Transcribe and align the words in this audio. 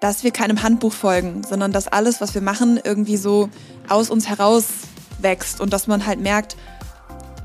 dass 0.00 0.24
wir 0.24 0.30
keinem 0.30 0.62
Handbuch 0.62 0.92
folgen, 0.92 1.42
sondern 1.48 1.72
dass 1.72 1.86
alles, 1.86 2.20
was 2.20 2.34
wir 2.34 2.40
machen, 2.40 2.80
irgendwie 2.82 3.16
so 3.16 3.50
aus 3.88 4.10
uns 4.10 4.28
heraus 4.28 4.66
wächst 5.20 5.60
und 5.60 5.72
dass 5.72 5.86
man 5.86 6.06
halt 6.06 6.20
merkt, 6.20 6.56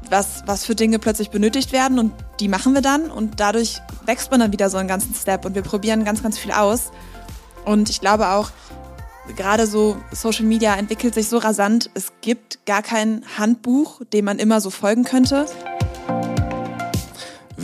was, 0.09 0.43
was 0.45 0.65
für 0.65 0.75
Dinge 0.75 0.99
plötzlich 0.99 1.29
benötigt 1.29 1.71
werden 1.71 1.99
und 1.99 2.13
die 2.39 2.47
machen 2.47 2.73
wir 2.73 2.81
dann 2.81 3.09
und 3.11 3.39
dadurch 3.39 3.81
wächst 4.05 4.31
man 4.31 4.39
dann 4.39 4.51
wieder 4.51 4.69
so 4.69 4.77
einen 4.77 4.87
ganzen 4.87 5.13
Step 5.15 5.45
und 5.45 5.55
wir 5.55 5.63
probieren 5.63 6.05
ganz, 6.05 6.21
ganz 6.21 6.37
viel 6.37 6.51
aus. 6.51 6.91
Und 7.65 7.89
ich 7.89 7.99
glaube 7.99 8.29
auch, 8.29 8.51
gerade 9.35 9.65
so 9.67 9.97
Social 10.11 10.45
Media 10.45 10.75
entwickelt 10.75 11.15
sich 11.15 11.27
so 11.27 11.37
rasant, 11.37 11.89
es 11.95 12.13
gibt 12.21 12.65
gar 12.65 12.83
kein 12.83 13.23
Handbuch, 13.37 14.01
dem 14.13 14.25
man 14.25 14.39
immer 14.39 14.61
so 14.61 14.69
folgen 14.69 15.03
könnte. 15.03 15.47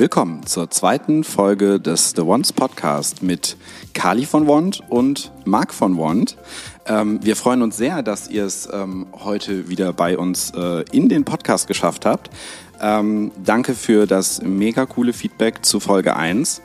Willkommen 0.02 0.44
zur 0.48 0.72
zweiten 0.72 1.24
Folge 1.24 1.80
des 1.80 2.14
The 2.16 2.26
Wands 2.26 2.54
Podcast 2.54 3.22
mit 3.22 3.56
Kali 3.94 4.26
von 4.26 4.48
Wand 4.48 4.82
und 4.90 5.32
Marc 5.46 5.72
von 5.72 5.96
Wand. 5.96 6.38
Ähm, 6.88 7.20
wir 7.24 7.36
freuen 7.36 7.62
uns 7.62 7.78
sehr, 7.78 8.02
dass 8.02 8.28
ihr 8.28 8.44
es 8.44 8.68
ähm, 8.74 9.06
heute 9.14 9.70
wieder 9.70 9.94
bei 9.94 10.18
uns 10.18 10.54
äh, 10.56 10.84
in 10.92 11.08
den 11.08 11.24
Podcast 11.24 11.68
geschafft 11.68 12.08
habt. 12.08 12.32
Ähm, 12.82 13.32
danke 13.44 13.76
für 13.76 14.08
das 14.08 14.42
mega 14.42 14.88
coole 14.88 15.14
Feedback 15.14 15.64
zu 15.64 15.80
Folge 15.80 16.16
1. 16.16 16.64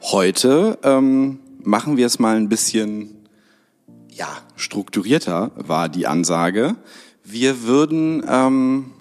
Heute 0.00 0.78
ähm, 0.82 1.40
machen 1.62 1.98
wir 1.98 2.06
es 2.06 2.18
mal 2.18 2.36
ein 2.36 2.48
bisschen 2.48 3.26
ja, 4.08 4.38
strukturierter, 4.56 5.50
war 5.54 5.90
die 5.90 6.06
Ansage. 6.06 6.76
Wir 7.24 7.62
würden 7.62 8.24
ähm, 8.26 8.92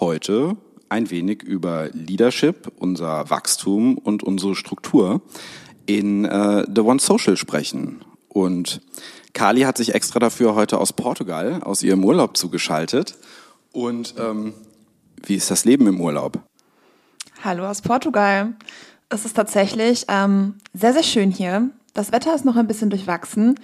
heute 0.00 0.56
ein 0.90 1.10
wenig 1.10 1.42
über 1.42 1.88
Leadership, 1.92 2.70
unser 2.78 3.30
Wachstum 3.30 3.96
und 3.96 4.22
unsere 4.22 4.54
Struktur 4.54 5.22
in 5.86 6.24
äh, 6.24 6.66
The 6.72 6.82
One 6.82 7.00
Social 7.00 7.36
sprechen. 7.36 8.04
Und 8.28 8.80
Kali 9.32 9.62
hat 9.62 9.78
sich 9.78 9.94
extra 9.94 10.18
dafür 10.18 10.54
heute 10.54 10.78
aus 10.78 10.92
Portugal, 10.92 11.62
aus 11.62 11.82
ihrem 11.82 12.04
Urlaub 12.04 12.36
zugeschaltet. 12.36 13.16
Und 13.72 14.14
ähm, 14.18 14.52
wie 15.24 15.36
ist 15.36 15.50
das 15.50 15.64
Leben 15.64 15.86
im 15.86 16.00
Urlaub? 16.00 16.40
Hallo 17.44 17.66
aus 17.66 17.82
Portugal. 17.82 18.54
Es 19.08 19.24
ist 19.24 19.34
tatsächlich 19.34 20.06
ähm, 20.08 20.56
sehr, 20.74 20.92
sehr 20.92 21.02
schön 21.02 21.30
hier. 21.30 21.70
Das 21.94 22.12
Wetter 22.12 22.34
ist 22.34 22.44
noch 22.44 22.56
ein 22.56 22.66
bisschen 22.66 22.90
durchwachsen, 22.90 23.58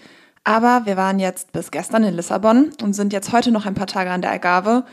aber 0.45 0.83
wir 0.85 0.97
waren 0.97 1.19
jetzt 1.19 1.53
bis 1.53 1.71
gestern 1.71 2.05
in 2.05 2.15
Lissabon 2.15 2.71
und 2.83 2.95
sind 2.95 3.13
jetzt 3.13 3.33
heute 3.33 3.51
noch 3.51 3.67
ein 3.67 3.75
paar 3.75 3.87
Tage 3.87 4.11
an 4.11 4.23
der 4.23 4.31
Algarve 4.31 4.85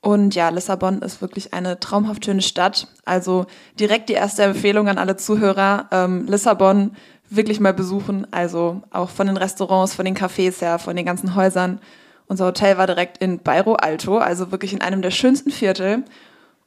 und 0.00 0.34
ja, 0.34 0.48
Lissabon 0.48 1.02
ist 1.02 1.20
wirklich 1.20 1.52
eine 1.54 1.80
traumhaft 1.80 2.24
schöne 2.24 2.42
Stadt. 2.42 2.86
Also 3.04 3.46
direkt 3.78 4.08
die 4.08 4.14
erste 4.14 4.44
Empfehlung 4.44 4.88
an 4.88 4.98
alle 4.98 5.16
Zuhörer, 5.16 5.88
ähm, 5.90 6.26
Lissabon 6.26 6.92
wirklich 7.30 7.60
mal 7.60 7.74
besuchen. 7.74 8.26
Also 8.30 8.82
auch 8.90 9.10
von 9.10 9.26
den 9.26 9.36
Restaurants, 9.36 9.94
von 9.94 10.04
den 10.04 10.16
Cafés 10.16 10.60
her, 10.60 10.78
von 10.78 10.94
den 10.94 11.04
ganzen 11.04 11.34
Häusern. 11.34 11.80
Unser 12.26 12.46
Hotel 12.46 12.78
war 12.78 12.86
direkt 12.86 13.18
in 13.18 13.40
Bairro 13.40 13.74
Alto, 13.74 14.18
also 14.18 14.52
wirklich 14.52 14.72
in 14.72 14.82
einem 14.82 15.02
der 15.02 15.10
schönsten 15.10 15.50
Viertel. 15.50 16.04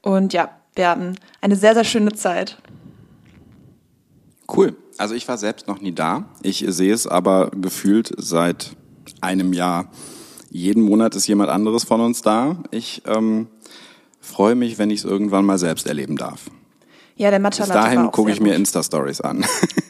Und 0.01 0.33
ja, 0.33 0.49
wir 0.75 0.89
hatten 0.89 1.15
eine 1.39 1.55
sehr, 1.55 1.73
sehr 1.73 1.83
schöne 1.83 2.13
Zeit. 2.13 2.57
Cool. 4.53 4.75
Also 4.97 5.15
ich 5.15 5.27
war 5.27 5.37
selbst 5.37 5.67
noch 5.67 5.79
nie 5.79 5.93
da. 5.93 6.25
Ich 6.43 6.65
sehe 6.67 6.93
es 6.93 7.07
aber 7.07 7.49
gefühlt 7.51 8.11
seit 8.17 8.71
einem 9.21 9.53
Jahr 9.53 9.89
jeden 10.51 10.83
Monat 10.83 11.15
ist 11.15 11.27
jemand 11.27 11.49
anderes 11.49 11.85
von 11.85 12.01
uns 12.01 12.21
da. 12.21 12.57
Ich 12.71 13.03
ähm, 13.05 13.47
freue 14.19 14.55
mich, 14.55 14.77
wenn 14.77 14.89
ich 14.89 14.99
es 14.99 15.05
irgendwann 15.05 15.45
mal 15.45 15.57
selbst 15.57 15.87
erleben 15.87 16.17
darf. 16.17 16.51
Ja, 17.15 17.29
der 17.29 17.39
Matcha 17.39 17.63
Bis 17.63 17.71
dahin 17.71 18.11
gucke 18.11 18.31
ich 18.31 18.41
mir 18.41 18.53
Insta-Stories 18.55 19.21
an. 19.21 19.45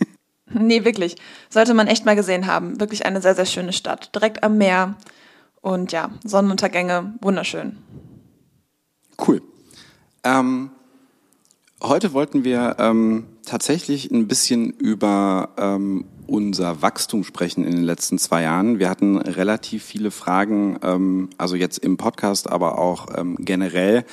nee, 0.54 0.86
wirklich. 0.86 1.16
Sollte 1.50 1.74
man 1.74 1.88
echt 1.88 2.06
mal 2.06 2.16
gesehen 2.16 2.46
haben. 2.46 2.80
Wirklich 2.80 3.06
eine 3.08 3.22
sehr, 3.22 3.34
sehr 3.34 3.48
schöne 3.48 3.74
Stadt. 3.74 4.14
Direkt 4.14 4.44
am 4.44 4.60
Meer. 4.60 4.96
Und 5.62 5.94
ja, 5.94 6.12
Sonnenuntergänge, 6.24 7.16
wunderschön. 7.22 7.78
Cool. 9.28 9.42
Ähm, 10.24 10.70
heute 11.82 12.14
wollten 12.14 12.44
wir 12.44 12.76
ähm, 12.78 13.26
tatsächlich 13.46 14.12
ein 14.12 14.28
bisschen 14.28 14.70
über 14.70 15.50
ähm, 15.58 16.06
unser 16.32 16.82
Wachstum 16.82 17.26
sprechen 17.26 17.66
in 17.66 17.76
den 17.76 17.84
letzten 17.84 18.18
zwei 18.18 18.44
Jahren. 18.44 18.80
Wir 18.80 18.90
hatten 18.90 19.18
relativ 19.18 19.84
viele 19.84 20.12
Fragen, 20.12 20.80
ähm, 20.82 21.30
also 21.38 21.58
jetzt 21.58 21.80
im 21.80 21.98
Podcast, 21.98 22.50
aber 22.50 22.80
auch 22.80 23.08
ähm, 23.18 23.36
generell, 23.38 24.06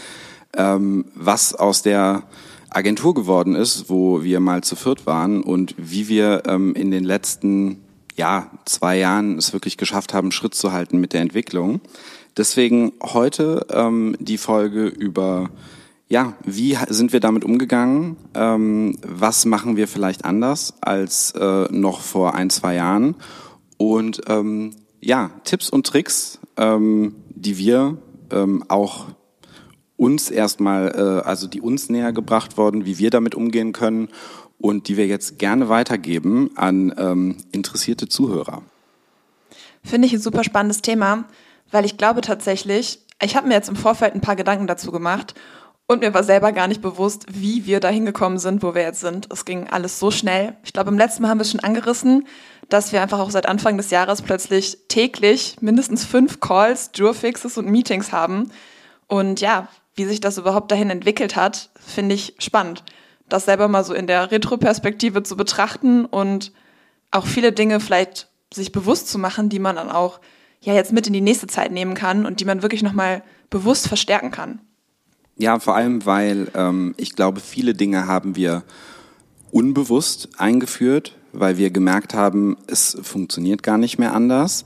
ähm, 0.57 1.05
was 1.15 1.55
aus 1.55 1.83
der 1.83 2.25
Agentur 2.71 3.15
geworden 3.15 3.55
ist, 3.55 3.89
wo 3.89 4.25
wir 4.25 4.41
mal 4.41 4.65
zu 4.65 4.75
viert 4.75 5.07
waren 5.07 5.43
und 5.43 5.77
wie 5.79 6.09
wir 6.09 6.43
ähm, 6.47 6.75
in 6.75 6.91
den 6.91 7.05
letzten 7.05 7.85
ja, 8.17 8.51
zwei 8.65 8.99
Jahren 8.99 9.39
es 9.39 9.53
wirklich 9.53 9.77
geschafft 9.77 10.13
haben, 10.13 10.33
Schritt 10.33 10.55
zu 10.55 10.73
halten 10.73 10.99
mit 10.99 11.13
der 11.13 11.21
Entwicklung. 11.21 11.81
Deswegen 12.37 12.93
heute 13.01 13.65
ähm, 13.71 14.17
die 14.19 14.39
Folge 14.39 14.87
über 14.87 15.51
ja, 16.09 16.35
wie 16.45 16.77
sind 16.89 17.13
wir 17.13 17.21
damit 17.21 17.45
umgegangen? 17.45 18.17
Ähm, 18.35 18.97
was 19.03 19.45
machen 19.45 19.77
wir 19.77 19.87
vielleicht 19.87 20.25
anders 20.25 20.75
als 20.81 21.33
äh, 21.33 21.67
noch 21.71 22.01
vor 22.01 22.35
ein, 22.35 22.49
zwei 22.49 22.75
Jahren? 22.75 23.15
Und 23.77 24.23
ähm, 24.27 24.75
ja, 25.01 25.31
Tipps 25.45 25.69
und 25.69 25.87
Tricks, 25.87 26.39
ähm, 26.57 27.15
die 27.29 27.59
wir 27.59 27.99
ähm, 28.31 28.65
auch 28.69 29.07
uns 29.97 30.31
erstmal, 30.31 30.95
äh, 30.95 31.29
also 31.29 31.47
die 31.47 31.61
uns 31.61 31.91
näher 31.91 32.13
gebracht 32.13 32.57
worden, 32.57 32.87
wie 32.87 32.99
wir 32.99 33.11
damit 33.11 33.35
umgehen 33.35 33.73
können 33.73 34.09
und 34.59 34.89
die 34.89 34.97
wir 34.97 35.07
jetzt 35.07 35.39
gerne 35.39 35.69
weitergeben 35.69 36.51
an 36.57 36.95
ähm, 36.97 37.37
interessierte 37.53 38.09
Zuhörer. 38.09 38.63
Finde 39.85 40.07
ich 40.07 40.15
ein 40.15 40.21
super 40.21 40.43
spannendes 40.43 40.81
Thema, 40.81 41.25
weil 41.71 41.85
ich 41.85 41.99
glaube 41.99 42.23
tatsächlich, 42.23 43.01
ich 43.23 43.37
habe 43.37 43.49
mir 43.49 43.55
jetzt 43.55 43.69
im 43.69 43.77
Vorfeld 43.77 44.15
ein 44.15 44.21
paar 44.21 44.37
Gedanken 44.37 44.67
dazu 44.67 44.91
gemacht 44.91 45.35
und 45.89 46.01
mir 46.01 46.13
war 46.13 46.23
selber 46.23 46.53
gar 46.53 46.69
nicht 46.69 46.83
bewusst, 46.83 47.25
wie 47.31 47.65
wir 47.65 47.81
da 47.81 47.89
hingekommen 47.89 48.39
sind, 48.39 48.63
wo 48.63 48.75
wir 48.75 48.83
jetzt 48.83 49.01
sind. 49.01 49.27
Es 49.33 49.47
ging 49.47 49.69
alles 49.69 49.99
so 49.99 50.11
schnell. 50.11 50.55
Ich 50.63 50.75
glaube, 50.75 50.91
im 50.91 50.99
letzten 50.99 51.23
Mal 51.23 51.31
haben 51.31 51.39
wir 51.39 51.43
es 51.43 51.51
schon 51.51 51.61
angerissen, 51.61 52.27
dass 52.69 52.93
wir 52.93 53.01
einfach 53.01 53.19
auch 53.19 53.31
seit 53.31 53.47
Anfang 53.47 53.79
des 53.79 53.91
Jahres 53.91 54.21
plötzlich 54.21 54.77
täglich 54.89 55.57
mindestens 55.63 56.05
fünf 56.05 56.41
Calls, 56.41 56.91
Jurfixes 56.95 57.57
und 57.57 57.69
Meetings 57.69 58.13
haben. 58.13 58.51
Und 59.07 59.41
ja, 59.41 59.69
wie 59.95 60.05
sich 60.05 60.21
das 60.21 60.37
überhaupt 60.37 60.71
dahin 60.71 60.91
entwickelt 60.91 61.37
hat, 61.37 61.71
finde 61.81 62.15
ich 62.15 62.35
spannend. 62.39 62.85
Das 63.31 63.47
selber 63.47 63.67
mal 63.67 63.83
so 63.83 63.95
in 63.95 64.07
der 64.07 64.31
Retroperspektive 64.31 65.23
zu 65.23 65.39
betrachten 65.39 66.05
und 66.05 66.53
auch 67.11 67.27
viele 67.27 67.53
Dinge 67.53 67.81
vielleicht 67.81 68.29
sich 68.53 68.73
bewusst 68.73 69.09
zu 69.09 69.19
machen, 69.19 69.49
die 69.49 69.59
man 69.59 69.77
dann 69.77 69.91
auch 69.91 70.21
ja 70.61 70.75
jetzt 70.75 70.93
mit 70.93 71.07
in 71.07 71.15
die 71.15 71.23
nächste 71.23 71.47
Zeit 71.47 71.73
nehmen 71.73 71.95
kann 71.95 72.27
und 72.27 72.41
die 72.41 72.45
man 72.45 72.61
wirklich 72.61 72.83
nochmal 72.83 73.23
bewusst 73.49 73.89
verstärken 73.89 74.31
kann. 74.31 74.61
Ja, 75.39 75.61
vor 75.61 75.77
allem, 75.77 76.05
weil 76.05 76.49
ähm, 76.55 76.95
ich 76.97 77.15
glaube, 77.15 77.41
viele 77.41 77.75
Dinge 77.75 78.07
haben 78.07 78.35
wir 78.35 78.65
unbewusst 79.53 80.29
eingeführt, 80.37 81.17
weil 81.33 81.57
wir 81.57 81.71
gemerkt 81.71 82.13
haben, 82.13 82.57
es 82.67 82.99
funktioniert 83.03 83.63
gar 83.63 83.79
nicht 83.79 83.99
mehr 83.99 84.15
anders. 84.15 84.65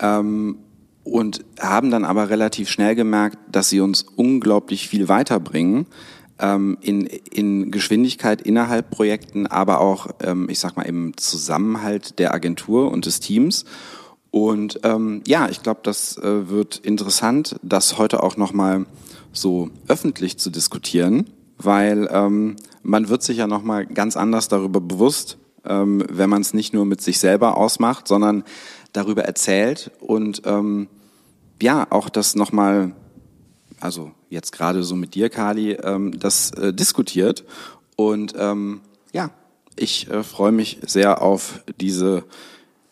Ähm, 0.00 0.58
und 1.02 1.44
haben 1.60 1.90
dann 1.90 2.04
aber 2.04 2.30
relativ 2.30 2.70
schnell 2.70 2.94
gemerkt, 2.94 3.36
dass 3.52 3.68
sie 3.68 3.80
uns 3.80 4.02
unglaublich 4.16 4.88
viel 4.88 5.08
weiterbringen 5.08 5.86
ähm, 6.38 6.78
in, 6.80 7.06
in 7.06 7.70
Geschwindigkeit 7.70 8.40
innerhalb 8.40 8.90
Projekten, 8.90 9.46
aber 9.46 9.80
auch, 9.80 10.08
ähm, 10.22 10.48
ich 10.48 10.58
sag 10.58 10.76
mal, 10.76 10.84
im 10.84 11.16
Zusammenhalt 11.16 12.18
der 12.18 12.32
Agentur 12.32 12.90
und 12.90 13.06
des 13.06 13.20
Teams. 13.20 13.64
Und 14.30 14.80
ähm, 14.82 15.22
ja, 15.26 15.48
ich 15.48 15.62
glaube, 15.62 15.80
das 15.82 16.16
äh, 16.16 16.48
wird 16.48 16.78
interessant, 16.78 17.56
das 17.62 17.98
heute 17.98 18.22
auch 18.22 18.36
nochmal 18.36 18.86
so 19.34 19.70
öffentlich 19.88 20.38
zu 20.38 20.50
diskutieren, 20.50 21.30
weil 21.58 22.08
ähm, 22.10 22.56
man 22.82 23.08
wird 23.08 23.22
sich 23.22 23.38
ja 23.38 23.46
nochmal 23.46 23.86
ganz 23.86 24.16
anders 24.16 24.48
darüber 24.48 24.80
bewusst, 24.80 25.38
ähm, 25.64 26.04
wenn 26.08 26.30
man 26.30 26.42
es 26.42 26.54
nicht 26.54 26.72
nur 26.72 26.84
mit 26.86 27.00
sich 27.00 27.18
selber 27.18 27.56
ausmacht, 27.56 28.08
sondern 28.08 28.44
darüber 28.92 29.24
erzählt 29.24 29.90
und 30.00 30.42
ähm, 30.44 30.88
ja, 31.62 31.86
auch 31.90 32.08
das 32.08 32.34
nochmal, 32.34 32.92
also 33.80 34.12
jetzt 34.28 34.52
gerade 34.52 34.82
so 34.82 34.96
mit 34.96 35.14
dir, 35.14 35.30
Kali, 35.30 35.72
ähm, 35.72 36.18
das 36.18 36.50
äh, 36.52 36.72
diskutiert. 36.72 37.44
Und 37.96 38.34
ähm, 38.36 38.80
ja, 39.12 39.30
ich 39.76 40.10
äh, 40.10 40.22
freue 40.22 40.52
mich 40.52 40.78
sehr 40.86 41.22
auf 41.22 41.62
diese, 41.80 42.24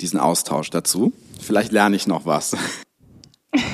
diesen 0.01 0.19
Austausch 0.21 0.71
dazu. 0.71 1.13
Vielleicht 1.41 1.73
lerne 1.73 1.97
ich 1.97 2.07
noch 2.07 2.25
was. 2.25 2.57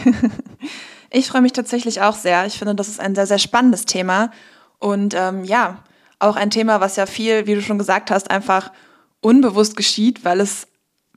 Ich 1.10 1.28
freue 1.28 1.42
mich 1.42 1.52
tatsächlich 1.52 2.00
auch 2.02 2.16
sehr. 2.16 2.46
Ich 2.46 2.58
finde, 2.58 2.74
das 2.74 2.88
ist 2.88 3.00
ein 3.00 3.14
sehr, 3.14 3.26
sehr 3.26 3.38
spannendes 3.38 3.86
Thema. 3.86 4.30
Und 4.78 5.14
ähm, 5.14 5.44
ja, 5.44 5.82
auch 6.18 6.36
ein 6.36 6.50
Thema, 6.50 6.80
was 6.80 6.96
ja 6.96 7.06
viel, 7.06 7.46
wie 7.46 7.54
du 7.54 7.62
schon 7.62 7.78
gesagt 7.78 8.10
hast, 8.10 8.30
einfach 8.30 8.72
unbewusst 9.20 9.76
geschieht, 9.76 10.24
weil 10.24 10.40
es, 10.40 10.66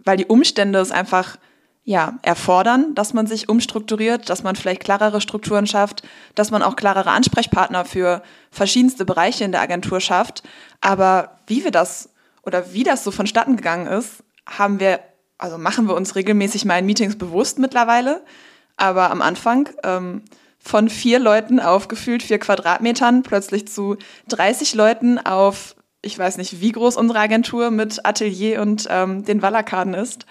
weil 0.03 0.17
die 0.17 0.25
Umstände 0.25 0.79
es 0.79 0.91
einfach 0.91 1.37
ja, 1.83 2.19
erfordern, 2.21 2.93
dass 2.93 3.13
man 3.13 3.25
sich 3.25 3.49
umstrukturiert, 3.49 4.29
dass 4.29 4.43
man 4.43 4.55
vielleicht 4.55 4.83
klarere 4.83 5.19
Strukturen 5.19 5.65
schafft, 5.65 6.03
dass 6.35 6.51
man 6.51 6.61
auch 6.61 6.75
klarere 6.75 7.09
Ansprechpartner 7.09 7.85
für 7.85 8.21
verschiedenste 8.51 9.03
Bereiche 9.03 9.43
in 9.43 9.51
der 9.51 9.61
Agentur 9.61 9.99
schafft. 9.99 10.43
Aber 10.79 11.39
wie 11.47 11.63
wir 11.63 11.71
das 11.71 12.09
oder 12.43 12.73
wie 12.73 12.83
das 12.83 13.03
so 13.03 13.11
vonstatten 13.11 13.57
gegangen 13.57 13.87
ist, 13.87 14.23
haben 14.45 14.79
wir 14.79 14.99
also 15.41 15.57
machen 15.57 15.87
wir 15.87 15.95
uns 15.95 16.15
regelmäßig 16.15 16.65
mal 16.65 16.77
in 16.77 16.85
Meetings 16.85 17.17
bewusst 17.17 17.57
mittlerweile. 17.57 18.21
Aber 18.77 19.11
am 19.11 19.21
Anfang 19.21 19.69
ähm, 19.83 20.23
von 20.59 20.89
vier 20.89 21.19
Leuten 21.19 21.59
auf 21.59 21.87
gefühlt 21.87 22.23
vier 22.23 22.39
Quadratmetern 22.39 23.23
plötzlich 23.23 23.67
zu 23.67 23.97
30 24.29 24.75
Leuten 24.75 25.17
auf, 25.17 25.75
ich 26.01 26.17
weiß 26.17 26.37
nicht, 26.37 26.61
wie 26.61 26.71
groß 26.71 26.97
unsere 26.97 27.19
Agentur 27.19 27.71
mit 27.71 28.05
Atelier 28.05 28.61
und 28.61 28.87
ähm, 28.89 29.25
den 29.25 29.41
Wallerkaden 29.41 29.93
ist. 29.93 30.25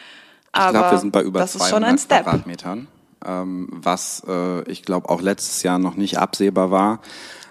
Aber 0.53 0.67
ich 0.67 0.73
glaube, 0.73 0.91
wir 0.93 0.99
sind 0.99 1.13
bei 1.13 1.23
über 1.23 1.41
das 1.41 1.53
200 1.53 2.09
Quadratmetern, 2.09 2.89
ähm, 3.25 3.69
was 3.71 4.23
äh, 4.27 4.63
ich 4.71 4.83
glaube 4.83 5.09
auch 5.09 5.21
letztes 5.21 5.63
Jahr 5.63 5.79
noch 5.79 5.97
nicht 5.97 6.19
absehbar 6.19 6.71
war. 6.71 7.01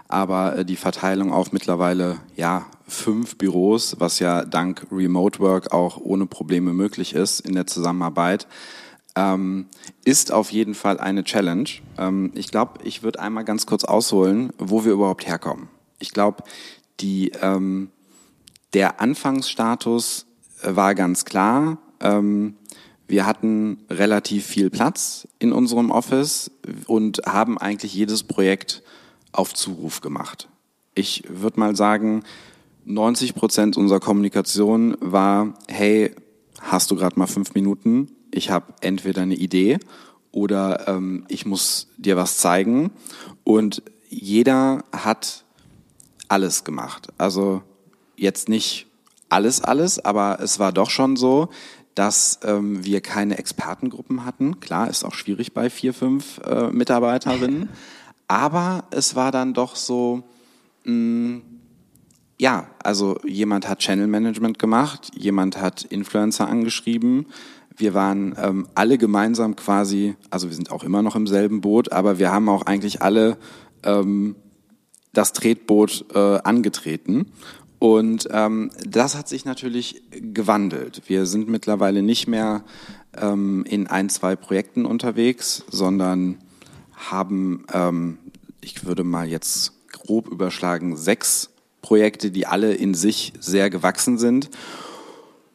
Aber 0.07 0.57
äh, 0.57 0.65
die 0.65 0.75
Verteilung 0.75 1.31
auf 1.31 1.51
mittlerweile 1.51 2.17
ja 2.35 2.65
fünf 2.87 3.37
Büros, 3.37 3.97
was 3.99 4.19
ja 4.19 4.43
dank 4.43 4.87
Remote 4.91 5.39
Work 5.39 5.71
auch 5.71 5.97
ohne 5.97 6.25
Probleme 6.25 6.73
möglich 6.73 7.13
ist 7.13 7.41
in 7.41 7.53
der 7.53 7.67
Zusammenarbeit, 7.67 8.47
ähm, 9.19 9.65
ist 10.05 10.31
auf 10.31 10.51
jeden 10.51 10.73
Fall 10.73 10.97
eine 10.97 11.25
Challenge. 11.25 11.69
Ähm, 11.97 12.31
ich 12.35 12.51
glaube, 12.51 12.79
ich 12.85 13.03
würde 13.03 13.19
einmal 13.19 13.43
ganz 13.43 13.65
kurz 13.65 13.83
ausholen, 13.83 14.53
wo 14.57 14.85
wir 14.85 14.93
überhaupt 14.93 15.27
herkommen. 15.27 15.67
Ich 15.99 16.11
glaube, 16.11 16.43
die 17.01 17.33
ähm, 17.41 17.89
der 18.73 19.01
Anfangsstatus 19.01 20.25
äh, 20.61 20.73
war 20.73 20.95
ganz 20.95 21.25
klar. 21.25 21.79
Ähm, 21.99 22.55
wir 23.09 23.25
hatten 23.25 23.83
relativ 23.89 24.45
viel 24.45 24.69
Platz 24.69 25.27
in 25.39 25.51
unserem 25.51 25.91
Office 25.91 26.51
und 26.87 27.21
haben 27.25 27.57
eigentlich 27.57 27.93
jedes 27.93 28.23
Projekt 28.23 28.83
auf 29.33 29.53
Zuruf 29.53 29.99
gemacht. 29.99 30.47
Ich 30.95 31.23
würde 31.27 31.59
mal 31.59 31.75
sagen, 31.75 32.23
90 32.85 33.35
Prozent 33.35 33.77
unserer 33.77 33.99
Kommunikation 33.99 34.95
war, 35.01 35.55
hey, 35.67 36.15
hast 36.61 36.91
du 36.91 36.95
gerade 36.95 37.19
mal 37.19 37.27
fünf 37.27 37.53
Minuten? 37.53 38.15
Ich 38.31 38.49
habe 38.49 38.73
entweder 38.81 39.21
eine 39.21 39.35
Idee 39.35 39.79
oder 40.31 40.87
ähm, 40.87 41.25
ich 41.27 41.45
muss 41.45 41.87
dir 41.97 42.15
was 42.15 42.37
zeigen. 42.37 42.91
Und 43.43 43.81
jeder 44.09 44.83
hat 44.91 45.43
alles 46.27 46.63
gemacht. 46.63 47.09
Also 47.17 47.63
jetzt 48.15 48.49
nicht 48.49 48.87
alles, 49.29 49.61
alles, 49.61 50.03
aber 50.03 50.39
es 50.41 50.59
war 50.59 50.71
doch 50.71 50.89
schon 50.89 51.15
so, 51.15 51.49
dass 51.95 52.39
ähm, 52.43 52.85
wir 52.85 53.01
keine 53.01 53.37
Expertengruppen 53.37 54.25
hatten. 54.25 54.59
Klar, 54.59 54.89
ist 54.89 55.03
auch 55.03 55.13
schwierig 55.13 55.53
bei 55.53 55.69
vier, 55.69 55.93
fünf 55.93 56.39
äh, 56.45 56.69
Mitarbeiterinnen. 56.71 57.69
Aber 58.29 58.85
es 58.91 59.15
war 59.15 59.31
dann 59.31 59.53
doch 59.55 59.75
so, 59.75 60.23
mh, 60.85 60.93
mm, 60.93 61.41
ja, 62.37 62.67
also 62.81 63.17
jemand 63.25 63.67
hat 63.67 63.79
Channel 63.79 64.07
Management 64.07 64.59
gemacht, 64.59 65.11
jemand 65.13 65.59
hat 65.59 65.83
Influencer 65.83 66.47
angeschrieben. 66.47 67.25
Wir 67.79 67.93
waren 67.93 68.35
ähm, 68.37 68.67
alle 68.75 68.97
gemeinsam 68.97 69.55
quasi, 69.55 70.15
also 70.29 70.49
wir 70.49 70.55
sind 70.55 70.69
auch 70.69 70.83
immer 70.83 71.01
noch 71.01 71.15
im 71.15 71.27
selben 71.27 71.61
Boot, 71.61 71.93
aber 71.93 72.19
wir 72.19 72.29
haben 72.29 72.49
auch 72.49 72.63
eigentlich 72.63 73.01
alle 73.01 73.37
ähm, 73.83 74.35
das 75.13 75.31
Tretboot 75.31 76.05
äh, 76.13 76.39
angetreten. 76.43 77.31
Und 77.79 78.27
ähm, 78.31 78.69
das 78.85 79.15
hat 79.15 79.29
sich 79.29 79.45
natürlich 79.45 80.03
gewandelt. 80.11 81.03
Wir 81.07 81.25
sind 81.25 81.47
mittlerweile 81.47 82.03
nicht 82.03 82.27
mehr 82.27 82.65
ähm, 83.17 83.63
in 83.65 83.87
ein, 83.87 84.09
zwei 84.09 84.35
Projekten 84.35 84.85
unterwegs, 84.85 85.63
sondern 85.69 86.39
haben, 86.97 87.65
ähm, 87.71 88.17
ich 88.59 88.85
würde 88.85 89.05
mal 89.05 89.29
jetzt 89.29 89.71
grob 89.93 90.27
überschlagen, 90.27 90.97
sechs 90.97 91.51
Projekte, 91.81 92.29
die 92.29 92.45
alle 92.45 92.73
in 92.73 92.93
sich 92.93 93.31
sehr 93.39 93.69
gewachsen 93.69 94.17
sind. 94.17 94.49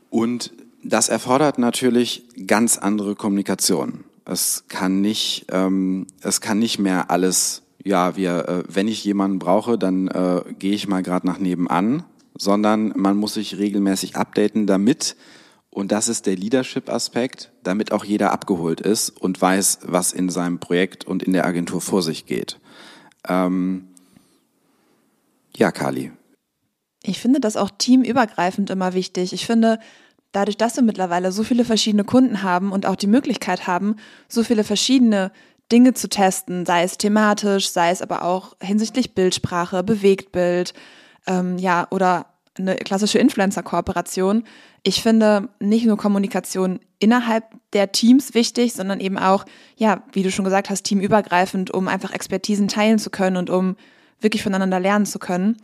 Und 0.09 0.55
das 0.85 1.09
erfordert 1.09 1.59
natürlich 1.59 2.25
ganz 2.47 2.79
andere 2.79 3.15
Kommunikation. 3.15 4.05
Es 4.25 4.65
kann 4.69 5.01
nicht, 5.01 5.47
ähm, 5.51 6.07
es 6.21 6.41
kann 6.41 6.59
nicht 6.59 6.79
mehr 6.79 7.11
alles, 7.11 7.63
ja, 7.83 8.17
wir, 8.17 8.49
äh, 8.49 8.63
wenn 8.69 8.89
ich 8.89 9.05
jemanden 9.05 9.39
brauche, 9.39 9.79
dann 9.79 10.09
äh, 10.09 10.43
gehe 10.59 10.75
ich 10.75 10.89
mal 10.89 11.03
gerade 11.03 11.27
nach 11.27 11.39
nebenan, 11.39 12.05
sondern 12.37 12.93
man 12.97 13.17
muss 13.17 13.35
sich 13.35 13.59
regelmäßig 13.59 14.17
updaten, 14.17 14.67
damit, 14.67 15.17
und 15.71 15.91
das 15.91 16.09
ist 16.09 16.27
der 16.27 16.37
Leadership-Aspekt, 16.37 17.51
damit 17.65 17.91
auch 17.91 18.05
jeder 18.05 18.31
abgeholt 18.33 18.81
ist 18.81 19.11
und 19.11 19.41
weiß, 19.43 19.81
was 19.83 20.13
in 20.13 20.29
seinem 20.29 20.61
Projekt 20.61 21.05
und 21.05 21.23
in 21.23 21.33
der 21.33 21.47
Agentur 21.47 21.81
vor 21.81 22.01
sich 22.01 22.27
geht. 22.27 22.61
Ähm, 23.29 23.89
ja, 25.57 25.73
Kali. 25.73 26.13
Ich 27.03 27.21
finde 27.21 27.41
das 27.41 27.57
auch 27.57 27.71
teamübergreifend 27.77 28.71
immer 28.71 28.95
wichtig. 28.95 29.33
Ich 29.33 29.47
finde, 29.47 29.79
dadurch, 30.35 30.57
dass 30.57 30.77
wir 30.77 30.83
mittlerweile 30.83 31.33
so 31.33 31.43
viele 31.43 31.65
verschiedene 31.65 32.05
Kunden 32.05 32.43
haben 32.43 32.73
und 32.73 32.87
auch 32.87 32.97
die 32.97 33.07
Möglichkeit 33.07 33.67
haben, 33.67 33.97
so 34.29 34.43
viele 34.43 34.65
verschiedene 34.65 35.33
Dinge 35.73 35.95
zu 35.95 36.09
testen, 36.09 36.67
sei 36.67 36.83
es 36.83 36.99
thematisch, 36.99 37.71
sei 37.71 37.91
es 37.91 38.03
aber 38.03 38.23
auch 38.23 38.55
hinsichtlich 38.61 39.15
Bildsprache, 39.15 39.83
Bewegtbild, 39.83 40.75
ähm, 41.27 41.57
ja, 41.57 41.87
oder 41.91 42.27
eine 42.57 42.77
klassische 42.77 43.19
Influencer-Kooperation. 43.19 44.45
Ich 44.83 45.03
finde 45.03 45.49
nicht 45.61 45.87
nur 45.87 45.97
Kommunikation 45.97 46.81
innerhalb 46.99 47.45
der 47.73 47.93
Teams 47.93 48.35
wichtig, 48.35 48.75
sondern 48.75 49.01
eben 49.01 49.19
auch, 49.19 49.45
ja, 49.77 50.03
wie 50.13 50.23
du 50.23 50.31
schon 50.31 50.45
gesagt 50.45 50.71
hast, 50.71 50.85
teamübergreifend, 50.85 51.73
um 51.73 51.89
einfach 51.89 52.13
Expertisen 52.13 52.69
teilen 52.69 52.99
zu 52.99 53.11
können 53.11 53.37
und 53.37 53.51
um 53.51 53.77
wirklich 54.21 54.43
voneinander 54.43 54.79
lernen 54.79 55.07
zu 55.07 55.19
können. 55.19 55.57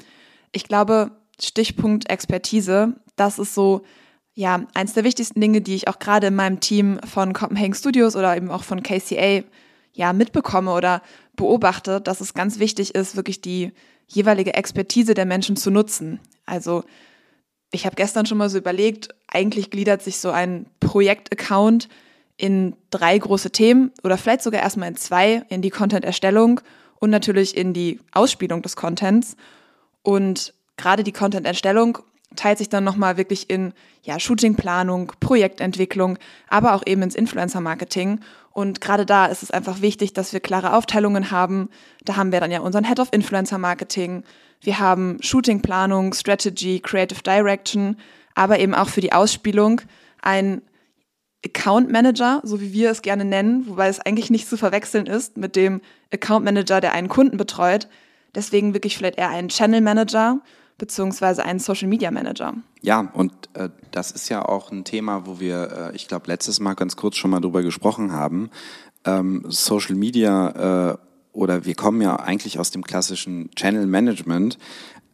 Ich 0.53 0.65
glaube, 0.65 1.13
Stichpunkt 1.41 2.11
Expertise, 2.11 2.95
das 3.17 3.39
ist 3.39 3.55
so, 3.55 3.83
ja, 4.35 4.65
eins 4.75 4.95
der 4.95 5.05
wichtigsten 5.05 5.41
Dinge, 5.41 5.61
die 5.61 5.75
ich 5.75 5.89
auch 5.89 5.99
gerade 5.99 6.29
in 6.29 6.35
meinem 6.35 6.61
Team 6.61 7.01
von 7.05 7.33
Copenhagen 7.33 7.75
Studios 7.75 8.17
oder 8.17 8.37
eben 8.37 8.51
auch 8.51 8.65
von 8.65 8.83
KCA 8.83 9.43
ja 9.93 10.13
mitbekomme 10.13 10.73
oder 10.73 11.03
beobachte, 11.37 12.01
dass 12.01 12.21
es 12.21 12.35
ganz 12.35 12.59
wichtig 12.59 12.95
ist, 12.95 13.17
wirklich 13.17 13.41
die 13.41 13.73
jeweilige 14.07 14.55
Expertise 14.55 15.15
der 15.15 15.27
Menschen 15.27 15.57
zu 15.57 15.71
nutzen. 15.71 16.21
Also 16.47 16.85
ich 17.73 17.87
habe 17.87 17.97
gestern 17.97 18.27
schon 18.27 18.39
mal 18.39 18.51
so 18.51 18.59
überlegt, 18.59 19.15
eigentlich 19.29 19.71
gliedert 19.71 20.03
sich 20.03 20.19
so 20.19 20.31
ein 20.31 20.67
Projektaccount 20.81 21.89
in 22.37 22.75
drei 22.91 23.17
große 23.19 23.51
Themen 23.51 23.93
oder 24.03 24.17
vielleicht 24.17 24.43
sogar 24.43 24.63
erstmal 24.63 24.89
in 24.89 24.97
zwei, 24.97 25.45
in 25.49 25.63
die 25.63 25.71
Content-Erstellung 25.71 26.61
und 26.99 27.11
natürlich 27.11 27.57
in 27.57 27.73
die 27.73 28.01
Ausspielung 28.13 28.63
des 28.63 28.77
Contents. 28.77 29.37
Und 30.03 30.55
gerade 30.77 31.05
die 31.05 31.13
Content-Erstellung 31.13 31.99
teilt 32.37 32.59
sich 32.59 32.69
dann 32.69 32.85
nochmal 32.85 33.17
wirklich 33.17 33.51
in 33.51 33.73
ja, 34.03 34.21
Shootingplanung, 34.21 35.13
Projektentwicklung, 35.21 36.19
aber 36.49 36.75
auch 36.75 36.83
eben 36.87 37.03
ins 37.03 37.15
Influencer-Marketing. 37.15 38.21
Und 38.53 38.81
gerade 38.81 39.05
da 39.07 39.27
ist 39.27 39.43
es 39.43 39.51
einfach 39.51 39.81
wichtig, 39.81 40.13
dass 40.13 40.33
wir 40.33 40.41
klare 40.41 40.75
Aufteilungen 40.75 41.31
haben. 41.31 41.69
Da 42.05 42.17
haben 42.17 42.33
wir 42.33 42.41
dann 42.41 42.51
ja 42.51 42.61
unseren 42.61 42.85
Head 42.85 43.01
of 43.01 43.09
Influencer-Marketing. 43.13 44.25
Wir 44.61 44.79
haben 44.79 45.19
Shootingplanung, 45.21 46.15
Strategy, 46.15 46.81
Creative 46.81 47.23
Direction, 47.23 47.97
aber 48.35 48.59
eben 48.59 48.75
auch 48.75 48.89
für 48.89 49.01
die 49.01 49.13
Ausspielung 49.13 49.81
ein 50.23 50.63
Account 51.45 51.91
Manager, 51.91 52.43
so 52.45 52.61
wie 52.61 52.73
wir 52.73 52.91
es 52.91 53.03
gerne 53.03 53.25
nennen, 53.25 53.67
wobei 53.67 53.89
es 53.89 53.99
eigentlich 54.01 54.31
nicht 54.31 54.49
zu 54.49 54.59
verwechseln 54.59 55.07
ist 55.07 55.39
mit 55.39 55.57
dem 55.57 55.81
Account 56.13 56.45
Manager, 56.45 56.81
der 56.81 56.93
einen 56.93 57.09
Kunden 57.09 57.39
betreut. 57.39 57.89
Deswegen 58.35 58.75
wirklich 58.75 58.97
vielleicht 58.97 59.19
eher 59.19 59.31
ein 59.31 59.49
Channel 59.49 59.81
Manager 59.81 60.41
beziehungsweise 60.81 61.45
einen 61.45 61.61
Social 61.61 61.87
Media 61.87 62.11
Manager. 62.11 62.55
Ja, 62.81 63.01
und 63.13 63.33
äh, 63.53 63.69
das 63.93 64.11
ist 64.11 64.31
ja 64.31 64.43
auch 64.43 64.73
ein 64.73 64.85
Thema, 64.85 65.27
wo 65.27 65.39
wir, 65.39 65.91
äh, 65.93 65.97
ich 65.97 66.09
glaube, 66.09 66.27
letztes 66.27 66.59
Mal 66.59 66.75
ganz 66.75 66.97
kurz 66.97 67.17
schon 67.17 67.31
mal 67.31 67.41
drüber 67.41 67.63
gesprochen 67.63 68.13
haben. 68.13 68.51
Ähm, 69.05 69.45
Social 69.49 69.95
Media 69.95 70.93
äh, 70.93 70.99
oder 71.33 71.67
wir 71.67 71.75
kommen 71.75 72.01
ja 72.01 72.17
eigentlich 72.17 72.59
aus 72.59 72.71
dem 72.71 72.83
klassischen 72.83 73.51
Channel 73.55 73.87
Management, 73.87 74.59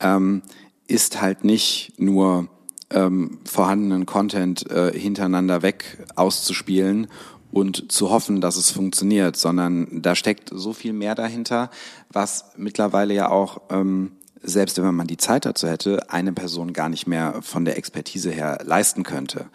ähm, 0.01 0.43
ist 0.87 1.21
halt 1.21 1.45
nicht 1.45 1.93
nur 1.99 2.49
ähm, 2.91 3.39
vorhandenen 3.45 4.07
Content 4.07 4.71
äh, 4.71 4.97
hintereinander 4.97 5.63
weg 5.63 6.07
auszuspielen 6.15 7.09
und 7.51 7.91
zu 7.91 8.11
hoffen, 8.11 8.41
dass 8.41 8.57
es 8.57 8.71
funktioniert, 8.71 9.37
sondern 9.37 10.01
da 10.01 10.15
steckt 10.15 10.51
so 10.53 10.73
viel 10.73 10.93
mehr 10.93 11.17
dahinter, 11.17 11.71
was 12.13 12.53
mittlerweile 12.57 13.15
ja 13.15 13.31
auch 13.31 13.63
ähm, 13.71 14.13
selbst 14.47 14.81
wenn 14.81 14.95
man 14.95 15.07
die 15.07 15.17
Zeit 15.17 15.45
dazu 15.45 15.69
hätte, 15.69 16.11
eine 16.11 16.33
Person 16.33 16.73
gar 16.73 16.89
nicht 16.89 17.07
mehr 17.07 17.43
von 17.43 17.65
der 17.65 17.77
Expertise 17.77 18.31
her 18.31 18.61
leisten 18.65 19.03
könnte. 19.03 19.47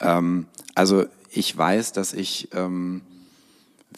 Ähm, 0.00 0.46
also 0.74 1.04
ich 1.30 1.56
weiß, 1.56 1.92
dass 1.92 2.14
ich, 2.14 2.48
ähm, 2.54 3.02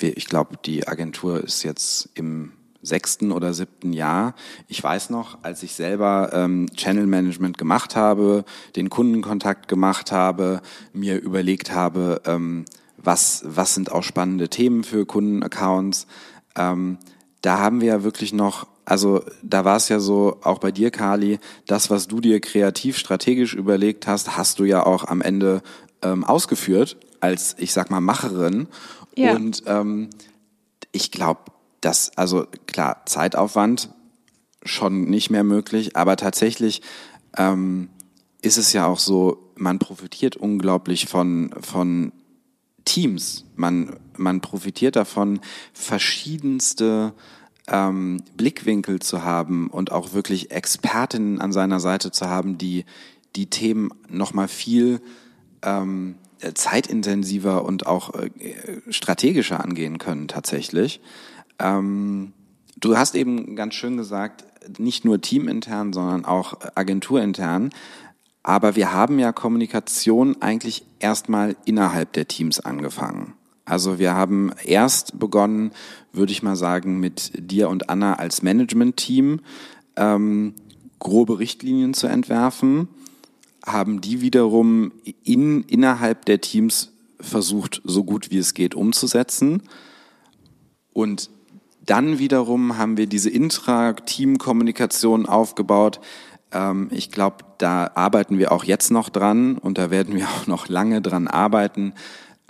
ich 0.00 0.26
glaube, 0.26 0.56
die 0.64 0.88
Agentur 0.88 1.42
ist 1.42 1.62
jetzt 1.62 2.08
im 2.14 2.52
sechsten 2.82 3.30
oder 3.30 3.52
siebten 3.52 3.92
Jahr. 3.92 4.34
Ich 4.66 4.82
weiß 4.82 5.10
noch, 5.10 5.38
als 5.42 5.62
ich 5.62 5.74
selber 5.74 6.30
ähm, 6.32 6.66
Channel 6.74 7.06
Management 7.06 7.58
gemacht 7.58 7.94
habe, 7.94 8.44
den 8.74 8.90
Kundenkontakt 8.90 9.68
gemacht 9.68 10.12
habe, 10.12 10.62
mir 10.92 11.20
überlegt 11.20 11.72
habe, 11.72 12.22
ähm, 12.24 12.64
was, 12.96 13.42
was 13.44 13.74
sind 13.74 13.92
auch 13.92 14.02
spannende 14.02 14.48
Themen 14.48 14.82
für 14.82 15.06
Kundenaccounts. 15.06 16.06
Ähm, 16.56 16.98
da 17.42 17.58
haben 17.58 17.80
wir 17.80 17.88
ja 17.88 18.02
wirklich 18.02 18.32
noch 18.32 18.66
also 18.90 19.22
da 19.44 19.64
war 19.64 19.76
es 19.76 19.88
ja 19.88 20.00
so, 20.00 20.38
auch 20.42 20.58
bei 20.58 20.72
dir, 20.72 20.90
Kali, 20.90 21.38
das, 21.68 21.90
was 21.90 22.08
du 22.08 22.20
dir 22.20 22.40
kreativ, 22.40 22.98
strategisch 22.98 23.54
überlegt 23.54 24.08
hast, 24.08 24.36
hast 24.36 24.58
du 24.58 24.64
ja 24.64 24.84
auch 24.84 25.04
am 25.04 25.20
Ende 25.20 25.62
ähm, 26.02 26.24
ausgeführt 26.24 26.96
als, 27.20 27.54
ich 27.58 27.72
sag 27.72 27.90
mal, 27.90 28.00
Macherin. 28.00 28.66
Ja. 29.14 29.36
Und 29.36 29.62
ähm, 29.66 30.10
ich 30.90 31.12
glaube, 31.12 31.42
dass, 31.80 32.10
also 32.18 32.46
klar, 32.66 33.02
Zeitaufwand 33.06 33.90
schon 34.64 35.04
nicht 35.04 35.30
mehr 35.30 35.44
möglich, 35.44 35.96
aber 35.96 36.16
tatsächlich 36.16 36.82
ähm, 37.36 37.90
ist 38.42 38.58
es 38.58 38.72
ja 38.72 38.86
auch 38.86 38.98
so, 38.98 39.52
man 39.54 39.78
profitiert 39.78 40.34
unglaublich 40.34 41.06
von, 41.06 41.54
von 41.60 42.10
Teams. 42.84 43.44
Man, 43.54 44.00
man 44.16 44.40
profitiert 44.40 44.96
davon, 44.96 45.38
verschiedenste 45.72 47.14
ähm, 47.70 48.22
Blickwinkel 48.36 49.00
zu 49.00 49.24
haben 49.24 49.68
und 49.68 49.92
auch 49.92 50.12
wirklich 50.12 50.50
Expertinnen 50.50 51.40
an 51.40 51.52
seiner 51.52 51.80
Seite 51.80 52.10
zu 52.10 52.28
haben, 52.28 52.58
die 52.58 52.84
die 53.36 53.46
Themen 53.46 53.90
nochmal 54.08 54.48
viel 54.48 55.00
ähm, 55.62 56.16
zeitintensiver 56.54 57.64
und 57.64 57.86
auch 57.86 58.14
äh, 58.14 58.30
strategischer 58.88 59.62
angehen 59.62 59.98
können 59.98 60.26
tatsächlich. 60.26 61.00
Ähm, 61.58 62.32
du 62.78 62.96
hast 62.96 63.14
eben 63.14 63.56
ganz 63.56 63.74
schön 63.74 63.96
gesagt, 63.96 64.44
nicht 64.78 65.04
nur 65.04 65.20
teamintern, 65.20 65.92
sondern 65.92 66.24
auch 66.24 66.58
agenturintern. 66.74 67.70
Aber 68.42 68.74
wir 68.74 68.92
haben 68.92 69.18
ja 69.18 69.32
Kommunikation 69.32 70.40
eigentlich 70.40 70.86
erstmal 70.98 71.56
innerhalb 71.66 72.12
der 72.14 72.26
Teams 72.26 72.58
angefangen. 72.58 73.34
Also 73.70 74.00
wir 74.00 74.14
haben 74.14 74.50
erst 74.64 75.18
begonnen, 75.18 75.70
würde 76.12 76.32
ich 76.32 76.42
mal 76.42 76.56
sagen, 76.56 76.98
mit 76.98 77.32
dir 77.38 77.68
und 77.68 77.88
Anna 77.88 78.14
als 78.14 78.42
Management-Team 78.42 79.40
ähm, 79.96 80.54
grobe 80.98 81.38
Richtlinien 81.38 81.94
zu 81.94 82.08
entwerfen, 82.08 82.88
haben 83.64 84.00
die 84.00 84.20
wiederum 84.22 84.90
in, 85.22 85.62
innerhalb 85.62 86.24
der 86.24 86.40
Teams 86.40 86.92
versucht, 87.20 87.80
so 87.84 88.02
gut 88.02 88.32
wie 88.32 88.38
es 88.38 88.54
geht 88.54 88.74
umzusetzen. 88.74 89.62
Und 90.92 91.30
dann 91.86 92.18
wiederum 92.18 92.76
haben 92.76 92.96
wir 92.96 93.06
diese 93.06 93.30
Intra-Team-Kommunikation 93.30 95.26
aufgebaut, 95.26 96.00
ähm, 96.52 96.88
ich 96.90 97.10
glaube, 97.10 97.44
da 97.58 97.90
arbeiten 97.94 98.38
wir 98.38 98.52
auch 98.52 98.64
jetzt 98.64 98.90
noch 98.90 99.08
dran 99.08 99.58
und 99.58 99.78
da 99.78 99.90
werden 99.90 100.14
wir 100.14 100.26
auch 100.28 100.46
noch 100.46 100.68
lange 100.68 101.00
dran 101.02 101.28
arbeiten. 101.28 101.94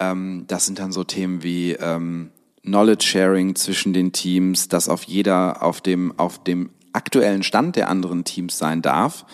Ähm, 0.00 0.45
das 0.49 0.66
sind 0.66 0.78
dann 0.80 0.90
so 0.90 1.04
Themen 1.04 1.42
wie 1.42 1.73
ähm, 1.73 2.30
Knowledge 2.62 3.07
Sharing 3.07 3.54
zwischen 3.54 3.92
den 3.92 4.12
Teams, 4.12 4.69
dass 4.69 4.88
auf 4.88 5.04
jeder 5.04 5.62
auf 5.62 5.80
dem, 5.80 6.19
auf 6.19 6.42
dem 6.42 6.71
aktuellen 6.92 7.42
Stand 7.42 7.76
der 7.76 7.88
anderen 7.88 8.25
Teams 8.25 8.59
sein 8.59 8.83
darf. 8.83 9.25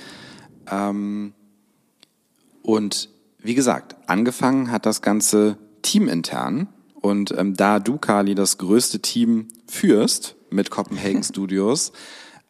Ähm, 0.70 1.32
und 2.62 3.08
wie 3.38 3.54
gesagt, 3.54 3.96
angefangen 4.06 4.70
hat 4.70 4.86
das 4.86 5.02
Ganze 5.02 5.56
teamintern. 5.82 6.68
Und 6.94 7.32
ähm, 7.38 7.54
da 7.54 7.78
du, 7.78 7.98
Kali, 7.98 8.34
das 8.34 8.58
größte 8.58 9.00
Team 9.00 9.48
führst 9.68 10.34
mit 10.50 10.70
Copenhagen 10.70 11.22
Studios, 11.22 11.92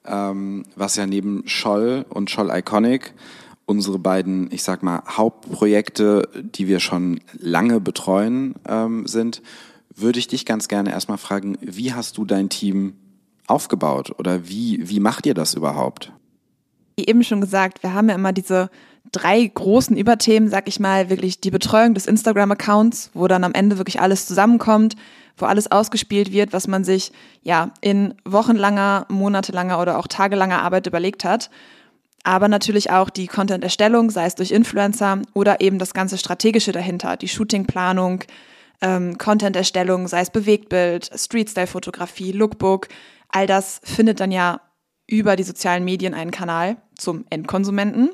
ähm, 0.07 0.65
was 0.75 0.97
ja 0.97 1.07
neben 1.07 1.47
Scholl 1.47 2.07
und 2.09 2.31
Scholl 2.31 2.51
Iconic 2.51 3.13
unsere 3.67 3.99
beiden, 3.99 4.51
ich 4.53 4.63
sag 4.63 4.83
mal, 4.83 5.03
Hauptprojekte, 5.09 6.29
die 6.35 6.69
wir 6.69 6.81
schon 6.81 7.21
lange 7.39 7.81
betreuen 7.81 8.55
ähm, 8.67 9.07
sind, 9.07 9.43
würde 9.95 10.19
ich 10.19 10.29
dich 10.29 10.47
ganz 10.47 10.69
gerne 10.69 10.91
erstmal 10.91 11.19
fragen, 11.19 11.59
wie 11.61 11.93
hast 11.93 12.19
du 12.19 12.25
dein 12.25 12.49
Team 12.49 12.95
aufgebaut 13.47 14.13
oder 14.19 14.49
wie, 14.49 14.89
wie 14.89 15.01
macht 15.01 15.27
ihr 15.27 15.35
das 15.35 15.55
überhaupt? 15.55 16.13
Wie 16.97 17.07
eben 17.07 17.25
schon 17.25 17.41
gesagt, 17.41 17.83
wir 17.83 17.93
haben 17.93 18.09
ja 18.09 18.15
immer 18.15 18.33
diese 18.33 18.71
drei 19.13 19.45
großen 19.45 19.97
Überthemen, 19.97 20.49
sag 20.49 20.69
ich 20.69 20.81
mal, 20.81 21.11
wirklich 21.11 21.41
die 21.41 21.51
Betreuung 21.51 21.95
des 21.95 22.07
Instagram-Accounts, 22.07 23.11
wo 23.15 23.29
dann 23.29 23.45
am 23.45 23.53
Ende 23.53 23.79
wirklich 23.79 24.01
alles 24.01 24.27
zusammenkommt 24.27 24.97
wo 25.37 25.47
alles 25.47 25.71
ausgespielt 25.71 26.33
wird, 26.33 26.53
was 26.53 26.67
man 26.67 26.85
sich 26.85 27.13
ja 27.43 27.71
in 27.81 28.15
wochenlanger, 28.25 29.07
monatelanger 29.09 29.81
oder 29.81 29.99
auch 29.99 30.07
tagelanger 30.07 30.63
Arbeit 30.63 30.87
überlegt 30.87 31.25
hat. 31.25 31.51
Aber 32.27 32.49
natürlich 32.49 32.91
auch 32.91 33.09
die 33.09 33.29
Content-Erstellung, 33.29 34.11
sei 34.11 34.27
es 34.27 34.35
durch 34.35 34.51
Influencer 34.51 35.23
oder 35.33 35.61
eben 35.61 35.79
das 35.79 35.95
ganze 35.95 36.19
Strategische 36.19 36.73
dahinter, 36.73 37.17
die 37.17 37.29
Shootingplanung, 37.29 38.25
ähm, 38.81 39.17
Content-Erstellung, 39.17 40.09
sei 40.09 40.23
es 40.23 40.31
Bewegtbild, 40.31 41.09
Street-Style-Fotografie, 41.15 42.33
Lookbook, 42.33 42.89
all 43.29 43.47
das 43.47 43.81
findet 43.85 44.19
dann 44.19 44.33
ja 44.33 44.61
über 45.07 45.37
die 45.37 45.45
sozialen 45.45 45.85
Medien 45.85 46.15
einen 46.15 46.33
Kanal 46.33 46.79
zum 46.99 47.27
Endkonsumenten. 47.31 48.11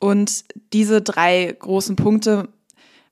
Und 0.00 0.44
diese 0.72 1.00
drei 1.00 1.54
großen 1.56 1.94
Punkte 1.94 2.48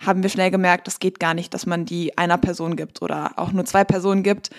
haben 0.00 0.24
wir 0.24 0.30
schnell 0.30 0.50
gemerkt, 0.50 0.88
das 0.88 0.98
geht 0.98 1.20
gar 1.20 1.34
nicht, 1.34 1.54
dass 1.54 1.66
man 1.66 1.84
die 1.84 2.18
einer 2.18 2.36
Person 2.36 2.74
gibt 2.74 3.00
oder 3.00 3.34
auch 3.36 3.52
nur 3.52 3.64
zwei 3.64 3.84
Personen 3.84 4.24
gibt. 4.24 4.50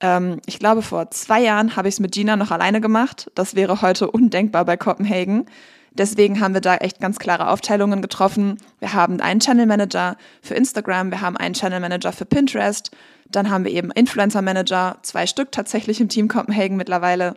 Ähm, 0.00 0.40
ich 0.46 0.58
glaube, 0.58 0.82
vor 0.82 1.10
zwei 1.10 1.40
Jahren 1.40 1.76
habe 1.76 1.88
ich 1.88 1.94
es 1.94 2.00
mit 2.00 2.12
Gina 2.12 2.36
noch 2.36 2.50
alleine 2.50 2.80
gemacht. 2.80 3.30
Das 3.34 3.54
wäre 3.54 3.82
heute 3.82 4.10
undenkbar 4.10 4.64
bei 4.64 4.76
Copenhagen. 4.76 5.46
Deswegen 5.92 6.40
haben 6.40 6.54
wir 6.54 6.60
da 6.60 6.76
echt 6.76 7.00
ganz 7.00 7.18
klare 7.18 7.48
Aufteilungen 7.48 8.02
getroffen. 8.02 8.58
Wir 8.78 8.92
haben 8.92 9.20
einen 9.20 9.40
Channel 9.40 9.66
Manager 9.66 10.16
für 10.42 10.54
Instagram, 10.54 11.10
wir 11.10 11.20
haben 11.20 11.36
einen 11.36 11.54
Channel 11.54 11.80
Manager 11.80 12.12
für 12.12 12.24
Pinterest, 12.24 12.92
dann 13.30 13.50
haben 13.50 13.64
wir 13.64 13.72
eben 13.72 13.90
Influencer 13.90 14.42
Manager, 14.42 14.98
zwei 15.02 15.26
Stück 15.26 15.50
tatsächlich 15.50 16.00
im 16.00 16.08
Team 16.08 16.28
Copenhagen 16.28 16.76
mittlerweile. 16.76 17.34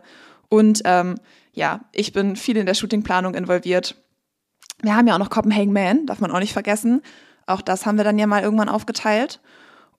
Und 0.48 0.82
ähm, 0.84 1.16
ja, 1.52 1.80
ich 1.92 2.12
bin 2.12 2.36
viel 2.36 2.56
in 2.56 2.66
der 2.66 2.74
Shootingplanung 2.74 3.34
involviert. 3.34 3.96
Wir 4.80 4.96
haben 4.96 5.06
ja 5.06 5.14
auch 5.14 5.18
noch 5.18 5.30
Copenhagen 5.30 5.72
Man, 5.72 6.06
darf 6.06 6.20
man 6.20 6.30
auch 6.30 6.38
nicht 6.38 6.52
vergessen. 6.52 7.02
Auch 7.46 7.62
das 7.62 7.84
haben 7.84 7.96
wir 7.96 8.04
dann 8.04 8.18
ja 8.18 8.26
mal 8.26 8.42
irgendwann 8.42 8.68
aufgeteilt. 8.68 9.40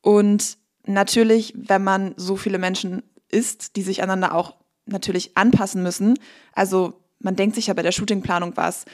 Und 0.01 0.57
natürlich, 0.85 1.53
wenn 1.55 1.83
man 1.83 2.13
so 2.17 2.35
viele 2.35 2.57
Menschen 2.57 3.03
ist, 3.29 3.75
die 3.75 3.81
sich 3.81 4.01
einander 4.01 4.33
auch 4.33 4.55
natürlich 4.85 5.37
anpassen 5.37 5.81
müssen. 5.81 6.19
Also 6.53 7.01
man 7.19 7.35
denkt 7.35 7.55
sich 7.55 7.67
ja 7.67 7.73
bei 7.73 7.81
der 7.81 7.91
Shootingplanung 7.91 8.53
was, 8.55 8.85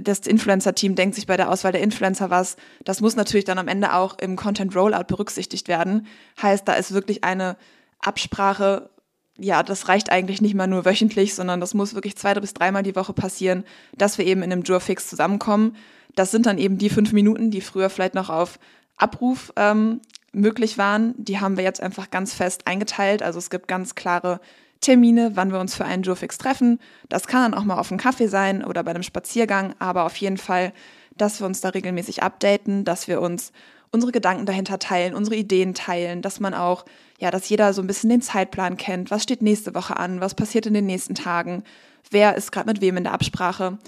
das 0.00 0.20
Influencer-Team 0.20 0.94
denkt 0.94 1.14
sich 1.14 1.26
bei 1.26 1.36
der 1.36 1.50
Auswahl 1.50 1.72
der 1.72 1.82
Influencer 1.82 2.30
was. 2.30 2.56
Das 2.84 3.00
muss 3.00 3.16
natürlich 3.16 3.44
dann 3.44 3.58
am 3.58 3.68
Ende 3.68 3.94
auch 3.94 4.18
im 4.18 4.36
Content 4.36 4.74
Rollout 4.74 5.04
berücksichtigt 5.08 5.68
werden. 5.68 6.06
Heißt, 6.40 6.66
da 6.66 6.74
ist 6.74 6.92
wirklich 6.92 7.24
eine 7.24 7.56
Absprache. 7.98 8.90
Ja, 9.36 9.62
das 9.62 9.88
reicht 9.88 10.10
eigentlich 10.10 10.40
nicht 10.40 10.54
mal 10.54 10.66
nur 10.66 10.84
wöchentlich, 10.84 11.34
sondern 11.34 11.60
das 11.60 11.74
muss 11.74 11.94
wirklich 11.94 12.16
zwei 12.16 12.34
bis 12.34 12.54
dreimal 12.54 12.82
die 12.82 12.96
Woche 12.96 13.12
passieren, 13.12 13.64
dass 13.96 14.18
wir 14.18 14.26
eben 14.26 14.42
in 14.42 14.52
einem 14.52 14.62
Jurfix 14.62 15.08
zusammenkommen. 15.08 15.76
Das 16.14 16.30
sind 16.30 16.46
dann 16.46 16.58
eben 16.58 16.78
die 16.78 16.90
fünf 16.90 17.12
Minuten, 17.12 17.50
die 17.50 17.60
früher 17.60 17.90
vielleicht 17.90 18.14
noch 18.14 18.30
auf 18.30 18.58
Abruf 18.96 19.52
ähm, 19.56 20.00
möglich 20.34 20.78
waren. 20.78 21.14
Die 21.16 21.40
haben 21.40 21.56
wir 21.56 21.64
jetzt 21.64 21.80
einfach 21.80 22.10
ganz 22.10 22.34
fest 22.34 22.66
eingeteilt. 22.66 23.22
Also 23.22 23.38
es 23.38 23.50
gibt 23.50 23.68
ganz 23.68 23.94
klare 23.94 24.40
Termine, 24.80 25.32
wann 25.34 25.50
wir 25.50 25.60
uns 25.60 25.74
für 25.74 25.84
einen 25.84 26.02
Jurfix 26.02 26.38
treffen. 26.38 26.78
Das 27.08 27.26
kann 27.26 27.50
dann 27.50 27.58
auch 27.58 27.64
mal 27.64 27.78
auf 27.78 27.90
einem 27.90 28.00
Kaffee 28.00 28.26
sein 28.26 28.64
oder 28.64 28.82
bei 28.84 28.90
einem 28.90 29.02
Spaziergang, 29.02 29.74
aber 29.78 30.04
auf 30.04 30.16
jeden 30.16 30.36
Fall, 30.36 30.72
dass 31.16 31.40
wir 31.40 31.46
uns 31.46 31.60
da 31.60 31.70
regelmäßig 31.70 32.22
updaten, 32.22 32.84
dass 32.84 33.08
wir 33.08 33.20
uns 33.20 33.52
unsere 33.90 34.12
Gedanken 34.12 34.44
dahinter 34.44 34.78
teilen, 34.78 35.14
unsere 35.14 35.36
Ideen 35.36 35.72
teilen, 35.72 36.20
dass 36.20 36.40
man 36.40 36.52
auch, 36.52 36.84
ja, 37.18 37.30
dass 37.30 37.48
jeder 37.48 37.72
so 37.72 37.80
ein 37.80 37.86
bisschen 37.86 38.10
den 38.10 38.20
Zeitplan 38.22 38.76
kennt, 38.76 39.10
was 39.10 39.22
steht 39.22 39.40
nächste 39.40 39.74
Woche 39.74 39.96
an, 39.96 40.20
was 40.20 40.34
passiert 40.34 40.66
in 40.66 40.74
den 40.74 40.86
nächsten 40.86 41.14
Tagen, 41.14 41.62
wer 42.10 42.34
ist 42.34 42.52
gerade 42.52 42.68
mit 42.68 42.80
wem 42.80 42.96
in 42.96 43.04
der 43.04 43.12
Absprache. 43.12 43.78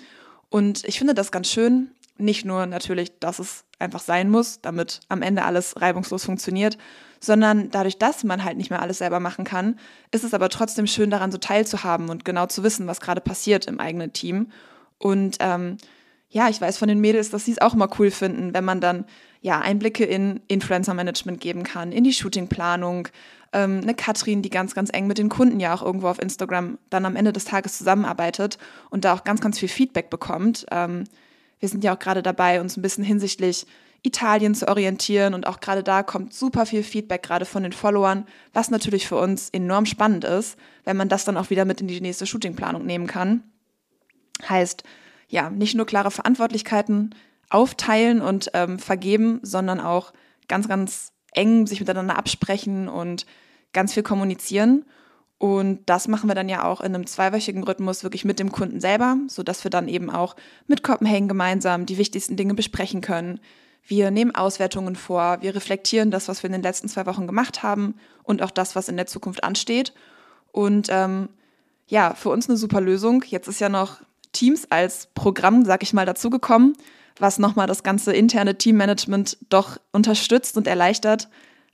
Und 0.49 0.85
ich 0.85 0.99
finde 0.99 1.12
das 1.12 1.33
ganz 1.33 1.50
schön, 1.50 1.91
nicht 2.18 2.44
nur 2.44 2.66
natürlich, 2.66 3.18
dass 3.18 3.38
es 3.38 3.64
einfach 3.78 4.00
sein 4.00 4.30
muss, 4.30 4.61
damit 4.61 5.00
am 5.08 5.23
Ende 5.23 5.44
alles 5.44 5.80
reibungslos 5.80 6.25
funktioniert, 6.25 6.78
sondern 7.20 7.70
dadurch, 7.70 7.99
dass 7.99 8.25
man 8.25 8.44
halt 8.44 8.56
nicht 8.56 8.70
mehr 8.70 8.82
alles 8.82 8.99
selber 8.99 9.20
machen 9.20 9.44
kann, 9.44 9.78
ist 10.11 10.25
es 10.25 10.35
aber 10.35 10.49
trotzdem 10.49 10.87
schön, 10.87 11.11
daran 11.11 11.32
so 11.32 11.38
teilzuhaben 11.38 12.08
und 12.08 12.25
genau 12.25 12.46
zu 12.46 12.62
wissen, 12.62 12.87
was 12.87 13.00
gerade 13.00 13.20
passiert 13.20 13.66
im 13.66 13.80
eigenen 13.80 14.12
Team. 14.12 14.50
Und 14.99 15.37
ähm, 15.40 15.76
ja, 16.28 16.49
ich 16.49 16.61
weiß 16.61 16.78
von 16.78 16.88
den 16.88 17.00
Mädels, 17.00 17.30
dass 17.30 17.44
sie 17.44 17.52
es 17.52 17.61
auch 17.61 17.75
immer 17.75 17.88
cool 17.99 18.11
finden, 18.11 18.54
wenn 18.54 18.64
man 18.64 18.80
dann 18.80 19.04
ja 19.40 19.61
Einblicke 19.61 20.04
in 20.04 20.40
Influencer-Management 20.49 21.40
geben 21.40 21.62
kann, 21.62 21.92
in 21.92 22.04
die 22.04 22.12
Shootingplanung. 22.12 23.08
Ähm, 23.52 23.80
eine 23.82 23.94
Katrin, 23.94 24.42
die 24.42 24.50
ganz, 24.50 24.75
ganz 24.75 24.90
eng 24.92 25.06
mit 25.06 25.18
den 25.18 25.28
Kunden 25.28 25.61
ja 25.61 25.73
auch 25.73 25.82
irgendwo 25.82 26.08
auf 26.08 26.20
Instagram 26.20 26.78
dann 26.90 27.06
am 27.06 27.16
Ende 27.16 27.32
des 27.32 27.44
Tages 27.44 27.78
zusammenarbeitet 27.78 28.58
und 28.90 29.04
da 29.04 29.14
auch 29.14 29.25
ganz, 29.25 29.40
ganz 29.40 29.58
viel 29.58 29.68
Feedback 29.68 30.11
bekommt. 30.11 30.66
Ähm, 30.70 31.04
wir 31.61 31.69
sind 31.69 31.85
ja 31.85 31.95
auch 31.95 31.99
gerade 31.99 32.23
dabei, 32.23 32.61
uns 32.61 32.77
ein 32.77 32.83
bisschen 32.83 33.05
hinsichtlich 33.05 33.67
Italien 34.03 34.55
zu 34.55 34.69
orientieren 34.69 35.35
und 35.35 35.47
auch 35.47 35.61
gerade 35.61 35.83
da 35.83 36.03
kommt 36.03 36.33
super 36.33 36.65
viel 36.67 36.83
Feedback 36.83 37.23
gerade 37.23 37.45
von 37.45 37.63
den 37.63 37.73
Followern, 37.73 38.27
was 38.53 38.71
natürlich 38.71 39.09
für 39.09 39.17
uns 39.17 39.51
enorm 39.51 39.87
spannend 39.87 40.25
ist, 40.25 40.57
wenn 40.85 40.97
man 40.97 41.09
das 41.09 41.25
dann 41.25 41.37
auch 41.37 41.51
wieder 41.51 41.65
mit 41.65 41.81
in 41.81 41.89
die 41.89 42.01
nächste 42.01 42.27
Shootingplanung 42.27 42.87
nehmen 42.87 43.07
kann. 43.07 43.43
Heißt, 44.49 44.85
ja, 45.29 45.51
nicht 45.51 45.75
nur 45.75 45.87
klare 45.87 46.11
Verantwortlichkeiten 46.11 47.15
aufteilen 47.51 48.21
und 48.21 48.51
ähm, 48.55 48.79
vergeben, 48.79 49.41
sondern 49.43 49.81
auch 49.81 50.13
ganz, 50.47 50.69
ganz 50.69 51.13
eng 51.33 51.67
sich 51.67 51.81
miteinander 51.81 52.17
absprechen 52.17 52.89
und 52.89 53.27
ganz 53.73 53.95
viel 53.95 54.03
kommunizieren. 54.03 54.85
Und 55.38 55.81
das 55.87 56.09
machen 56.09 56.31
wir 56.31 56.35
dann 56.35 56.49
ja 56.49 56.64
auch 56.64 56.81
in 56.81 56.95
einem 56.95 57.07
zweiwöchigen 57.07 57.62
Rhythmus 57.62 58.02
wirklich 58.02 58.25
mit 58.25 58.38
dem 58.38 58.50
Kunden 58.50 58.81
selber, 58.81 59.19
so 59.28 59.43
dass 59.43 59.64
wir 59.64 59.71
dann 59.71 59.87
eben 59.87 60.11
auch 60.11 60.35
mit 60.66 60.83
Copenhagen 60.83 61.28
gemeinsam 61.28 61.85
die 61.85 61.99
wichtigsten 61.99 62.37
Dinge 62.37 62.55
besprechen 62.55 63.02
können. 63.02 63.40
Wir 63.87 64.11
nehmen 64.11 64.35
Auswertungen 64.35 64.97
vor, 64.97 65.38
wir 65.43 65.55
reflektieren 65.55 66.11
das, 66.11 66.28
was 66.28 66.43
wir 66.43 66.49
in 66.49 66.52
den 66.52 66.62
letzten 66.62 66.88
zwei 66.88 67.07
Wochen 67.07 67.26
gemacht 67.26 67.62
haben 67.62 67.97
und 68.23 68.43
auch 68.43 68.50
das, 68.50 68.75
was 68.75 68.88
in 68.88 68.97
der 68.97 69.07
Zukunft 69.07 69.45
ansteht. 69.45 69.93
Und 70.52 70.88
ähm, 70.90 71.28
ja, 71.87 72.14
für 72.14 72.31
uns 72.31 72.49
eine 72.49 72.57
super 72.57 72.81
Lösung. 72.81 73.23
Jetzt 73.28 73.47
ist 73.47 73.61
ja 73.61 73.69
noch 73.69 74.00
Teams 74.33 74.71
als 74.71 75.09
Programm, 75.14 75.64
sag 75.64 75.83
ich 75.83 75.93
mal, 75.93 76.07
dazugekommen, 76.07 76.76
was 77.19 77.38
nochmal 77.38 77.66
das 77.66 77.83
ganze 77.83 78.12
interne 78.12 78.57
Teammanagement 78.57 79.37
doch 79.50 79.78
unterstützt 79.93 80.57
und 80.57 80.66
erleichtert. 80.66 81.28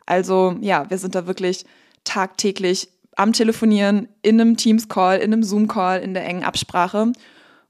Also 0.05 0.57
ja, 0.61 0.91
wir 0.91 0.99
sind 0.99 1.15
da 1.15 1.27
wirklich 1.27 1.65
tagtäglich 2.05 2.89
am 3.17 3.33
Telefonieren, 3.33 4.09
in 4.23 4.41
einem 4.41 4.57
Teams-Call, 4.57 5.19
in 5.19 5.33
einem 5.33 5.43
Zoom-Call, 5.43 6.01
in 6.01 6.15
der 6.15 6.25
engen 6.25 6.45
Absprache. 6.45 7.13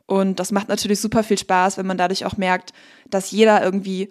Und 0.07 0.39
das 0.39 0.53
macht 0.53 0.69
natürlich 0.69 1.01
super 1.01 1.23
viel 1.23 1.39
Spaß, 1.39 1.79
wenn 1.79 1.87
man 1.87 1.99
dadurch 1.99 2.25
auch 2.25 2.37
merkt, 2.37 2.73
dass 3.09 3.31
jeder 3.31 3.63
irgendwie 3.63 4.09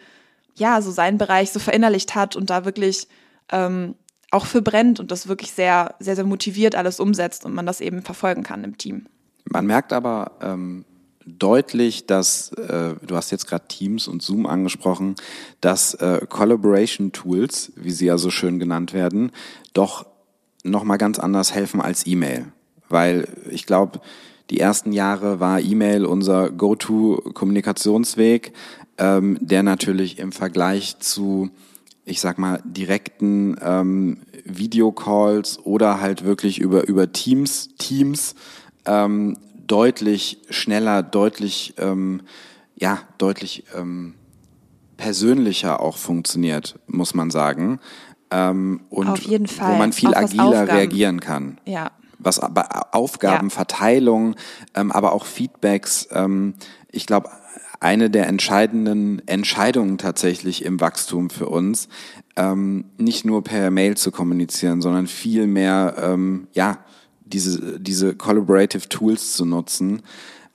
ja 0.55 0.81
so 0.81 0.91
seinen 0.91 1.17
Bereich 1.17 1.51
so 1.51 1.59
verinnerlicht 1.59 2.15
hat 2.15 2.35
und 2.35 2.49
da 2.49 2.65
wirklich 2.65 3.07
ähm, 3.51 3.95
auch 4.31 4.45
für 4.45 4.61
brennt 4.61 4.99
und 4.99 5.11
das 5.11 5.27
wirklich 5.27 5.51
sehr, 5.51 5.95
sehr, 5.99 6.15
sehr 6.15 6.25
motiviert 6.25 6.75
alles 6.75 6.99
umsetzt 6.99 7.45
und 7.45 7.53
man 7.53 7.65
das 7.65 7.81
eben 7.81 8.01
verfolgen 8.01 8.43
kann 8.43 8.63
im 8.63 8.77
Team. 8.77 9.05
Man 9.45 9.65
merkt 9.65 9.91
aber 9.91 10.31
ähm, 10.41 10.85
deutlich, 11.25 12.05
dass, 12.05 12.51
äh, 12.53 12.95
du 13.05 13.15
hast 13.15 13.31
jetzt 13.31 13.47
gerade 13.47 13.67
Teams 13.67 14.07
und 14.07 14.21
Zoom 14.21 14.45
angesprochen, 14.45 15.15
dass 15.59 15.93
äh, 15.95 16.25
Collaboration 16.27 17.11
Tools, 17.11 17.73
wie 17.75 17.91
sie 17.91 18.05
ja 18.05 18.17
so 18.17 18.29
schön 18.29 18.59
genannt 18.59 18.93
werden, 18.93 19.31
doch 19.73 20.05
nochmal 20.63 20.97
ganz 20.97 21.19
anders 21.19 21.53
helfen 21.53 21.81
als 21.81 22.07
E-Mail. 22.07 22.47
Weil 22.89 23.27
ich 23.49 23.65
glaube, 23.65 24.01
die 24.49 24.59
ersten 24.59 24.91
Jahre 24.91 25.39
war 25.39 25.61
E-Mail 25.61 26.05
unser 26.05 26.51
Go-To-Kommunikationsweg, 26.51 28.51
ähm, 28.97 29.37
der 29.39 29.63
natürlich 29.63 30.19
im 30.19 30.33
Vergleich 30.33 30.99
zu, 30.99 31.49
ich 32.05 32.19
sag 32.19 32.37
mal, 32.37 32.61
direkten 32.65 33.55
ähm, 33.61 34.17
Videocalls 34.43 35.65
oder 35.65 36.01
halt 36.01 36.25
wirklich 36.25 36.59
über, 36.59 36.87
über 36.87 37.13
Teams, 37.13 37.69
Teams 37.77 38.35
ähm, 38.85 39.37
deutlich 39.67 40.39
schneller, 40.49 41.01
deutlich, 41.01 41.75
ähm, 41.77 42.21
ja, 42.75 42.99
deutlich 43.17 43.63
ähm, 43.73 44.15
persönlicher 44.97 45.79
auch 45.79 45.97
funktioniert, 45.97 46.77
muss 46.87 47.13
man 47.13 47.31
sagen. 47.31 47.79
Ähm, 48.31 48.81
und 48.89 49.07
Auf 49.07 49.21
jeden 49.21 49.47
Fall. 49.47 49.73
wo 49.73 49.77
man 49.77 49.93
viel 49.93 50.09
was 50.09 50.17
agiler 50.17 50.45
Aufgaben- 50.45 50.71
reagieren 50.71 51.19
kann. 51.19 51.59
Ja. 51.65 51.91
Was 52.17 52.39
aber 52.39 52.93
Aufgabenverteilung, 52.93 54.35
ähm, 54.75 54.91
aber 54.91 55.13
auch 55.13 55.25
Feedbacks. 55.25 56.07
Ähm, 56.11 56.53
ich 56.91 57.05
glaube, 57.05 57.29
eine 57.79 58.11
der 58.11 58.27
entscheidenden 58.27 59.27
Entscheidungen 59.27 59.97
tatsächlich 59.97 60.63
im 60.63 60.79
Wachstum 60.79 61.31
für 61.31 61.49
uns, 61.49 61.89
ähm, 62.35 62.85
nicht 62.97 63.25
nur 63.25 63.43
per 63.43 63.71
Mail 63.71 63.97
zu 63.97 64.11
kommunizieren, 64.11 64.81
sondern 64.81 65.07
viel 65.07 65.47
mehr, 65.47 65.95
ähm, 65.99 66.47
ja, 66.53 66.77
diese, 67.25 67.79
diese 67.79 68.13
Collaborative 68.15 68.87
Tools 68.87 69.33
zu 69.33 69.45
nutzen. 69.45 70.03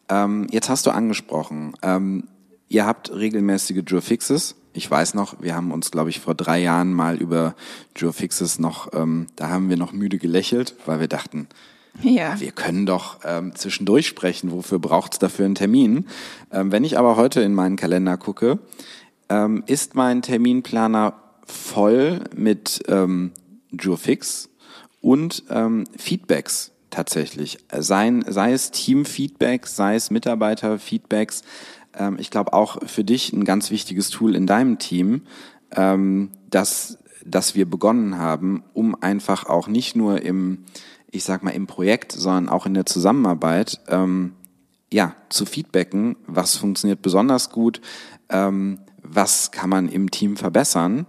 Ähm, 0.08 0.46
jetzt 0.50 0.68
hast 0.68 0.86
du 0.86 0.90
angesprochen, 0.90 1.72
ähm, 1.82 2.28
ihr 2.68 2.86
habt 2.86 3.12
regelmäßige 3.12 3.82
Jour 3.84 4.02
Fixes. 4.02 4.54
Ich 4.76 4.90
weiß 4.90 5.14
noch, 5.14 5.40
wir 5.40 5.54
haben 5.56 5.72
uns, 5.72 5.90
glaube 5.90 6.10
ich, 6.10 6.20
vor 6.20 6.34
drei 6.34 6.58
Jahren 6.60 6.92
mal 6.92 7.16
über 7.16 7.54
Jour 7.96 8.12
Fixes 8.12 8.58
noch, 8.58 8.92
ähm, 8.92 9.26
da 9.34 9.48
haben 9.48 9.70
wir 9.70 9.76
noch 9.78 9.92
müde 9.92 10.18
gelächelt, 10.18 10.74
weil 10.84 11.00
wir 11.00 11.08
dachten, 11.08 11.48
Ja. 12.02 12.38
wir 12.38 12.52
können 12.52 12.84
doch 12.84 13.20
ähm, 13.24 13.54
zwischendurch 13.54 14.06
sprechen, 14.06 14.50
wofür 14.52 14.78
braucht's 14.78 15.18
dafür 15.18 15.46
einen 15.46 15.54
Termin? 15.54 16.06
Ähm, 16.52 16.72
wenn 16.72 16.84
ich 16.84 16.98
aber 16.98 17.16
heute 17.16 17.40
in 17.40 17.54
meinen 17.54 17.76
Kalender 17.76 18.18
gucke, 18.18 18.58
ähm, 19.30 19.64
ist 19.66 19.94
mein 19.94 20.20
Terminplaner 20.20 21.14
voll 21.46 22.20
mit 22.36 22.82
ähm, 22.88 23.32
Jurfix 23.70 24.50
und 25.00 25.44
ähm, 25.48 25.84
Feedbacks 25.96 26.72
tatsächlich. 26.90 27.58
Sei, 27.72 28.12
sei 28.28 28.52
es 28.52 28.72
Teamfeedbacks, 28.72 29.74
sei 29.74 29.94
es 29.96 30.10
Mitarbeiterfeedbacks. 30.10 31.42
Ähm, 31.96 32.16
ich 32.18 32.30
glaube 32.30 32.52
auch 32.52 32.78
für 32.86 33.04
dich 33.04 33.32
ein 33.32 33.44
ganz 33.44 33.70
wichtiges 33.70 34.10
Tool 34.10 34.34
in 34.34 34.46
deinem 34.46 34.78
Team, 34.78 35.22
ähm, 35.74 36.30
dass, 36.50 36.98
dass 37.24 37.54
wir 37.54 37.68
begonnen 37.68 38.18
haben, 38.18 38.64
um 38.72 39.00
einfach 39.00 39.46
auch 39.46 39.68
nicht 39.68 39.96
nur 39.96 40.22
im, 40.22 40.64
ich 41.10 41.24
sag 41.24 41.42
mal, 41.42 41.50
im 41.50 41.66
Projekt, 41.66 42.12
sondern 42.12 42.48
auch 42.48 42.66
in 42.66 42.74
der 42.74 42.86
Zusammenarbeit, 42.86 43.80
ähm, 43.88 44.34
ja, 44.92 45.16
zu 45.28 45.46
feedbacken, 45.46 46.16
was 46.26 46.56
funktioniert 46.56 47.02
besonders 47.02 47.50
gut, 47.50 47.80
ähm, 48.28 48.78
was 49.02 49.50
kann 49.50 49.70
man 49.70 49.88
im 49.88 50.10
Team 50.10 50.36
verbessern. 50.36 51.06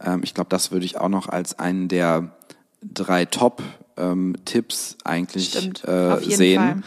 Ähm, 0.00 0.20
ich 0.22 0.34
glaube, 0.34 0.48
das 0.50 0.70
würde 0.70 0.86
ich 0.86 0.98
auch 0.98 1.08
noch 1.08 1.28
als 1.28 1.58
einen 1.58 1.88
der 1.88 2.36
drei 2.82 3.24
Top-Tipps 3.24 4.96
eigentlich 5.04 5.50
Stimmt, 5.50 5.84
äh, 5.84 6.20
sehen. 6.20 6.62
Fall. 6.62 6.82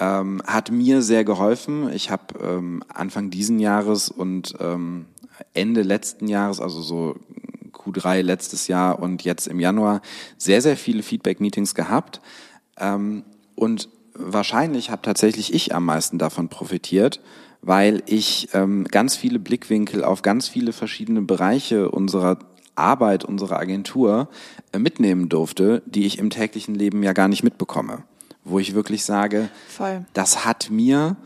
Ähm, 0.00 0.42
hat 0.46 0.70
mir 0.70 1.02
sehr 1.02 1.24
geholfen. 1.24 1.92
Ich 1.92 2.10
habe 2.10 2.38
ähm, 2.42 2.82
Anfang 2.88 3.30
diesen 3.30 3.58
Jahres 3.58 4.08
und 4.08 4.54
ähm, 4.58 5.06
Ende 5.52 5.82
letzten 5.82 6.26
Jahres, 6.26 6.60
also 6.60 6.80
so 6.80 7.16
Q3 7.72 8.22
letztes 8.22 8.66
Jahr 8.66 8.98
und 8.98 9.24
jetzt 9.24 9.46
im 9.46 9.60
Januar, 9.60 10.00
sehr, 10.38 10.62
sehr 10.62 10.76
viele 10.76 11.02
Feedback-Meetings 11.02 11.74
gehabt. 11.74 12.20
Ähm, 12.78 13.24
und 13.54 13.88
wahrscheinlich 14.14 14.90
habe 14.90 15.02
tatsächlich 15.02 15.52
ich 15.52 15.74
am 15.74 15.84
meisten 15.84 16.18
davon 16.18 16.48
profitiert, 16.48 17.20
weil 17.62 18.02
ich 18.06 18.48
ähm, 18.54 18.84
ganz 18.84 19.16
viele 19.16 19.38
Blickwinkel 19.38 20.02
auf 20.02 20.22
ganz 20.22 20.48
viele 20.48 20.72
verschiedene 20.72 21.22
Bereiche 21.22 21.90
unserer 21.90 22.38
Arbeit, 22.74 23.24
unserer 23.24 23.58
Agentur 23.58 24.28
äh, 24.72 24.78
mitnehmen 24.78 25.28
durfte, 25.28 25.82
die 25.86 26.06
ich 26.06 26.18
im 26.18 26.30
täglichen 26.30 26.74
Leben 26.74 27.02
ja 27.02 27.12
gar 27.12 27.28
nicht 27.28 27.42
mitbekomme. 27.42 28.04
Wo 28.50 28.58
ich 28.58 28.74
wirklich 28.74 29.04
sage, 29.04 29.48
Voll. 29.68 30.04
das 30.12 30.44
hat 30.44 30.70
mir 30.70 31.16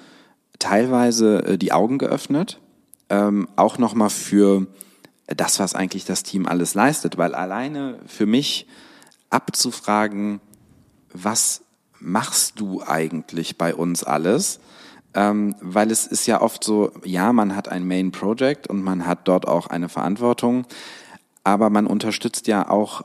teilweise 0.58 1.44
äh, 1.44 1.58
die 1.58 1.72
Augen 1.72 1.98
geöffnet, 1.98 2.60
ähm, 3.08 3.48
auch 3.56 3.78
nochmal 3.78 4.10
für 4.10 4.66
das, 5.26 5.58
was 5.58 5.74
eigentlich 5.74 6.04
das 6.04 6.22
Team 6.22 6.46
alles 6.46 6.74
leistet, 6.74 7.16
weil 7.16 7.34
alleine 7.34 7.98
für 8.06 8.26
mich 8.26 8.66
abzufragen, 9.30 10.40
was 11.12 11.62
machst 11.98 12.60
du 12.60 12.82
eigentlich 12.82 13.56
bei 13.56 13.74
uns 13.74 14.04
alles? 14.04 14.60
Ähm, 15.14 15.54
weil 15.60 15.90
es 15.90 16.06
ist 16.06 16.26
ja 16.26 16.42
oft 16.42 16.64
so, 16.64 16.92
ja, 17.04 17.32
man 17.32 17.54
hat 17.54 17.68
ein 17.68 17.86
Main 17.86 18.10
Project 18.10 18.66
und 18.66 18.82
man 18.82 19.06
hat 19.06 19.28
dort 19.28 19.46
auch 19.46 19.68
eine 19.68 19.88
Verantwortung, 19.88 20.66
aber 21.44 21.70
man 21.70 21.86
unterstützt 21.86 22.48
ja 22.48 22.68
auch 22.68 23.04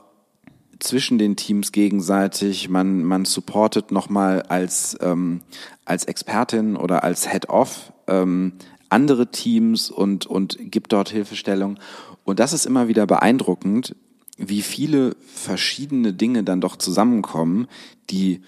zwischen 0.80 1.18
den 1.18 1.36
Teams 1.36 1.72
gegenseitig, 1.72 2.68
man, 2.68 3.04
man 3.04 3.24
supportet 3.24 3.92
nochmal 3.92 4.42
als, 4.42 4.98
ähm, 5.00 5.40
als 5.84 6.04
Expertin 6.04 6.76
oder 6.76 7.04
als 7.04 7.30
Head-Off 7.30 7.92
ähm, 8.06 8.52
andere 8.88 9.30
Teams 9.30 9.90
und, 9.90 10.26
und 10.26 10.58
gibt 10.58 10.92
dort 10.92 11.10
Hilfestellung. 11.10 11.78
Und 12.24 12.40
das 12.40 12.52
ist 12.52 12.66
immer 12.66 12.88
wieder 12.88 13.06
beeindruckend, 13.06 13.94
wie 14.36 14.62
viele 14.62 15.16
verschiedene 15.26 16.12
Dinge 16.12 16.42
dann 16.44 16.60
doch 16.60 16.76
zusammenkommen, 16.76 17.68
die 18.08 18.40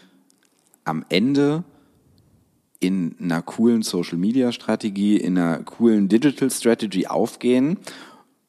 am 0.84 1.04
Ende 1.08 1.64
in 2.80 3.14
einer 3.20 3.42
coolen 3.42 3.82
Social 3.82 4.18
Media 4.18 4.50
Strategie, 4.50 5.16
in 5.16 5.38
einer 5.38 5.58
coolen 5.58 6.08
Digital 6.08 6.50
Strategy 6.50 7.06
aufgehen, 7.06 7.78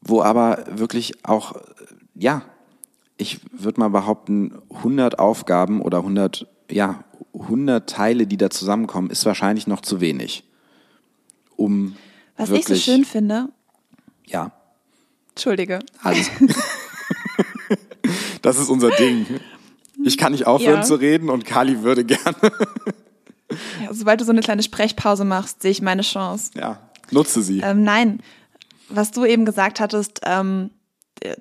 wo 0.02 0.22
aber 0.24 0.66
wirklich 0.72 1.24
auch, 1.24 1.56
ja, 2.16 2.44
ich 3.24 3.40
würde 3.52 3.80
mal 3.80 3.90
behaupten, 3.90 4.54
100 4.70 5.20
Aufgaben 5.20 5.82
oder 5.82 6.00
100, 6.00 6.48
ja, 6.70 7.04
100 7.34 7.90
Teile, 7.90 8.28
die 8.28 8.38
da 8.38 8.50
zusammenkommen, 8.50 9.10
ist 9.10 9.26
wahrscheinlich 9.26 9.68
noch 9.68 9.82
zu 9.82 10.02
wenig. 10.02 10.44
Um 11.56 11.96
Was 12.38 12.50
wirklich, 12.50 12.80
ich 12.80 12.86
so 12.86 12.92
schön 12.92 13.06
finde, 13.06 13.50
Ja, 14.28 14.52
Entschuldige. 15.30 15.80
alles. 16.02 16.30
das 18.42 18.58
ist 18.60 18.70
unser 18.70 18.92
Ding. 18.92 19.26
Ich 20.04 20.18
kann 20.18 20.32
nicht 20.34 20.46
aufhören 20.48 20.78
Ja. 20.78 20.82
zu 20.82 20.96
reden 20.96 21.30
und 21.30 21.46
Kali 21.46 21.84
würde 21.84 22.04
gerne. 22.04 22.36
Ja, 23.84 23.94
sobald 23.94 24.20
du 24.20 24.26
so 24.26 24.32
eine 24.32 24.42
kleine 24.42 24.64
Sprechpause 24.64 25.26
machst, 25.26 25.62
sehe 25.62 25.70
ich 25.70 25.82
meine 25.84 26.02
Chance. 26.02 26.50
Ja, 26.56 26.80
nutze 27.12 27.44
sie. 27.44 27.60
Ähm, 27.60 27.84
nein, 27.84 28.20
was 28.90 29.12
du 29.12 29.26
eben 29.26 29.46
gesagt 29.46 29.80
hattest, 29.80 30.22
ähm, 30.24 30.72
äh, 31.22 31.36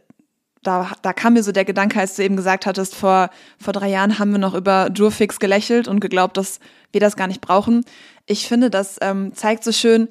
da, 0.62 0.92
da 1.02 1.12
kam 1.12 1.32
mir 1.32 1.42
so 1.42 1.52
der 1.52 1.64
Gedanke, 1.64 1.98
als 1.98 2.16
du 2.16 2.22
eben 2.22 2.36
gesagt 2.36 2.66
hattest, 2.66 2.94
vor, 2.94 3.30
vor 3.58 3.72
drei 3.72 3.88
Jahren 3.88 4.18
haben 4.18 4.30
wir 4.30 4.38
noch 4.38 4.54
über 4.54 4.90
Durfix 4.90 5.40
gelächelt 5.40 5.88
und 5.88 6.00
geglaubt, 6.00 6.36
dass 6.36 6.60
wir 6.92 7.00
das 7.00 7.16
gar 7.16 7.26
nicht 7.26 7.40
brauchen. 7.40 7.84
Ich 8.26 8.46
finde, 8.46 8.70
das 8.70 8.98
ähm, 9.00 9.34
zeigt 9.34 9.64
so 9.64 9.72
schön, 9.72 10.08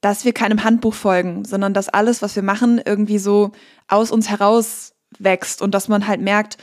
dass 0.00 0.24
wir 0.24 0.32
keinem 0.32 0.64
Handbuch 0.64 0.94
folgen, 0.94 1.44
sondern 1.44 1.74
dass 1.74 1.88
alles, 1.88 2.22
was 2.22 2.36
wir 2.36 2.42
machen, 2.42 2.80
irgendwie 2.84 3.18
so 3.18 3.52
aus 3.88 4.10
uns 4.10 4.28
heraus 4.28 4.94
wächst 5.18 5.62
und 5.62 5.74
dass 5.74 5.88
man 5.88 6.06
halt 6.06 6.20
merkt, 6.20 6.58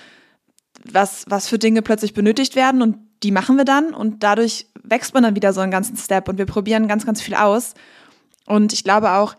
was, 0.92 1.26
was 1.28 1.48
für 1.48 1.60
Dinge 1.60 1.82
plötzlich 1.82 2.14
benötigt 2.14 2.56
werden 2.56 2.82
und 2.82 2.98
die 3.24 3.32
machen 3.32 3.58
wir 3.58 3.66
dann 3.66 3.94
und 3.94 4.24
dadurch 4.24 4.68
wächst 4.84 5.14
man 5.14 5.24
dann 5.24 5.36
wieder 5.36 5.54
so 5.54 5.62
einen 5.62 5.72
ganzen 5.72 5.96
Step 5.98 6.28
und 6.28 6.38
wir 6.38 6.48
probieren 6.48 6.88
ganz, 6.88 7.06
ganz 7.06 7.22
viel 7.22 7.36
aus. 7.36 7.76
Und 8.46 8.74
ich 8.74 8.84
glaube 8.84 9.12
auch, 9.12 9.36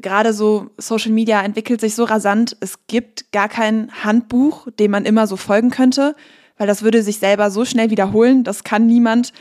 gerade 0.00 0.32
so 0.32 0.70
Social 0.78 1.12
Media 1.12 1.42
entwickelt 1.42 1.80
sich 1.80 1.94
so 1.94 2.04
rasant, 2.04 2.56
es 2.60 2.86
gibt 2.86 3.32
gar 3.32 3.48
kein 3.48 3.90
Handbuch, 4.02 4.68
dem 4.78 4.90
man 4.90 5.04
immer 5.04 5.26
so 5.26 5.36
folgen 5.36 5.70
könnte, 5.70 6.14
weil 6.58 6.66
das 6.66 6.82
würde 6.82 7.02
sich 7.02 7.18
selber 7.18 7.50
so 7.50 7.64
schnell 7.64 7.90
wiederholen, 7.90 8.44
das 8.44 8.64
kann 8.64 8.86
niemand 8.86 9.32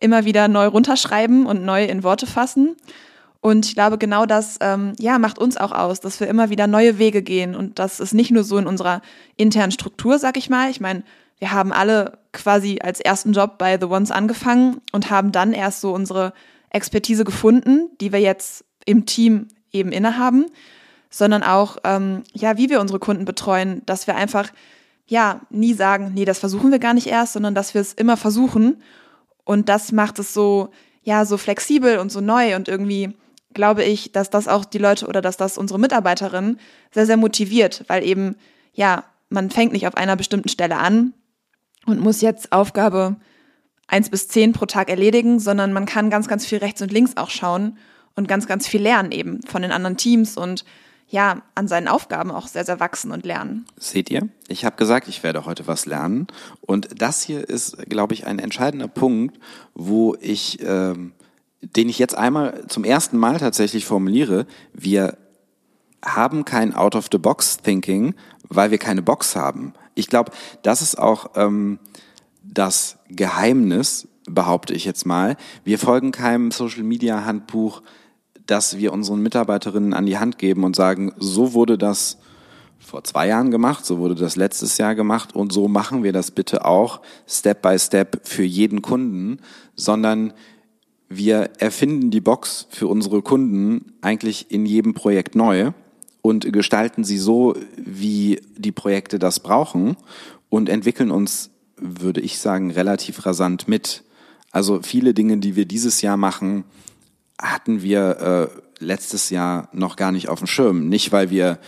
immer 0.00 0.24
wieder 0.24 0.48
neu 0.48 0.66
runterschreiben 0.66 1.46
und 1.46 1.64
neu 1.64 1.84
in 1.84 2.02
Worte 2.02 2.26
fassen. 2.26 2.76
Und 3.42 3.66
ich 3.66 3.74
glaube, 3.74 3.96
genau 3.96 4.26
das 4.26 4.58
ähm, 4.60 4.92
ja, 4.98 5.18
macht 5.18 5.38
uns 5.38 5.56
auch 5.56 5.72
aus, 5.72 6.00
dass 6.00 6.20
wir 6.20 6.28
immer 6.28 6.50
wieder 6.50 6.66
neue 6.66 6.98
Wege 6.98 7.22
gehen. 7.22 7.54
Und 7.54 7.78
das 7.78 7.98
ist 7.98 8.12
nicht 8.12 8.30
nur 8.30 8.44
so 8.44 8.58
in 8.58 8.66
unserer 8.66 9.00
internen 9.36 9.72
Struktur, 9.72 10.18
sag 10.18 10.36
ich 10.36 10.50
mal. 10.50 10.70
Ich 10.70 10.80
meine, 10.80 11.02
wir 11.38 11.52
haben 11.52 11.72
alle 11.72 12.18
quasi 12.32 12.78
als 12.82 13.00
ersten 13.00 13.32
Job 13.32 13.56
bei 13.56 13.78
The 13.80 13.86
Ones 13.86 14.10
angefangen 14.10 14.82
und 14.92 15.10
haben 15.10 15.32
dann 15.32 15.54
erst 15.54 15.80
so 15.80 15.92
unsere 15.92 16.34
Expertise 16.68 17.24
gefunden, 17.24 17.90
die 18.00 18.12
wir 18.12 18.20
jetzt 18.20 18.64
im 18.84 19.06
Team 19.06 19.48
eben 19.72 19.92
innehaben, 19.92 20.46
sondern 21.10 21.42
auch, 21.42 21.78
ähm, 21.84 22.22
ja, 22.32 22.56
wie 22.56 22.70
wir 22.70 22.80
unsere 22.80 22.98
Kunden 22.98 23.24
betreuen, 23.24 23.82
dass 23.86 24.06
wir 24.06 24.16
einfach, 24.16 24.50
ja, 25.06 25.40
nie 25.50 25.74
sagen, 25.74 26.12
nee, 26.14 26.24
das 26.24 26.38
versuchen 26.38 26.70
wir 26.70 26.78
gar 26.78 26.94
nicht 26.94 27.08
erst, 27.08 27.32
sondern 27.32 27.54
dass 27.54 27.74
wir 27.74 27.80
es 27.80 27.92
immer 27.92 28.16
versuchen. 28.16 28.82
Und 29.44 29.68
das 29.68 29.90
macht 29.90 30.18
es 30.20 30.32
so, 30.32 30.70
ja, 31.02 31.24
so 31.24 31.36
flexibel 31.36 31.98
und 31.98 32.12
so 32.12 32.20
neu 32.20 32.54
und 32.54 32.68
irgendwie 32.68 33.14
glaube 33.52 33.82
ich, 33.82 34.12
dass 34.12 34.30
das 34.30 34.46
auch 34.46 34.64
die 34.64 34.78
Leute 34.78 35.06
oder 35.08 35.20
dass 35.20 35.36
das 35.36 35.58
unsere 35.58 35.80
Mitarbeiterinnen 35.80 36.60
sehr, 36.92 37.06
sehr 37.06 37.16
motiviert, 37.16 37.84
weil 37.88 38.04
eben, 38.04 38.36
ja, 38.72 39.04
man 39.28 39.50
fängt 39.50 39.72
nicht 39.72 39.88
auf 39.88 39.96
einer 39.96 40.14
bestimmten 40.14 40.48
Stelle 40.48 40.76
an 40.76 41.14
und 41.86 42.00
muss 42.00 42.20
jetzt 42.20 42.52
Aufgabe 42.52 43.16
eins 43.88 44.08
bis 44.08 44.28
zehn 44.28 44.52
pro 44.52 44.66
Tag 44.66 44.88
erledigen, 44.88 45.40
sondern 45.40 45.72
man 45.72 45.86
kann 45.86 46.10
ganz, 46.10 46.28
ganz 46.28 46.46
viel 46.46 46.58
rechts 46.58 46.80
und 46.80 46.92
links 46.92 47.16
auch 47.16 47.30
schauen 47.30 47.76
und 48.16 48.28
ganz, 48.28 48.46
ganz 48.46 48.66
viel 48.66 48.82
lernen 48.82 49.12
eben 49.12 49.42
von 49.42 49.62
den 49.62 49.72
anderen 49.72 49.96
Teams 49.96 50.36
und 50.36 50.64
ja, 51.10 51.42
an 51.56 51.66
seinen 51.66 51.88
Aufgaben 51.88 52.30
auch 52.30 52.46
sehr, 52.46 52.64
sehr 52.64 52.78
wachsen 52.78 53.10
und 53.10 53.26
lernen. 53.26 53.66
Seht 53.76 54.10
ihr? 54.10 54.28
Ich 54.46 54.64
habe 54.64 54.76
gesagt, 54.76 55.08
ich 55.08 55.24
werde 55.24 55.44
heute 55.44 55.66
was 55.66 55.84
lernen. 55.84 56.28
Und 56.60 57.02
das 57.02 57.22
hier 57.22 57.48
ist, 57.48 57.76
glaube 57.88 58.14
ich, 58.14 58.26
ein 58.26 58.38
entscheidender 58.38 58.86
Punkt, 58.86 59.36
wo 59.74 60.14
ich, 60.20 60.60
ähm, 60.62 61.12
den 61.62 61.88
ich 61.88 61.98
jetzt 61.98 62.14
einmal 62.14 62.64
zum 62.68 62.84
ersten 62.84 63.18
Mal 63.18 63.38
tatsächlich 63.38 63.86
formuliere. 63.86 64.46
Wir 64.72 65.18
haben 66.04 66.44
kein 66.44 66.74
Out-of-the-Box-Thinking, 66.74 68.14
weil 68.48 68.70
wir 68.70 68.78
keine 68.78 69.02
Box 69.02 69.34
haben. 69.34 69.74
Ich 69.96 70.06
glaube, 70.06 70.30
das 70.62 70.80
ist 70.80 70.96
auch 70.96 71.32
ähm, 71.34 71.80
das 72.44 72.98
Geheimnis, 73.08 74.06
behaupte 74.26 74.74
ich 74.74 74.84
jetzt 74.84 75.06
mal. 75.06 75.36
Wir 75.64 75.78
folgen 75.78 76.12
keinem 76.12 76.52
Social-Media-Handbuch, 76.52 77.82
dass 78.46 78.78
wir 78.78 78.92
unseren 78.92 79.22
Mitarbeiterinnen 79.22 79.94
an 79.94 80.06
die 80.06 80.18
Hand 80.18 80.38
geben 80.38 80.64
und 80.64 80.76
sagen, 80.76 81.12
so 81.18 81.52
wurde 81.52 81.78
das 81.78 82.18
vor 82.78 83.04
zwei 83.04 83.28
Jahren 83.28 83.50
gemacht, 83.50 83.84
so 83.84 83.98
wurde 83.98 84.14
das 84.14 84.36
letztes 84.36 84.78
Jahr 84.78 84.94
gemacht 84.94 85.34
und 85.34 85.52
so 85.52 85.68
machen 85.68 86.02
wir 86.02 86.12
das 86.12 86.30
bitte 86.30 86.64
auch 86.64 87.00
Step 87.28 87.62
by 87.62 87.78
Step 87.78 88.26
für 88.26 88.42
jeden 88.42 88.82
Kunden, 88.82 89.38
sondern 89.76 90.32
wir 91.08 91.50
erfinden 91.58 92.10
die 92.10 92.20
Box 92.20 92.66
für 92.70 92.86
unsere 92.86 93.20
Kunden 93.20 93.92
eigentlich 94.00 94.50
in 94.50 94.64
jedem 94.64 94.94
Projekt 94.94 95.34
neu 95.34 95.72
und 96.22 96.52
gestalten 96.52 97.04
sie 97.04 97.18
so, 97.18 97.54
wie 97.76 98.40
die 98.56 98.72
Projekte 98.72 99.18
das 99.18 99.40
brauchen 99.40 99.96
und 100.48 100.68
entwickeln 100.68 101.10
uns, 101.10 101.50
würde 101.76 102.20
ich 102.20 102.38
sagen, 102.38 102.70
relativ 102.70 103.26
rasant 103.26 103.68
mit. 103.68 104.04
Also 104.52 104.80
viele 104.82 105.14
Dinge, 105.14 105.38
die 105.38 105.56
wir 105.56 105.64
dieses 105.64 106.02
Jahr 106.02 106.16
machen, 106.16 106.64
hatten 107.40 107.82
wir 107.82 108.50
äh, 108.50 108.84
letztes 108.84 109.30
Jahr 109.30 109.68
noch 109.72 109.96
gar 109.96 110.12
nicht 110.12 110.28
auf 110.28 110.38
dem 110.38 110.46
Schirm. 110.46 110.88
Nicht, 110.88 111.12
weil 111.12 111.30
wir 111.30 111.58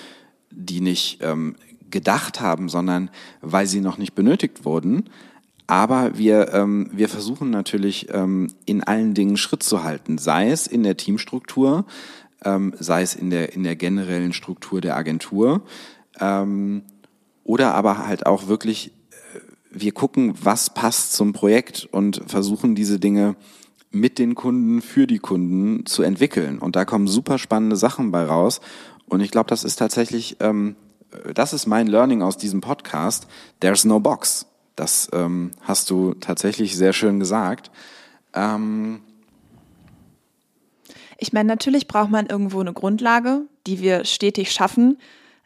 die 0.50 0.80
nicht 0.80 1.18
ähm, 1.22 1.56
gedacht 1.90 2.40
haben, 2.40 2.68
sondern 2.68 3.10
weil 3.40 3.66
sie 3.66 3.80
noch 3.80 3.98
nicht 3.98 4.14
benötigt 4.14 4.64
wurden. 4.64 5.10
Aber 5.66 6.18
wir, 6.18 6.52
ähm, 6.52 6.90
wir 6.92 7.08
versuchen 7.08 7.50
natürlich 7.50 8.08
ähm, 8.12 8.48
in 8.66 8.82
allen 8.82 9.14
Dingen 9.14 9.36
Schritt 9.36 9.62
zu 9.62 9.84
halten, 9.84 10.18
sei 10.18 10.50
es 10.50 10.66
in 10.66 10.82
der 10.82 10.96
Teamstruktur, 10.96 11.86
ähm, 12.44 12.74
sei 12.78 13.02
es 13.02 13.14
in 13.14 13.30
der, 13.30 13.52
in 13.52 13.62
der 13.62 13.76
generellen 13.76 14.32
Struktur 14.32 14.80
der 14.80 14.96
Agentur 14.96 15.62
ähm, 16.18 16.82
oder 17.44 17.74
aber 17.74 18.06
halt 18.06 18.26
auch 18.26 18.48
wirklich, 18.48 18.88
äh, 18.88 19.40
wir 19.70 19.92
gucken, 19.92 20.34
was 20.42 20.74
passt 20.74 21.12
zum 21.12 21.32
Projekt 21.32 21.88
und 21.90 22.22
versuchen 22.26 22.74
diese 22.74 22.98
Dinge 22.98 23.36
mit 23.92 24.18
den 24.18 24.34
Kunden, 24.34 24.82
für 24.82 25.06
die 25.06 25.18
Kunden 25.18 25.86
zu 25.86 26.02
entwickeln. 26.02 26.58
Und 26.58 26.76
da 26.76 26.84
kommen 26.84 27.06
super 27.06 27.38
spannende 27.38 27.76
Sachen 27.76 28.10
bei 28.10 28.24
raus. 28.24 28.60
Und 29.06 29.20
ich 29.20 29.30
glaube, 29.30 29.48
das 29.48 29.64
ist 29.64 29.76
tatsächlich, 29.76 30.36
ähm, 30.40 30.76
das 31.34 31.52
ist 31.52 31.66
mein 31.66 31.86
Learning 31.86 32.22
aus 32.22 32.36
diesem 32.36 32.60
Podcast. 32.60 33.26
There's 33.60 33.84
no 33.84 34.00
box. 34.00 34.46
Das 34.76 35.10
ähm, 35.12 35.50
hast 35.60 35.90
du 35.90 36.14
tatsächlich 36.14 36.76
sehr 36.76 36.92
schön 36.92 37.20
gesagt. 37.20 37.70
Ähm 38.34 39.00
ich 41.18 41.32
meine, 41.32 41.48
natürlich 41.48 41.86
braucht 41.86 42.10
man 42.10 42.26
irgendwo 42.26 42.60
eine 42.60 42.72
Grundlage, 42.72 43.42
die 43.66 43.80
wir 43.80 44.04
stetig 44.04 44.50
schaffen. 44.50 44.98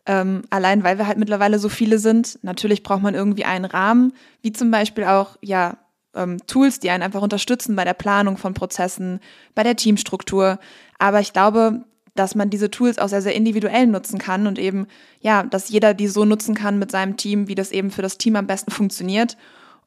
Ähm, 0.06 0.42
allein 0.50 0.85
weil 0.85 0.98
wir 0.98 1.09
halt 1.09 1.18
mittlerweile 1.18 1.59
so 1.59 1.68
viele 1.68 1.98
sind. 1.98 2.38
Natürlich 2.42 2.85
braucht 2.85 3.02
man 3.02 3.14
irgendwie 3.14 3.44
einen 3.44 3.64
Rahmen, 3.64 4.12
wie 4.40 4.52
zum 4.52 4.70
Beispiel 4.70 5.04
auch, 5.04 5.37
ja, 5.42 5.76
ähm, 6.16 6.38
Tools, 6.46 6.81
die 6.81 6.90
einen 6.90 7.02
einfach 7.02 7.22
unterstützen 7.22 7.76
bei 7.76 7.85
der 7.85 7.94
Planung 7.94 8.37
von 8.37 8.55
Prozessen, 8.55 9.20
bei 9.55 9.62
der 9.62 9.76
Teamstruktur. 9.76 10.59
Aber 10.98 11.20
ich 11.20 11.33
glaube, 11.33 11.85
dass 12.14 12.35
man 12.35 12.50
diese 12.50 12.70
Tools 12.70 12.98
auch 12.98 13.09
sehr, 13.09 13.22
sehr 13.22 13.35
individuell 13.35 13.87
nutzen 13.87 14.18
kann 14.18 14.46
und 14.46 14.59
eben, 14.59 14.87
ja, 15.20 15.42
dass 15.42 15.68
jeder 15.68 15.94
die 15.94 16.09
so 16.09 16.24
nutzen 16.24 16.55
kann 16.55 16.79
mit 16.79 16.90
seinem 16.90 17.16
Team, 17.16 17.48
wie 17.48 17.55
das 17.55 17.70
eben 17.70 17.90
für 17.90 18.02
das 18.02 18.18
Team 18.18 18.37
am 18.37 18.46
besten 18.46 18.70
funktioniert. 18.72 19.37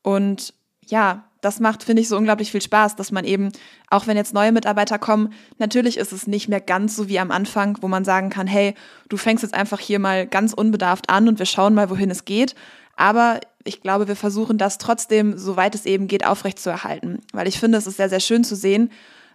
Und 0.02 0.54
ja, 0.86 1.26
das 1.42 1.60
macht, 1.60 1.84
finde 1.84 2.02
ich, 2.02 2.10
so 2.10 2.18
unglaublich 2.18 2.52
viel 2.52 2.62
Spaß, 2.62 2.96
dass 2.96 3.12
man 3.12 3.24
eben, 3.24 3.52
auch 3.89 4.08
wenn 4.08 4.18
jetzt 4.18 4.34
neue 4.34 4.52
Mitarbeiter 4.52 5.00
kommen, 5.00 5.34
natürlich 5.58 5.98
ist 5.98 6.12
es 6.12 6.28
nicht 6.28 6.50
mehr 6.50 6.60
ganz 6.60 6.96
so 6.96 7.08
wie 7.08 7.20
am 7.20 7.32
Anfang, 7.32 7.78
wo 7.82 7.88
man 7.88 8.04
sagen 8.04 8.30
kann, 8.30 8.46
hey, 8.46 8.76
du 9.08 9.15
fängst 9.15 9.44
jetzt 9.44 9.54
einfach 9.54 9.80
hier 9.80 10.00
mal 10.00 10.28
ganz 10.28 10.54
unbedarft 10.54 11.10
an 11.10 11.28
und 11.28 11.39
wir 11.39 11.46
schauen 11.46 11.74
mal, 11.74 11.89
wohin 11.89 12.12
es 12.12 12.26
geht. 12.26 12.56
Aber 12.98 13.39
ich 13.63 13.82
glaube, 13.82 14.08
wir 14.08 14.15
versuchen 14.15 14.58
das 14.58 14.78
trotzdem, 14.78 15.38
soweit 15.38 15.76
es 15.76 15.86
eben 15.86 16.08
geht, 16.08 16.26
aufrechtzuerhalten. 16.26 17.19
Weil 17.34 17.48
ich 17.48 17.60
finde, 17.60 17.78
es 17.78 17.88
ist 17.88 17.98
sehr, 17.98 18.10
sehr 18.10 18.19
schön 18.19 18.43
zu 18.43 18.56
sehen, 18.56 18.91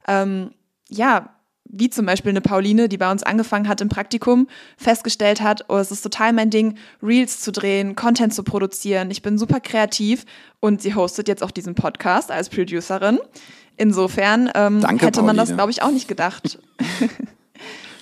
ähm, 0.08 0.50
ja, 0.88 1.30
wie 1.66 1.90
zum 1.90 2.06
Beispiel 2.06 2.30
eine 2.30 2.40
Pauline, 2.40 2.88
die 2.88 2.98
bei 2.98 3.10
uns 3.10 3.22
angefangen 3.22 3.68
hat 3.68 3.80
im 3.80 3.88
Praktikum, 3.88 4.48
festgestellt 4.76 5.40
hat, 5.40 5.64
oh, 5.68 5.76
es 5.76 5.90
ist 5.90 6.02
total 6.02 6.32
mein 6.32 6.50
Ding, 6.50 6.76
Reels 7.02 7.40
zu 7.40 7.52
drehen, 7.52 7.96
Content 7.96 8.34
zu 8.34 8.42
produzieren. 8.42 9.10
Ich 9.10 9.22
bin 9.22 9.38
super 9.38 9.60
kreativ 9.60 10.24
und 10.60 10.82
sie 10.82 10.94
hostet 10.94 11.26
jetzt 11.26 11.42
auch 11.42 11.50
diesen 11.50 11.74
Podcast 11.74 12.30
als 12.30 12.48
Producerin. 12.48 13.18
Insofern 13.76 14.50
ähm, 14.54 14.80
Danke, 14.80 15.06
hätte 15.06 15.22
man 15.22 15.36
das, 15.36 15.54
glaube 15.54 15.70
ich, 15.70 15.82
auch 15.82 15.90
nicht 15.90 16.06
gedacht. 16.06 16.58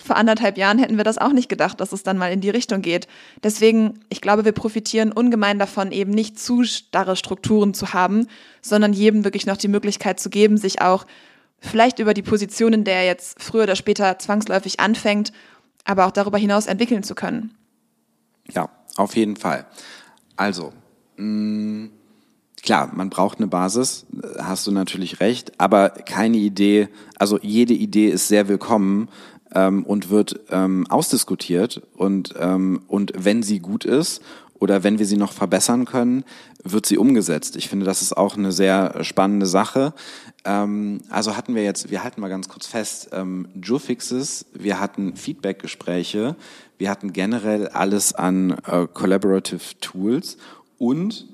vor 0.03 0.17
anderthalb 0.17 0.59
Jahren 0.59 0.79
hätten 0.79 0.97
wir 0.97 1.05
das 1.05 1.19
auch 1.19 1.33
nicht 1.33 1.49
gedacht, 1.49 1.81
dass 1.81 1.93
es 1.93 2.03
dann 2.03 2.19
mal 2.19 2.33
in 2.33 2.41
die 2.41 2.51
Richtung 2.51 2.83
geht. 2.83 3.07
Deswegen, 3.43 4.01
ich 4.09 4.21
glaube, 4.21 4.45
wir 4.45 4.53
profitieren 4.53 5.13
ungemein 5.13 5.59
davon, 5.59 5.93
eben 5.93 6.13
nicht 6.13 6.39
zu 6.39 6.65
starre 6.65 7.17
Strukturen 7.17 7.75
zu 7.75 7.93
haben, 7.93 8.27
sondern 8.61 8.93
jedem 8.93 9.25
wirklich 9.25 9.47
noch 9.47 9.57
die 9.57 9.69
Möglichkeit 9.69 10.21
zu 10.21 10.31
geben, 10.31 10.57
sich 10.57 10.81
auch 10.81 11.07
vielleicht 11.61 11.99
über 11.99 12.15
die 12.15 12.23
Position, 12.23 12.73
in 12.73 12.85
der 12.85 12.97
er 12.97 13.07
jetzt 13.07 13.43
früher 13.43 13.63
oder 13.65 13.77
später 13.77 14.19
zwangsläufig 14.19 14.81
anfängt, 14.81 15.33
aber 15.85 16.07
auch 16.07 16.11
darüber 16.11 16.39
hinaus 16.39 16.67
entwickeln 16.67 17.03
zu 17.03 17.15
können. 17.15 17.55
Ja, 18.51 18.69
auf 18.97 19.17
jeden 19.17 19.37
Fall. 19.37 19.67
Also, 20.37 20.73
mh, 21.17 21.25
mm, 21.25 21.91
klar, 22.63 22.91
man 22.95 23.11
braucht 23.11 23.39
eine 23.39 23.47
Basis, 23.47 24.07
hast 24.39 24.67
du 24.67 24.73
natürlich 24.73 25.21
recht, 25.21 25.61
aber 25.61 25.91
keine 25.91 26.39
Idee, 26.39 26.89
also 27.19 27.39
jede 27.41 27.75
Idee 27.75 28.09
ist 28.09 28.29
sehr 28.29 28.49
willkommen 28.49 29.09
ähm, 29.55 29.85
und 29.85 30.11
wird 30.11 30.41
ähm, 30.51 30.87
ausdiskutiert 30.89 31.83
und, 31.95 32.35
ähm, 32.39 32.83
und 32.89 33.13
wenn 33.17 33.43
sie 33.43 33.61
gut 33.61 33.85
ist 33.85 34.23
oder 34.55 34.85
wenn 34.85 34.99
wir 34.99 35.07
sie 35.07 35.17
noch 35.17 35.33
verbessern 35.33 35.85
können, 35.85 36.25
wird 36.63 36.87
sie 36.87 36.97
umgesetzt. 36.97 37.57
Ich 37.57 37.69
finde, 37.69 37.85
das 37.85 38.01
ist 38.01 38.17
auch 38.17 38.37
eine 38.37 38.53
sehr 38.53 39.03
spannende 39.03 39.47
Sache. 39.47 39.93
Ähm, 40.45 41.01
also 41.11 41.37
hatten 41.37 41.55
wir 41.55 41.65
jetzt, 41.65 41.91
wir 41.91 42.05
halten 42.05 42.21
mal 42.21 42.29
ganz 42.29 42.49
kurz 42.49 42.67
fest, 42.67 43.11
ähm, 43.13 43.49
Joe-Fixes, 43.61 44.47
wir 44.55 44.79
hatten 44.79 45.17
Feedback-Gespräche, 45.17 46.37
wir 46.79 46.91
hatten 46.91 47.13
generell 47.13 47.69
alles 47.69 48.15
an 48.15 48.53
äh, 48.67 48.87
Collaborative 48.93 49.81
Tools 49.81 50.37
und 50.79 51.27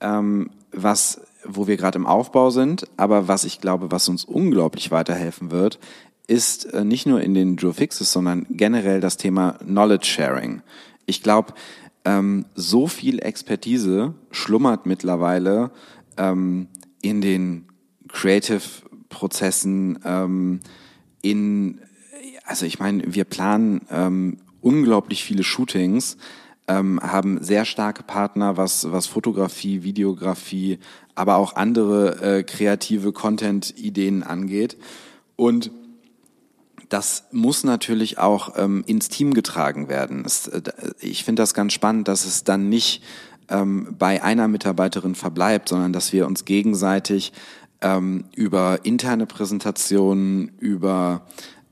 ähm, 0.00 0.50
was 0.72 1.20
wo 1.48 1.66
wir 1.66 1.76
gerade 1.76 1.96
im 1.96 2.06
Aufbau 2.06 2.50
sind, 2.50 2.86
aber 2.96 3.28
was 3.28 3.44
ich 3.44 3.60
glaube, 3.60 3.92
was 3.92 4.08
uns 4.08 4.24
unglaublich 4.24 4.90
weiterhelfen 4.90 5.52
wird, 5.52 5.78
ist 6.26 6.64
äh, 6.72 6.84
nicht 6.84 7.06
nur 7.06 7.20
in 7.20 7.34
den 7.34 7.56
Joe 7.56 7.72
Fixes, 7.72 8.12
sondern 8.12 8.46
generell 8.50 9.00
das 9.00 9.16
Thema 9.16 9.52
Knowledge 9.64 10.06
Sharing. 10.06 10.62
Ich 11.06 11.22
glaube, 11.22 11.54
ähm, 12.04 12.46
so 12.54 12.86
viel 12.86 13.20
Expertise 13.20 14.14
schlummert 14.30 14.86
mittlerweile 14.86 15.70
ähm, 16.16 16.68
in 17.02 17.20
den 17.20 17.66
Creative-Prozessen, 18.08 19.98
ähm, 20.04 20.60
in 21.22 21.80
Also 22.44 22.66
ich 22.66 22.78
meine, 22.78 23.02
wir 23.14 23.24
planen 23.24 23.80
ähm, 23.90 24.38
unglaublich 24.60 25.24
viele 25.24 25.42
Shootings, 25.42 26.16
ähm, 26.68 27.00
haben 27.02 27.42
sehr 27.42 27.64
starke 27.64 28.02
Partner, 28.02 28.56
was, 28.56 28.90
was 28.90 29.06
Fotografie, 29.06 29.82
Videografie, 29.82 30.78
aber 31.14 31.36
auch 31.36 31.56
andere 31.56 32.20
äh, 32.22 32.42
kreative 32.42 33.12
Content-Ideen 33.12 34.22
angeht. 34.22 34.76
Und 35.36 35.70
das 36.88 37.24
muss 37.32 37.64
natürlich 37.64 38.18
auch 38.18 38.54
ähm, 38.56 38.84
ins 38.86 39.08
Team 39.08 39.34
getragen 39.34 39.88
werden. 39.88 40.24
Es, 40.24 40.48
äh, 40.48 40.62
ich 41.00 41.24
finde 41.24 41.42
das 41.42 41.54
ganz 41.54 41.72
spannend, 41.72 42.08
dass 42.08 42.24
es 42.24 42.44
dann 42.44 42.68
nicht 42.68 43.02
ähm, 43.48 43.94
bei 43.98 44.22
einer 44.22 44.48
Mitarbeiterin 44.48 45.14
verbleibt, 45.14 45.68
sondern 45.68 45.92
dass 45.92 46.12
wir 46.12 46.26
uns 46.26 46.44
gegenseitig 46.44 47.32
ähm, 47.80 48.24
über 48.34 48.84
interne 48.84 49.26
Präsentationen, 49.26 50.52
über 50.58 51.26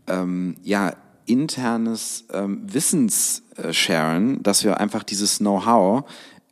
ähm, 0.06 0.56
ja 0.62 0.94
internes 1.26 2.26
ähm, 2.32 2.62
Wissenssharen, 2.66 4.42
dass 4.42 4.64
wir 4.64 4.78
einfach 4.78 5.02
dieses 5.02 5.38
Know-how 5.38 6.04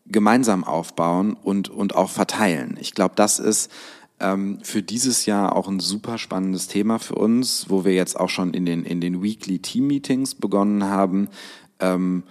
gemeinsam 0.06 0.64
aufbauen 0.64 1.34
und 1.34 1.68
und 1.68 1.94
auch 1.94 2.10
verteilen. 2.10 2.76
Ich 2.80 2.94
glaube, 2.94 3.14
das 3.16 3.38
ist 3.38 3.70
ähm, 4.22 4.58
für 4.62 4.82
dieses 4.82 5.26
Jahr 5.26 5.56
auch 5.56 5.68
ein 5.68 5.80
super 5.80 6.16
spannendes 6.16 6.68
Thema 6.68 6.98
für 6.98 7.16
uns, 7.16 7.66
wo 7.68 7.84
wir 7.84 7.92
jetzt 7.92 8.18
auch 8.18 8.30
schon 8.30 8.54
in 8.54 8.64
den, 8.64 8.84
in 8.84 9.00
den 9.00 9.22
Weekly 9.22 9.58
Team 9.58 9.88
Meetings 9.88 10.34
begonnen 10.34 10.84
haben, 10.84 11.28
ähm, 11.80 12.22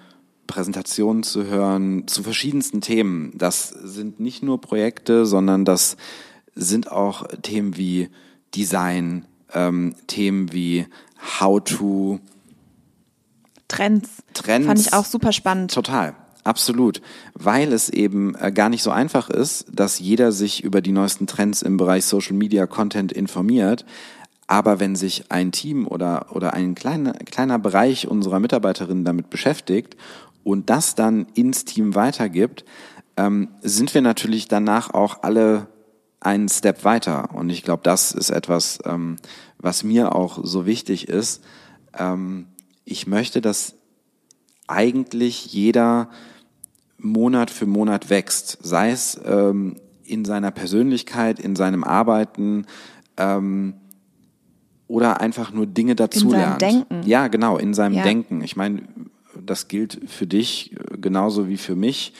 Präsentationen 0.48 1.24
zu 1.24 1.46
hören 1.46 2.08
zu 2.08 2.24
verschiedensten 2.24 2.82
Themen. 2.82 3.32
Das 3.38 3.70
sind 3.70 4.20
nicht 4.20 4.44
nur 4.44 4.60
Projekte, 4.60 5.26
sondern 5.26 5.66
das 5.66 5.98
sind 6.56 6.92
auch 6.92 7.28
Themen 7.42 7.78
wie 7.78 8.10
Design, 8.56 9.26
ähm, 9.54 9.96
Themen 10.08 10.52
wie 10.52 10.88
How 11.40 11.64
to 11.64 12.20
Trends. 13.68 14.10
Trends. 14.34 14.68
Fand 14.68 14.80
ich 14.80 14.94
auch 14.94 15.06
super 15.06 15.32
spannend. 15.32 15.74
Total. 15.74 16.16
Absolut, 16.44 17.02
weil 17.34 17.72
es 17.72 17.90
eben 17.90 18.36
äh, 18.36 18.52
gar 18.52 18.70
nicht 18.70 18.82
so 18.82 18.90
einfach 18.90 19.30
ist, 19.30 19.66
dass 19.72 20.00
jeder 20.00 20.32
sich 20.32 20.64
über 20.64 20.82
die 20.82 20.92
neuesten 20.92 21.28
Trends 21.28 21.62
im 21.62 21.78
Bereich 21.78 22.06
Social 22.06 22.34
Media 22.34 22.66
Content 22.66 23.12
informiert. 23.12 23.86
Aber 24.48 24.80
wenn 24.80 24.96
sich 24.96 25.26
ein 25.30 25.52
Team 25.52 25.88
oder, 25.88 26.36
oder 26.36 26.54
ein 26.54 26.76
kleiner, 26.76 27.14
kleiner 27.14 27.60
Bereich 27.60 28.08
unserer 28.08 28.40
Mitarbeiterinnen 28.40 29.06
damit 29.06 29.30
beschäftigt 29.30 29.96
und 30.44 30.70
das 30.70 30.96
dann 30.96 31.28
ins 31.36 31.64
Team 31.64 31.94
weitergibt, 31.96 32.66
ähm, 33.18 33.50
sind 33.62 33.94
wir 33.94 34.02
natürlich 34.02 34.48
danach 34.48 34.94
auch 34.94 35.22
alle 35.22 35.68
einen 36.20 36.50
Step 36.50 36.84
weiter. 36.84 37.30
Und 37.34 37.50
ich 37.50 37.64
glaube, 37.64 37.84
das 37.84 38.12
ist 38.12 38.30
etwas, 38.30 38.80
ähm, 38.86 39.18
was 39.60 39.84
mir 39.84 40.16
auch 40.16 40.40
so 40.44 40.66
wichtig 40.66 41.08
ist. 41.08 41.44
Ähm, 41.98 42.48
ich 42.84 43.06
möchte, 43.08 43.42
dass 43.42 43.76
eigentlich 44.68 45.54
jeder 45.54 46.10
Monat 47.02 47.50
für 47.50 47.66
Monat 47.66 48.10
wächst, 48.10 48.60
sei 48.62 48.92
es 48.92 49.20
ähm, 49.26 49.76
in 50.04 50.26
seiner 50.26 50.52
Persönlichkeit, 50.52 51.40
in 51.40 51.56
seinem 51.56 51.84
Arbeiten 51.84 52.66
ähm, 53.18 53.76
oder 54.88 55.22
einfach 55.22 55.52
nur 55.52 55.66
Dinge 55.66 55.96
dazulernt. 55.96 56.62
In 56.62 56.70
seinem 56.70 56.88
Denken. 56.90 57.10
Ja, 57.10 57.28
genau, 57.28 57.58
in 57.58 57.74
seinem 57.74 57.96
Ja. 57.96 58.04
Denken. 58.04 58.42
Ich 58.44 58.56
meine, 58.56 58.84
das 59.42 59.68
gilt 59.68 60.02
für 60.08 60.28
dich 60.28 60.74
äh, 60.74 60.98
genauso 60.98 61.48
wie 61.48 61.58
für 61.58 61.76
mich. 61.76 62.14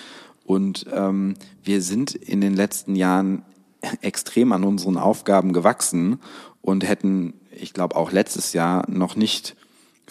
Und 0.46 0.86
ähm, 0.92 1.36
wir 1.64 1.82
sind 1.82 2.16
in 2.16 2.42
den 2.42 2.56
letzten 2.56 2.96
Jahren 2.96 3.44
extrem 4.02 4.52
an 4.52 4.64
unseren 4.64 4.98
Aufgaben 4.98 5.54
gewachsen 5.54 6.20
und 6.62 6.88
hätten, 6.88 7.34
ich 7.52 7.74
glaube, 7.74 7.96
auch 7.96 8.12
letztes 8.12 8.54
Jahr 8.54 8.90
noch 8.90 9.16
nicht 9.16 9.56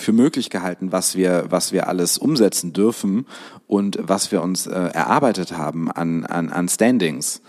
für 0.01 0.13
möglich 0.13 0.51
gehalten, 0.51 0.93
was 0.93 1.15
wir, 1.17 1.47
was 1.49 1.73
wir 1.73 1.89
alles 1.89 2.19
umsetzen 2.19 2.73
dürfen 2.73 3.27
und 3.67 3.99
was 4.01 4.33
wir 4.33 4.43
uns 4.43 4.67
äh, 4.67 4.71
erarbeitet 4.73 5.53
haben 5.53 5.91
an, 5.91 6.27
an, 6.27 6.51
an 6.51 6.69
Standings. 6.69 7.43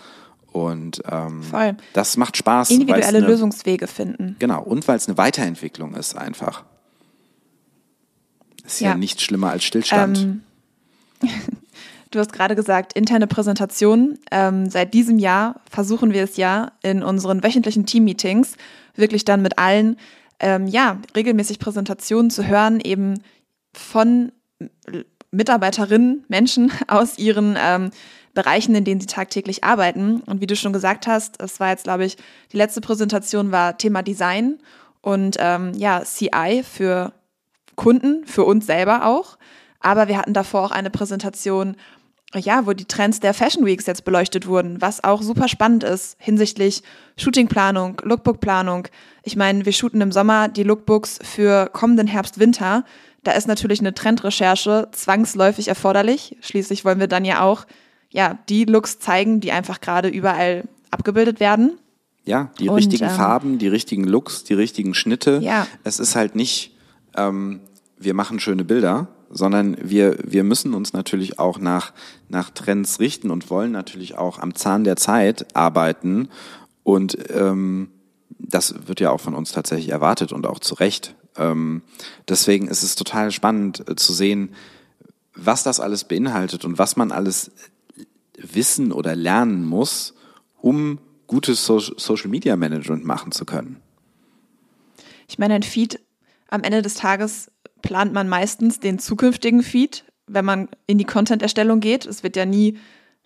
Und 0.51 1.01
ähm, 1.09 1.43
Voll. 1.43 1.77
das 1.93 2.17
macht 2.17 2.37
Spaß. 2.37 2.71
Individuelle 2.71 3.17
eine, 3.19 3.27
Lösungswege 3.27 3.87
finden. 3.87 4.35
Genau, 4.39 4.61
und 4.61 4.87
weil 4.87 4.97
es 4.97 5.07
eine 5.07 5.17
Weiterentwicklung 5.17 5.95
ist 5.95 6.17
einfach. 6.17 6.63
Ist 8.65 8.81
ja, 8.81 8.89
Ja. 8.89 8.97
nicht 8.97 9.21
schlimmer 9.21 9.51
als 9.51 9.63
Stillstand. 9.63 10.17
Ähm, 10.19 10.41
Du 12.11 12.19
hast 12.19 12.33
gerade 12.33 12.57
gesagt, 12.57 12.91
interne 12.91 13.25
Präsentationen. 13.25 14.19
Ähm, 14.31 14.69
seit 14.69 14.93
diesem 14.93 15.17
Jahr 15.17 15.61
versuchen 15.69 16.11
wir 16.11 16.25
es 16.25 16.35
ja 16.35 16.73
in 16.83 17.03
unseren 17.03 17.41
wöchentlichen 17.41 17.85
Team-Meetings 17.85 18.57
wirklich 18.95 19.23
dann 19.23 19.41
mit 19.41 19.57
allen, 19.57 19.95
ähm, 20.41 20.67
ja, 20.67 20.99
regelmäßig 21.15 21.59
Präsentationen 21.59 22.29
zu 22.29 22.45
hören, 22.45 22.79
eben 22.81 23.21
von 23.73 24.31
Mitarbeiterinnen, 25.31 26.25
Menschen 26.27 26.71
aus 26.87 27.17
ihren 27.17 27.55
ähm, 27.57 27.91
Bereichen, 28.33 28.75
in 28.75 28.83
denen 28.83 28.99
sie 28.99 29.07
tagtäglich 29.07 29.63
arbeiten. 29.63 30.21
Und 30.21 30.41
wie 30.41 30.47
du 30.47 30.55
schon 30.55 30.73
gesagt 30.73 31.07
hast, 31.07 31.41
das 31.41 31.59
war 31.59 31.69
jetzt, 31.69 31.83
glaube 31.83 32.05
ich, 32.05 32.17
die 32.51 32.57
letzte 32.57 32.81
Präsentation 32.81 33.51
war 33.51 33.77
Thema 33.77 34.03
Design 34.03 34.59
und 35.01 35.37
ähm, 35.39 35.73
ja, 35.75 36.03
CI 36.03 36.63
für 36.63 37.13
Kunden, 37.75 38.25
für 38.25 38.43
uns 38.43 38.65
selber 38.65 39.05
auch. 39.05 39.37
Aber 39.79 40.07
wir 40.07 40.17
hatten 40.17 40.33
davor 40.33 40.65
auch 40.65 40.71
eine 40.71 40.89
Präsentation, 40.89 41.75
ja, 42.35 42.65
wo 42.65 42.73
die 42.73 42.85
Trends 42.85 43.19
der 43.19 43.33
Fashion 43.33 43.65
Weeks 43.65 43.85
jetzt 43.85 44.05
beleuchtet 44.05 44.47
wurden, 44.47 44.81
was 44.81 45.03
auch 45.03 45.21
super 45.21 45.47
spannend 45.47 45.83
ist 45.83 46.15
hinsichtlich 46.19 46.81
Shootingplanung, 47.17 48.01
Lookbookplanung. 48.03 48.87
Ich 49.23 49.35
meine, 49.35 49.65
wir 49.65 49.73
shooten 49.73 50.01
im 50.01 50.11
Sommer 50.11 50.47
die 50.47 50.63
Lookbooks 50.63 51.19
für 51.23 51.69
kommenden 51.73 52.07
Herbst, 52.07 52.39
Winter. 52.39 52.85
Da 53.23 53.33
ist 53.33 53.47
natürlich 53.47 53.79
eine 53.79 53.93
Trendrecherche 53.93 54.87
zwangsläufig 54.91 55.67
erforderlich. 55.67 56.37
Schließlich 56.41 56.85
wollen 56.85 56.99
wir 56.99 57.07
dann 57.07 57.25
ja 57.25 57.41
auch, 57.41 57.65
ja, 58.09 58.39
die 58.49 58.65
Looks 58.65 58.99
zeigen, 58.99 59.39
die 59.39 59.51
einfach 59.51 59.81
gerade 59.81 60.07
überall 60.07 60.63
abgebildet 60.89 61.39
werden. 61.39 61.77
Ja, 62.23 62.51
die 62.59 62.69
Und, 62.69 62.75
richtigen 62.75 63.05
ähm, 63.05 63.11
Farben, 63.11 63.57
die 63.57 63.67
richtigen 63.67 64.03
Looks, 64.03 64.43
die 64.43 64.53
richtigen 64.53 64.93
Schnitte. 64.93 65.39
Ja. 65.41 65.67
Es 65.83 65.99
ist 65.99 66.15
halt 66.15 66.35
nicht, 66.35 66.75
ähm, 67.15 67.61
wir 67.97 68.13
machen 68.13 68.39
schöne 68.39 68.63
Bilder, 68.63 69.07
sondern 69.31 69.77
wir, 69.81 70.17
wir 70.23 70.43
müssen 70.43 70.73
uns 70.73 70.93
natürlich 70.93 71.39
auch 71.39 71.59
nach, 71.59 71.93
nach 72.29 72.49
Trends 72.49 72.99
richten 72.99 73.31
und 73.31 73.49
wollen 73.49 73.71
natürlich 73.71 74.17
auch 74.17 74.39
am 74.39 74.55
Zahn 74.55 74.83
der 74.83 74.95
Zeit 74.95 75.55
arbeiten. 75.55 76.29
Und 76.83 77.17
ähm, 77.29 77.89
das 78.29 78.87
wird 78.87 78.99
ja 78.99 79.11
auch 79.11 79.21
von 79.21 79.35
uns 79.35 79.51
tatsächlich 79.51 79.89
erwartet 79.89 80.31
und 80.31 80.45
auch 80.45 80.59
zu 80.59 80.75
Recht. 80.75 81.15
Ähm, 81.37 81.81
deswegen 82.27 82.67
ist 82.67 82.83
es 82.83 82.95
total 82.95 83.31
spannend 83.31 83.87
äh, 83.89 83.95
zu 83.95 84.13
sehen, 84.13 84.53
was 85.33 85.63
das 85.63 85.79
alles 85.79 86.03
beinhaltet 86.03 86.65
und 86.65 86.77
was 86.77 86.97
man 86.97 87.11
alles 87.11 87.51
wissen 88.37 88.91
oder 88.91 89.15
lernen 89.15 89.63
muss, 89.63 90.13
um 90.57 90.99
gutes 91.27 91.65
so 91.65 91.79
Social 91.79 92.29
Media 92.29 92.55
Management 92.55 93.05
machen 93.05 93.31
zu 93.31 93.45
können. 93.45 93.77
Ich 95.27 95.39
meine, 95.39 95.53
ein 95.53 95.63
Feed 95.63 95.99
am 96.49 96.63
Ende 96.63 96.81
des 96.81 96.95
Tages 96.95 97.49
plant 97.81 98.13
man 98.13 98.29
meistens 98.29 98.79
den 98.79 98.99
zukünftigen 98.99 99.63
Feed, 99.63 100.05
wenn 100.27 100.45
man 100.45 100.69
in 100.87 100.97
die 100.97 101.05
Content-Erstellung 101.05 101.79
geht. 101.79 102.05
Es 102.05 102.23
wird 102.23 102.35
ja 102.35 102.45
nie 102.45 102.77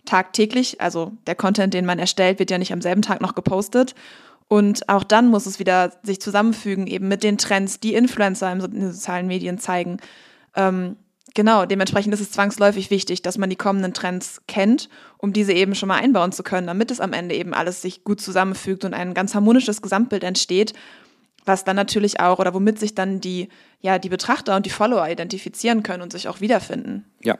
tagtäglich, 0.04 0.80
also 0.80 1.12
der 1.26 1.34
Content, 1.34 1.74
den 1.74 1.84
man 1.86 1.98
erstellt, 1.98 2.38
wird 2.38 2.50
ja 2.50 2.58
nicht 2.58 2.72
am 2.72 2.80
selben 2.80 3.02
Tag 3.02 3.20
noch 3.20 3.34
gepostet. 3.34 3.94
Und 4.48 4.88
auch 4.88 5.02
dann 5.02 5.28
muss 5.28 5.46
es 5.46 5.58
wieder 5.58 5.92
sich 6.02 6.20
zusammenfügen, 6.20 6.86
eben 6.86 7.08
mit 7.08 7.22
den 7.22 7.36
Trends, 7.38 7.80
die 7.80 7.94
Influencer 7.94 8.50
in 8.52 8.60
den 8.60 8.92
sozialen 8.92 9.26
Medien 9.26 9.58
zeigen. 9.58 9.98
Ähm, 10.54 10.96
genau, 11.34 11.66
dementsprechend 11.66 12.14
ist 12.14 12.20
es 12.20 12.30
zwangsläufig 12.30 12.90
wichtig, 12.90 13.22
dass 13.22 13.38
man 13.38 13.50
die 13.50 13.56
kommenden 13.56 13.92
Trends 13.92 14.40
kennt, 14.46 14.88
um 15.18 15.32
diese 15.32 15.52
eben 15.52 15.74
schon 15.74 15.88
mal 15.88 16.00
einbauen 16.00 16.30
zu 16.30 16.44
können, 16.44 16.68
damit 16.68 16.92
es 16.92 17.00
am 17.00 17.12
Ende 17.12 17.34
eben 17.34 17.54
alles 17.54 17.82
sich 17.82 18.04
gut 18.04 18.20
zusammenfügt 18.20 18.84
und 18.84 18.94
ein 18.94 19.14
ganz 19.14 19.34
harmonisches 19.34 19.82
Gesamtbild 19.82 20.22
entsteht, 20.22 20.74
was 21.46 21.64
dann 21.64 21.76
natürlich 21.76 22.20
auch 22.20 22.38
oder 22.38 22.52
womit 22.52 22.78
sich 22.78 22.94
dann 22.94 23.20
die, 23.20 23.48
ja, 23.80 23.98
die 23.98 24.08
Betrachter 24.08 24.56
und 24.56 24.66
die 24.66 24.70
Follower 24.70 25.08
identifizieren 25.08 25.82
können 25.82 26.02
und 26.02 26.12
sich 26.12 26.28
auch 26.28 26.40
wiederfinden. 26.40 27.04
Ja. 27.22 27.38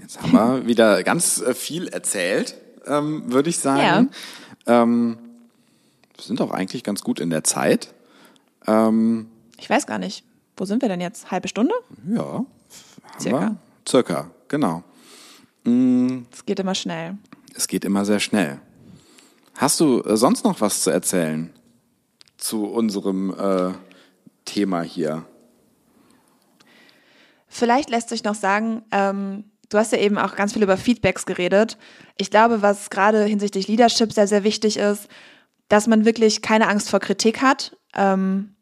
Jetzt 0.00 0.20
haben 0.20 0.32
wir 0.32 0.66
wieder 0.66 1.02
ganz 1.04 1.40
äh, 1.40 1.54
viel 1.54 1.88
erzählt, 1.88 2.56
ähm, 2.86 3.32
würde 3.32 3.48
ich 3.48 3.58
sagen. 3.58 4.10
Ähm, 4.66 5.18
wir 6.16 6.24
sind 6.24 6.40
auch 6.40 6.50
eigentlich 6.50 6.84
ganz 6.84 7.02
gut 7.02 7.20
in 7.20 7.30
der 7.30 7.44
Zeit. 7.44 7.94
Ähm, 8.66 9.28
Ich 9.58 9.70
weiß 9.70 9.86
gar 9.86 9.98
nicht, 9.98 10.24
wo 10.56 10.64
sind 10.64 10.82
wir 10.82 10.88
denn 10.88 11.00
jetzt? 11.00 11.30
Halbe 11.30 11.48
Stunde? 11.48 11.74
ja, 12.08 12.44
Circa. 13.20 13.40
wir. 13.40 13.56
Circa, 13.88 14.30
genau. 14.48 14.82
Es 15.64 16.44
geht 16.44 16.58
immer 16.58 16.74
schnell. 16.74 17.16
Es 17.54 17.68
geht 17.68 17.84
immer 17.84 18.04
sehr 18.04 18.18
schnell. 18.20 18.60
Hast 19.54 19.80
du 19.80 20.02
äh, 20.02 20.16
sonst 20.16 20.44
noch 20.44 20.60
was 20.60 20.82
zu 20.82 20.90
erzählen 20.90 21.52
zu 22.36 22.64
unserem 22.64 23.30
äh, 23.38 23.72
Thema 24.44 24.82
hier? 24.82 25.24
Vielleicht 27.48 27.90
lässt 27.90 28.08
sich 28.08 28.24
noch 28.24 28.34
sagen, 28.34 28.82
ähm, 28.90 29.44
du 29.68 29.78
hast 29.78 29.92
ja 29.92 29.98
eben 29.98 30.18
auch 30.18 30.34
ganz 30.34 30.54
viel 30.54 30.62
über 30.62 30.76
Feedbacks 30.76 31.26
geredet. 31.26 31.76
Ich 32.16 32.30
glaube, 32.30 32.62
was 32.62 32.90
gerade 32.90 33.24
hinsichtlich 33.24 33.68
Leadership 33.68 34.12
sehr, 34.12 34.26
sehr 34.26 34.42
wichtig 34.42 34.78
ist, 34.78 35.08
dass 35.68 35.86
man 35.86 36.04
wirklich 36.04 36.42
keine 36.42 36.68
Angst 36.68 36.90
vor 36.90 37.00
Kritik 37.00 37.42
hat. 37.42 37.76
Ähm, 37.94 38.56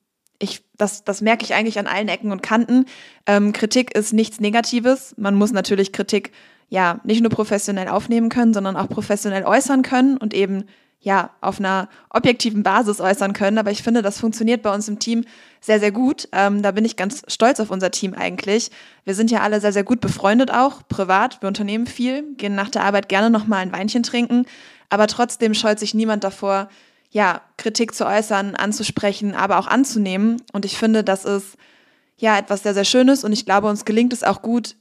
das, 0.80 1.04
das 1.04 1.20
merke 1.20 1.44
ich 1.44 1.54
eigentlich 1.54 1.78
an 1.78 1.86
allen 1.86 2.08
Ecken 2.08 2.32
und 2.32 2.42
Kanten. 2.42 2.86
Ähm, 3.26 3.52
Kritik 3.52 3.94
ist 3.94 4.12
nichts 4.12 4.40
Negatives. 4.40 5.14
Man 5.18 5.34
muss 5.34 5.52
natürlich 5.52 5.92
Kritik 5.92 6.32
ja 6.70 7.00
nicht 7.04 7.20
nur 7.20 7.30
professionell 7.30 7.88
aufnehmen 7.88 8.30
können, 8.30 8.54
sondern 8.54 8.76
auch 8.76 8.88
professionell 8.88 9.44
äußern 9.44 9.82
können 9.82 10.16
und 10.16 10.32
eben 10.32 10.64
ja 11.00 11.30
auf 11.40 11.58
einer 11.58 11.88
objektiven 12.10 12.62
Basis 12.62 13.00
äußern 13.00 13.32
können. 13.32 13.58
Aber 13.58 13.70
ich 13.70 13.82
finde, 13.82 14.02
das 14.02 14.20
funktioniert 14.20 14.62
bei 14.62 14.72
uns 14.72 14.88
im 14.88 14.98
Team 14.98 15.24
sehr, 15.60 15.80
sehr 15.80 15.92
gut. 15.92 16.28
Ähm, 16.32 16.62
da 16.62 16.70
bin 16.70 16.84
ich 16.84 16.96
ganz 16.96 17.22
stolz 17.26 17.58
auf 17.58 17.70
unser 17.70 17.90
Team 17.90 18.14
eigentlich. 18.14 18.70
Wir 19.04 19.14
sind 19.14 19.30
ja 19.30 19.40
alle 19.40 19.60
sehr, 19.60 19.72
sehr 19.72 19.84
gut 19.84 20.00
befreundet 20.00 20.50
auch, 20.50 20.82
privat. 20.88 21.42
Wir 21.42 21.48
unternehmen 21.48 21.86
viel, 21.86 22.34
gehen 22.36 22.54
nach 22.54 22.70
der 22.70 22.84
Arbeit 22.84 23.08
gerne 23.08 23.30
nochmal 23.30 23.60
ein 23.60 23.72
Weinchen 23.72 24.02
trinken. 24.02 24.46
Aber 24.90 25.06
trotzdem 25.06 25.54
scheut 25.54 25.78
sich 25.78 25.94
niemand 25.94 26.22
davor, 26.22 26.68
ja, 27.10 27.40
Kritik 27.56 27.94
zu 27.94 28.06
äußern, 28.06 28.54
anzusprechen, 28.54 29.34
aber 29.34 29.58
auch 29.58 29.66
anzunehmen. 29.66 30.40
Und 30.52 30.64
ich 30.64 30.76
finde, 30.76 31.02
das 31.02 31.24
ist 31.24 31.56
ja 32.16 32.38
etwas 32.38 32.62
sehr, 32.62 32.74
sehr 32.74 32.84
Schönes 32.84 33.24
und 33.24 33.32
ich 33.32 33.46
glaube, 33.46 33.68
uns 33.68 33.84
gelingt 33.84 34.12
es 34.12 34.22
auch 34.22 34.42
gut, 34.42 34.76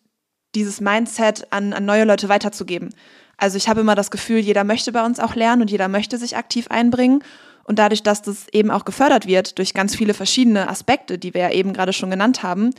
dieses 0.55 0.81
Mindset 0.81 1.51
an, 1.51 1.73
an 1.73 1.85
neue 1.85 2.05
Leute 2.05 2.29
weiterzugeben. 2.29 2.89
Also 3.37 3.57
ich 3.57 3.69
habe 3.69 3.81
immer 3.81 3.95
das 3.95 4.11
Gefühl, 4.11 4.39
jeder 4.39 4.63
möchte 4.63 4.91
bei 4.91 5.05
uns 5.05 5.19
auch 5.19 5.35
lernen 5.35 5.61
und 5.61 5.71
jeder 5.71 5.87
möchte 5.87 6.17
sich 6.17 6.35
aktiv 6.35 6.67
einbringen. 6.69 7.23
Und 7.63 7.79
dadurch, 7.79 8.03
dass 8.03 8.21
das 8.21 8.47
eben 8.51 8.71
auch 8.71 8.83
gefördert 8.83 9.27
wird 9.27 9.59
durch 9.59 9.73
ganz 9.73 9.95
viele 9.95 10.13
verschiedene 10.13 10.67
Aspekte, 10.67 11.17
die 11.17 11.33
wir 11.33 11.41
ja 11.41 11.51
eben 11.51 11.71
gerade 11.71 11.93
schon 11.93 12.09
genannt 12.09 12.43
haben, 12.43 12.71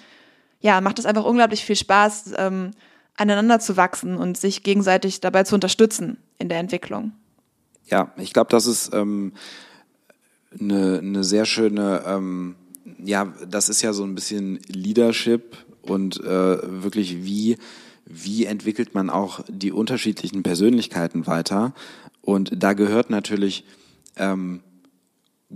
ja, 0.61 0.81
macht 0.81 0.99
es 0.99 1.07
einfach 1.07 1.25
unglaublich 1.25 1.65
viel 1.65 1.77
Spaß, 1.77 2.35
ähm, 2.37 2.73
aneinander 3.17 3.61
zu 3.61 3.77
wachsen 3.77 4.17
und 4.17 4.37
sich 4.37 4.63
gegenseitig 4.63 5.21
dabei 5.21 5.45
zu 5.45 5.55
unterstützen 5.55 6.19
in 6.39 6.49
der 6.49 6.59
Entwicklung. 6.59 7.13
Ja, 7.87 8.13
ich 8.17 8.33
glaube, 8.33 8.51
das 8.51 8.67
ist 8.67 8.93
ähm, 8.93 9.33
eine, 10.59 10.99
eine 10.99 11.25
sehr 11.25 11.45
schöne, 11.45 12.03
ähm, 12.07 12.57
ja, 12.99 13.33
das 13.49 13.69
ist 13.69 13.83
ja 13.83 13.93
so 13.93 14.05
ein 14.05 14.15
bisschen 14.15 14.59
Leadership 14.67 15.57
und 15.83 16.21
äh, 16.21 16.83
wirklich 16.83 17.25
wie 17.25 17.57
wie 18.13 18.47
entwickelt 18.47 18.95
man 18.95 19.09
auch 19.09 19.45
die 19.49 19.71
unterschiedlichen 19.71 20.43
Persönlichkeiten 20.43 21.27
weiter 21.27 21.75
und 22.23 22.51
da 22.57 22.73
gehört 22.73 23.11
natürlich 23.11 23.65
ähm, 24.17 24.63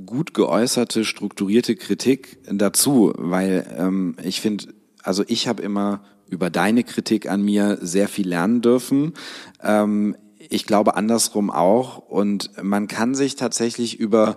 gut 0.07 0.35
geäußerte, 0.35 1.05
strukturierte 1.05 1.77
Kritik 1.77 2.39
dazu, 2.51 3.13
weil 3.17 3.67
ähm, 3.77 4.17
ich 4.23 4.41
finde, 4.41 4.67
also 5.03 5.25
ich 5.27 5.47
habe 5.47 5.63
immer 5.63 6.05
über 6.29 6.51
deine 6.51 6.83
Kritik 6.83 7.31
an 7.31 7.43
mir 7.43 7.79
sehr 7.81 8.09
viel 8.09 8.29
lernen 8.29 8.61
dürfen. 8.61 9.15
Ähm, 9.63 10.17
ich 10.39 10.67
glaube 10.67 10.97
andersrum 10.97 11.51
auch. 11.51 11.99
Und 11.99 12.51
man 12.63 12.89
kann 12.89 13.15
sich 13.15 13.37
tatsächlich 13.37 13.99
über, 14.01 14.37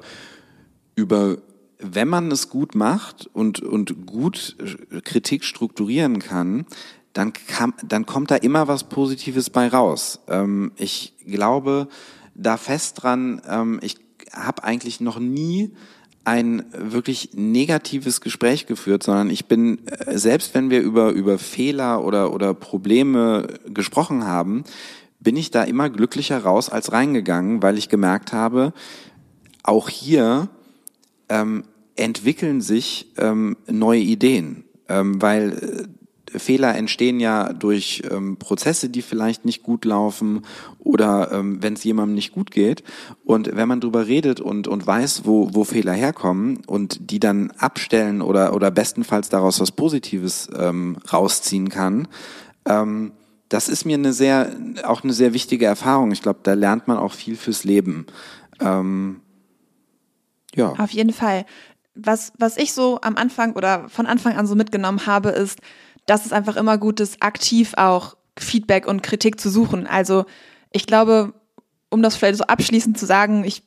über 0.96 1.38
wenn 1.80 2.08
man 2.08 2.32
es 2.32 2.50
gut 2.50 2.76
macht 2.76 3.30
und, 3.34 3.62
und 3.62 4.06
gut 4.06 4.56
Kritik 5.04 5.44
strukturieren 5.44 6.20
kann, 6.20 6.66
dann, 7.14 7.34
kann, 7.34 7.74
dann 7.88 8.06
kommt 8.06 8.32
da 8.32 8.36
immer 8.36 8.68
was 8.68 8.86
Positives 8.86 9.50
bei 9.50 9.68
raus. 9.68 10.20
Ähm, 10.28 10.72
ich 10.76 11.14
glaube 11.26 11.88
da 12.38 12.58
fest 12.58 13.02
dran, 13.02 13.42
ähm, 13.50 13.80
ich 13.82 13.98
habe 14.32 14.64
eigentlich 14.64 15.02
noch 15.02 15.20
nie 15.20 15.72
ein 16.24 16.66
wirklich 16.72 17.32
negatives 17.34 18.22
Gespräch 18.22 18.68
geführt, 18.68 19.02
sondern 19.02 19.30
ich 19.30 19.46
bin, 19.48 19.88
äh, 19.88 20.18
selbst 20.18 20.54
wenn 20.54 20.70
wir 20.70 20.82
über, 20.82 21.12
über 21.12 21.40
Fehler 21.40 22.04
oder, 22.04 22.34
oder 22.34 22.54
Probleme 22.54 23.48
gesprochen 23.66 24.26
haben, 24.26 24.64
bin 25.20 25.36
ich 25.36 25.52
da 25.52 25.64
immer 25.64 25.90
glücklicher 25.90 26.44
raus 26.44 26.70
als 26.70 26.92
reingegangen, 26.92 27.64
weil 27.64 27.78
ich 27.78 27.90
gemerkt 27.90 28.34
habe, 28.34 28.74
auch 29.64 29.90
hier 29.90 30.50
ähm, 31.30 31.64
entwickeln 31.96 32.62
sich 32.62 33.12
ähm, 33.18 33.58
neue 33.68 34.02
Ideen, 34.02 34.66
ähm, 34.88 35.22
weil 35.22 35.52
äh, 35.54 35.88
Fehler 36.40 36.76
entstehen 36.76 37.20
ja 37.20 37.54
durch 37.54 38.04
ähm, 38.12 38.38
Prozesse, 38.38 38.90
die 38.90 39.02
vielleicht 39.02 39.46
nicht 39.46 39.64
gut 39.64 39.86
laufen 39.86 40.42
oder 40.80 41.32
ähm, 41.32 41.64
wenn 41.64 41.74
es 41.74 41.84
jemandem 41.84 42.16
nicht 42.16 42.34
gut 42.34 42.52
geht. 42.52 42.84
Und 43.24 43.56
wenn 43.56 43.68
man 43.68 43.80
drüber 43.80 44.08
redet 44.08 44.42
und, 44.42 44.68
und 44.68 44.86
weiß, 44.86 45.22
wo, 45.26 45.54
wo 45.54 45.64
Fehler 45.64 45.94
herkommen 45.94 46.60
und 46.68 47.12
die 47.12 47.20
dann 47.20 47.52
abstellen 47.52 48.22
oder, 48.22 48.54
oder 48.54 48.72
bestenfalls 48.72 49.30
daraus 49.30 49.60
was 49.60 49.72
Positives 49.72 50.50
ähm, 50.58 50.98
rausziehen 51.12 51.70
kann, 51.70 52.08
ähm, 52.66 53.14
das 53.50 53.70
ist 53.70 53.86
mir 53.86 53.96
eine 53.96 54.12
sehr, 54.12 54.52
auch 54.84 55.04
eine 55.04 55.14
sehr 55.14 55.34
wichtige 55.34 55.66
Erfahrung. 55.66 56.12
Ich 56.12 56.22
glaube, 56.22 56.40
da 56.44 56.54
lernt 56.54 56.88
man 56.88 56.98
auch 56.98 57.14
viel 57.14 57.38
fürs 57.38 57.64
Leben. 57.64 58.06
Ähm, 58.60 59.22
ja. 60.58 60.74
Auf 60.78 60.92
jeden 60.92 61.14
Fall. 61.14 61.46
Was, 61.96 62.34
was 62.38 62.58
ich 62.58 62.74
so 62.74 63.00
am 63.02 63.16
Anfang 63.16 63.54
oder 63.54 63.88
von 63.90 64.06
Anfang 64.06 64.36
an 64.36 64.46
so 64.46 64.56
mitgenommen 64.56 65.06
habe, 65.06 65.30
ist, 65.30 65.60
dass 66.06 66.26
es 66.26 66.34
einfach 66.34 66.58
immer 66.58 66.78
gut 66.78 67.00
ist, 67.00 67.24
aktiv 67.24 67.74
auch 67.78 68.18
Feedback 68.38 68.88
und 68.88 69.04
Kritik 69.04 69.40
zu 69.40 69.50
suchen. 69.50 69.88
Also 69.88 70.26
ich 70.72 70.86
glaube, 70.86 71.34
um 71.90 72.02
das 72.02 72.16
vielleicht 72.16 72.38
so 72.38 72.44
abschließend 72.44 72.98
zu 72.98 73.06
sagen, 73.06 73.44
ich 73.44 73.64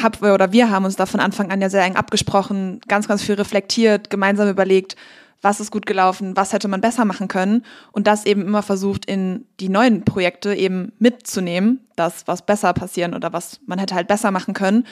habe 0.00 0.32
oder 0.32 0.52
wir 0.52 0.70
haben 0.70 0.84
uns 0.84 0.96
da 0.96 1.06
von 1.06 1.20
Anfang 1.20 1.50
an 1.50 1.60
ja 1.60 1.70
sehr 1.70 1.82
eng 1.82 1.96
abgesprochen, 1.96 2.80
ganz, 2.86 3.08
ganz 3.08 3.22
viel 3.22 3.34
reflektiert, 3.34 4.10
gemeinsam 4.10 4.48
überlegt, 4.48 4.96
was 5.40 5.58
ist 5.58 5.72
gut 5.72 5.86
gelaufen, 5.86 6.36
was 6.36 6.52
hätte 6.52 6.68
man 6.68 6.80
besser 6.80 7.04
machen 7.04 7.26
können 7.26 7.64
und 7.90 8.06
das 8.06 8.24
eben 8.24 8.42
immer 8.42 8.62
versucht 8.62 9.04
in 9.06 9.46
die 9.58 9.68
neuen 9.68 10.04
Projekte 10.04 10.54
eben 10.54 10.92
mitzunehmen, 10.98 11.80
das, 11.96 12.28
was 12.28 12.46
besser 12.46 12.72
passieren 12.72 13.14
oder 13.14 13.32
was 13.32 13.60
man 13.66 13.80
hätte 13.80 13.96
halt 13.96 14.06
besser 14.06 14.30
machen 14.30 14.54
können. 14.54 14.86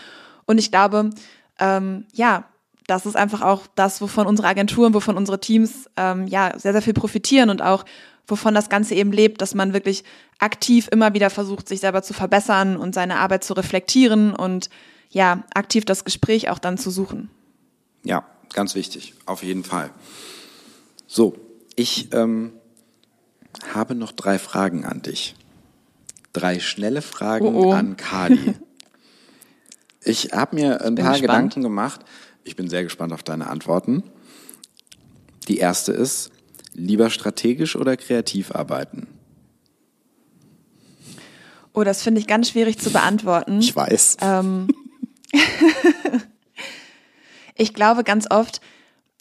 Und 0.46 0.59
ich 0.59 0.70
glaube, 0.70 1.11
ähm, 1.59 2.07
ja, 2.12 2.44
das 2.87 3.07
ist 3.07 3.16
einfach 3.16 3.42
auch 3.42 3.66
das, 3.76 4.00
wovon 4.00 4.26
unsere 4.26 4.48
Agenturen, 4.48 4.94
wovon 4.94 5.16
unsere 5.16 5.40
Teams 5.40 5.88
ähm, 5.96 6.26
ja 6.26 6.59
sehr, 6.59 6.72
sehr 6.72 6.83
viel 6.83 6.94
profitieren 6.94 7.50
und 7.50 7.62
auch 7.62 7.85
wovon 8.26 8.55
das 8.55 8.68
Ganze 8.68 8.94
eben 8.94 9.12
lebt, 9.12 9.40
dass 9.42 9.55
man 9.55 9.72
wirklich 9.72 10.05
aktiv 10.38 10.88
immer 10.90 11.14
wieder 11.14 11.31
versucht, 11.31 11.68
sich 11.68 11.81
selber 11.81 12.03
zu 12.03 12.14
verbessern 12.14 12.76
und 12.76 12.94
seine 12.94 13.18
Arbeit 13.18 13.44
zu 13.44 13.53
reflektieren 13.53 14.35
und 14.35 14.70
ja, 15.11 15.44
aktiv 15.55 15.85
das 15.85 16.05
Gespräch 16.05 16.48
auch 16.48 16.59
dann 16.59 16.79
zu 16.79 16.90
suchen. 16.90 17.31
Ja, 18.05 18.24
ganz 18.55 18.74
wichtig, 18.74 19.14
auf 19.26 19.42
jeden 19.42 19.64
Fall. 19.64 19.90
So, 21.07 21.37
ich 21.76 22.12
ähm, 22.12 22.53
habe 23.74 23.94
noch 23.94 24.12
drei 24.12 24.38
Fragen 24.38 24.85
an 24.85 25.03
dich. 25.03 25.35
Drei 26.33 26.61
schnelle 26.61 27.03
Fragen 27.03 27.46
oh 27.46 27.66
oh. 27.66 27.72
an 27.72 27.96
Kali. 27.96 28.55
Ich 30.03 30.33
habe 30.33 30.57
mir 30.57 30.81
ein 30.81 30.95
paar 30.95 31.13
gespannt. 31.13 31.21
Gedanken 31.21 31.63
gemacht. 31.63 32.01
Ich 32.45 32.57
bin 32.57 32.69
sehr 32.69 32.83
gespannt 32.83 33.13
auf 33.13 33.23
deine 33.23 33.49
Antworten. 33.49 34.03
Die 35.49 35.59
erste 35.59 35.93
ist, 35.93 36.31
lieber 36.75 37.11
strategisch 37.11 37.77
oder 37.77 37.97
kreativ 37.97 38.55
arbeiten? 38.55 39.09
Oh, 41.73 41.85
das 41.85 42.03
finde 42.03 42.21
ich 42.21 42.27
ganz 42.27 42.51
schwierig 42.51 42.79
zu 42.79 42.91
beantworten. 42.91 43.61
Ich 43.61 43.75
weiß. 43.75 44.17
Ähm 44.21 44.69
ich 47.55 47.75
glaube 47.75 48.03
ganz 48.03 48.27
oft, 48.31 48.61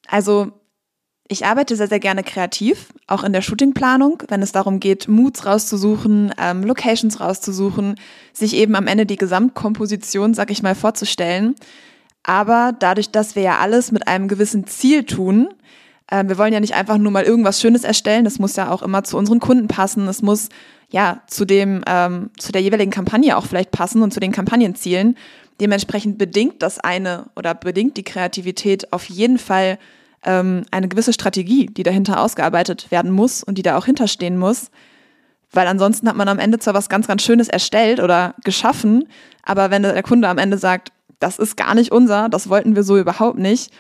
also 0.08 0.59
ich 1.32 1.46
arbeite 1.46 1.76
sehr, 1.76 1.88
sehr 1.88 2.00
gerne 2.00 2.24
kreativ, 2.24 2.88
auch 3.06 3.24
in 3.24 3.34
der 3.34 3.44
Shootingplanung, 3.44 4.24
wenn 4.30 4.42
es 4.42 4.52
darum 4.52 4.80
geht, 4.80 5.08
Moods 5.08 5.46
rauszusuchen, 5.46 6.34
ähm, 6.40 6.64
Locations 6.64 7.20
rauszusuchen, 7.20 7.96
sich 8.34 8.56
eben 8.56 8.76
am 8.76 8.88
Ende 8.88 9.06
die 9.06 9.16
Gesamtkomposition, 9.16 10.34
sag 10.34 10.50
ich 10.50 10.64
mal, 10.64 10.74
vorzustellen. 10.74 11.56
Aber 12.24 12.74
dadurch, 12.78 13.12
dass 13.12 13.36
wir 13.36 13.44
ja 13.44 13.60
alles 13.60 13.92
mit 13.92 14.08
einem 14.08 14.28
gewissen 14.28 14.66
Ziel 14.66 15.04
tun, 15.04 15.50
äh, 16.08 16.24
wir 16.28 16.40
wollen 16.40 16.52
ja 16.52 16.60
nicht 16.60 16.74
einfach 16.74 16.98
nur 16.98 17.12
mal 17.12 17.24
irgendwas 17.24 17.62
Schönes 17.62 17.84
erstellen, 17.84 18.26
das 18.26 18.40
muss 18.40 18.56
ja 18.56 18.72
auch 18.72 18.82
immer 18.82 19.04
zu 19.04 19.16
unseren 19.16 19.40
Kunden 19.40 19.68
passen, 19.68 20.08
es 20.08 20.24
muss 20.24 20.50
ja 20.90 21.22
zu 21.28 21.46
dem, 21.46 21.84
ähm, 21.86 22.32
zu 22.40 22.52
der 22.52 22.64
jeweiligen 22.64 22.92
Kampagne 22.92 23.38
auch 23.38 23.46
vielleicht 23.46 23.70
passen 23.70 24.02
und 24.02 24.12
zu 24.12 24.20
den 24.20 24.32
Kampagnenzielen. 24.32 25.16
Dementsprechend 25.62 26.18
bedingt 26.18 26.64
das 26.64 26.80
eine 26.80 27.28
oder 27.36 27.54
bedingt 27.54 27.98
die 27.98 28.04
Kreativität 28.04 28.92
auf 28.92 29.06
jeden 29.10 29.38
Fall 29.38 29.78
ähm, 30.24 30.64
eine 30.72 30.88
gewisse 30.88 31.14
Strategie, 31.14 31.68
die 31.68 31.84
dahinter 31.84 32.22
ausgearbeitet 32.22 32.92
werden 32.92 33.12
muss 33.12 33.44
und 33.44 33.58
die 33.58 33.62
da 33.62 33.78
auch 33.78 33.86
hinterstehen 33.86 34.38
muss. 34.38 34.70
Weil 35.52 35.68
ansonsten 35.68 36.08
hat 36.08 36.16
man 36.16 36.28
am 36.28 36.40
Ende 36.40 36.60
zwar 36.60 36.74
was 36.74 36.90
ganz, 36.90 37.08
ganz 37.08 37.24
Schönes 37.24 37.48
erstellt 37.48 38.00
oder 38.00 38.36
geschaffen, 38.44 39.08
aber 39.44 39.72
wenn 39.72 39.84
der 39.84 40.04
Kunde 40.04 40.28
am 40.28 40.38
Ende 40.38 40.58
sagt, 40.58 40.92
das 41.20 41.40
ist 41.40 41.58
gar 41.58 41.76
nicht 41.76 41.92
unser, 41.92 42.30
das 42.30 42.50
wollten 42.50 42.76
wir 42.76 42.84
so 42.84 42.98
überhaupt 42.98 43.40
nicht, 43.40 43.72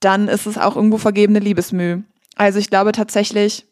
dann 0.00 0.28
ist 0.28 0.46
es 0.46 0.58
auch 0.58 0.76
irgendwo 0.76 0.98
vergebene 0.98 1.38
Liebesmüh. 1.38 2.02
Also 2.34 2.58
ich 2.58 2.68
glaube 2.68 2.92
tatsächlich. 2.92 3.66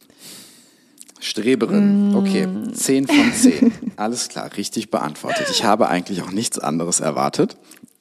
Streberin, 1.20 2.12
mm. 2.12 2.16
okay, 2.16 2.48
10 2.72 3.06
von 3.06 3.32
10. 3.32 3.72
Alles 3.96 4.28
klar, 4.28 4.50
richtig 4.56 4.90
beantwortet. 4.90 5.46
Ich 5.50 5.64
habe 5.64 5.88
eigentlich 5.88 6.22
auch 6.22 6.30
nichts 6.30 6.58
anderes 6.58 7.00
erwartet. 7.00 7.56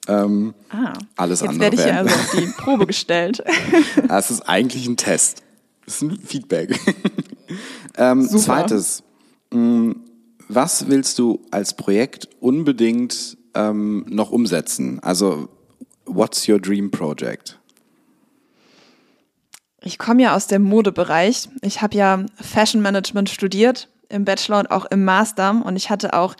Ähm, 0.06 0.54
ah, 0.70 0.92
alles 1.16 1.40
jetzt 1.40 1.48
andere. 1.48 1.72
werde 1.72 1.76
ich 1.76 1.86
ja 1.86 1.98
also 1.98 2.14
auf 2.14 2.30
die 2.36 2.46
Probe 2.46 2.86
gestellt. 2.86 3.42
Das 4.08 4.30
ist 4.30 4.42
eigentlich 4.42 4.86
ein 4.86 4.96
Test. 4.96 5.42
Das 5.84 5.96
ist 5.96 6.02
ein 6.02 6.18
Feedback. 6.18 6.78
ähm, 7.96 8.28
zweites. 8.28 9.02
Mm, 9.50 9.92
was 10.48 10.88
willst 10.88 11.18
du 11.18 11.40
als 11.50 11.74
Projekt 11.74 12.28
unbedingt 12.40 13.36
ähm, 13.54 14.04
noch 14.08 14.30
umsetzen? 14.30 15.00
Also, 15.00 15.48
what's 16.04 16.48
your 16.48 16.60
dream 16.60 16.90
project? 16.90 17.58
Ich 19.82 19.98
komme 19.98 20.22
ja 20.22 20.34
aus 20.34 20.46
dem 20.46 20.62
Modebereich. 20.62 21.48
Ich 21.62 21.82
habe 21.82 21.96
ja 21.96 22.24
Fashion 22.40 22.82
Management 22.82 23.28
studiert 23.28 23.88
im 24.08 24.24
Bachelor 24.24 24.60
und 24.60 24.70
auch 24.70 24.86
im 24.86 25.04
Master 25.04 25.62
und 25.64 25.76
ich 25.76 25.90
hatte 25.90 26.14
auch 26.14 26.34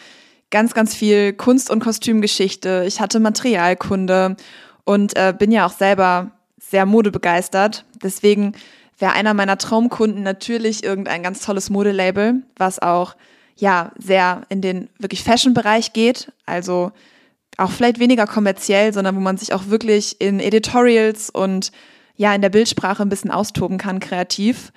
ganz, 0.55 0.72
ganz 0.72 0.94
viel 0.94 1.32
Kunst- 1.32 1.68
und 1.68 1.80
Kostümgeschichte. 1.80 2.84
Ich 2.86 3.00
hatte 3.00 3.18
Materialkunde 3.18 4.36
und 4.84 5.16
äh, 5.16 5.34
bin 5.36 5.50
ja 5.50 5.66
auch 5.66 5.72
selber 5.72 6.30
sehr 6.61 6.86
modebegeistert. 6.86 7.84
Deswegen 8.05 8.52
wäre 8.96 9.14
einer 9.14 9.34
meiner 9.34 9.59
Traumkunden 9.59 10.22
natürlich 10.22 10.84
irgendein 10.84 11.24
ganz 11.24 11.44
tolles 11.44 11.70
Modelabel, 11.70 12.44
was 12.57 12.78
auch 12.78 13.16
ja 13.57 13.90
sehr 13.98 14.42
in 14.48 14.61
den 14.61 14.88
wirklich 15.00 15.24
Fashion-Bereich 15.24 15.92
geht. 15.92 16.30
Also 16.46 16.92
auch 17.57 17.72
vielleicht 17.72 17.98
weniger 17.98 18.28
kommerziell, 18.28 18.94
sondern 18.94 19.16
wo 19.16 19.20
man 19.20 19.36
sich 19.36 19.55
auch 19.55 19.66
wirklich 19.66 20.20
in 20.20 20.38
Editorials 20.38 21.30
und 21.30 21.72
ja 22.14 22.32
in 22.32 22.42
der 22.42 22.50
Bildsprache 22.50 23.02
ein 23.02 23.09
bisschen 23.09 23.32
austoben 23.32 23.76
kann, 23.76 23.98
kreativ. 23.98 24.72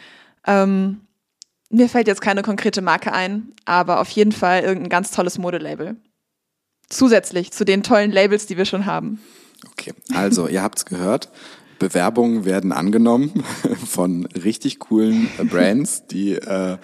Ähm, 0.48 1.02
mir 1.70 1.90
fällt 1.90 2.08
jetzt 2.08 2.22
keine 2.22 2.42
konkrete 2.42 2.82
Marke 2.82 3.12
ein, 3.14 3.54
aber 3.66 4.00
auf 4.00 4.10
jeden 4.10 4.32
Fall 4.32 4.62
irgendein 4.62 4.90
ganz 4.90 5.12
tolles 5.12 5.38
Modelabel. 5.38 5.98
Zusätzlich 6.90 7.52
zu 7.52 7.66
den 7.66 7.84
tollen 7.84 8.12
Labels, 8.12 8.46
die 8.46 8.58
wir 8.58 8.66
schon 8.66 8.86
haben. 8.86 9.20
Okay, 9.72 9.94
also 10.14 10.48
ihr 10.48 10.64
habt's 10.64 10.86
gehört. 10.86 11.30
Bewerbungen 11.80 12.46
werden 12.46 12.72
angenommen 12.72 13.44
von 13.86 14.26
richtig 14.28 14.80
coolen 14.80 15.30
Brands, 15.50 16.08
die 16.08 16.34
äh, 16.34 16.78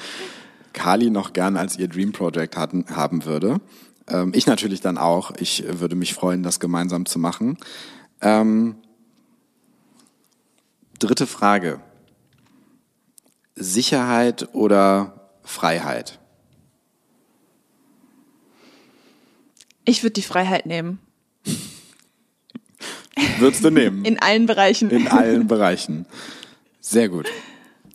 Kali 0.74 1.10
noch 1.10 1.34
gern 1.34 1.56
als 1.56 1.78
ihr 1.78 1.88
Dream 1.88 2.12
Project 2.12 2.58
hatten, 2.58 2.86
haben 2.90 3.26
würde. 3.26 3.62
Ähm, 4.08 4.32
ich 4.36 4.46
natürlich 4.46 4.82
dann 4.82 4.98
auch. 4.98 5.32
Ich 5.40 5.64
würde 5.68 5.96
mich 5.96 6.14
freuen, 6.14 6.44
das 6.44 6.60
gemeinsam 6.60 7.06
zu 7.06 7.20
machen. 7.20 7.58
Ähm, 8.22 8.76
dritte 11.00 11.28
Frage. 11.28 11.80
Sicherheit 13.56 14.50
oder 14.54 15.30
Freiheit? 15.44 16.20
Ich 19.86 20.04
würde 20.04 20.14
die 20.14 20.22
Freiheit 20.22 20.66
nehmen. 20.66 21.00
Würdest 23.40 23.64
du 23.64 23.70
nehmen? 23.70 24.06
In 24.06 24.20
allen 24.20 24.46
Bereichen. 24.46 24.90
In 24.90 25.08
allen 25.08 25.48
Bereichen. 25.48 26.06
Sehr 26.80 27.10
gut. 27.10 27.30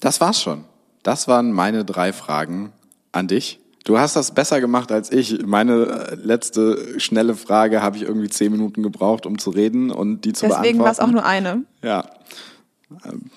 Das 0.01 0.21
war's 0.21 0.41
schon. 0.41 0.65
Das 1.03 1.29
waren 1.29 1.53
meine 1.53 1.85
drei 1.85 2.13
Fragen 2.13 2.73
an 3.13 3.29
dich. 3.29 3.61
Du 3.85 3.99
hast 3.99 4.17
das 4.17 4.33
besser 4.33 4.61
gemacht 4.61 4.93
als 4.93 5.11
ich. 5.11 5.47
Meine 5.47 6.09
äh, 6.11 6.15
letzte 6.15 7.01
schnelle 7.01 7.35
Frage 7.35 7.81
habe 7.81 7.97
ich 7.97 8.03
irgendwie 8.03 8.29
zehn 8.29 8.53
Minuten 8.53 8.83
gebraucht, 8.83 9.25
um 9.25 9.39
zu 9.39 9.49
reden 9.51 9.91
und 9.91 10.27
die 10.27 10.35
zu 10.35 10.47
Deswegen 10.47 10.47
beantworten. 10.47 10.63
Deswegen 10.63 10.85
war 10.85 10.93
es 10.93 11.01
auch 11.01 11.11
nur 11.11 11.25
eine. 11.25 11.63
Ja. 11.83 12.05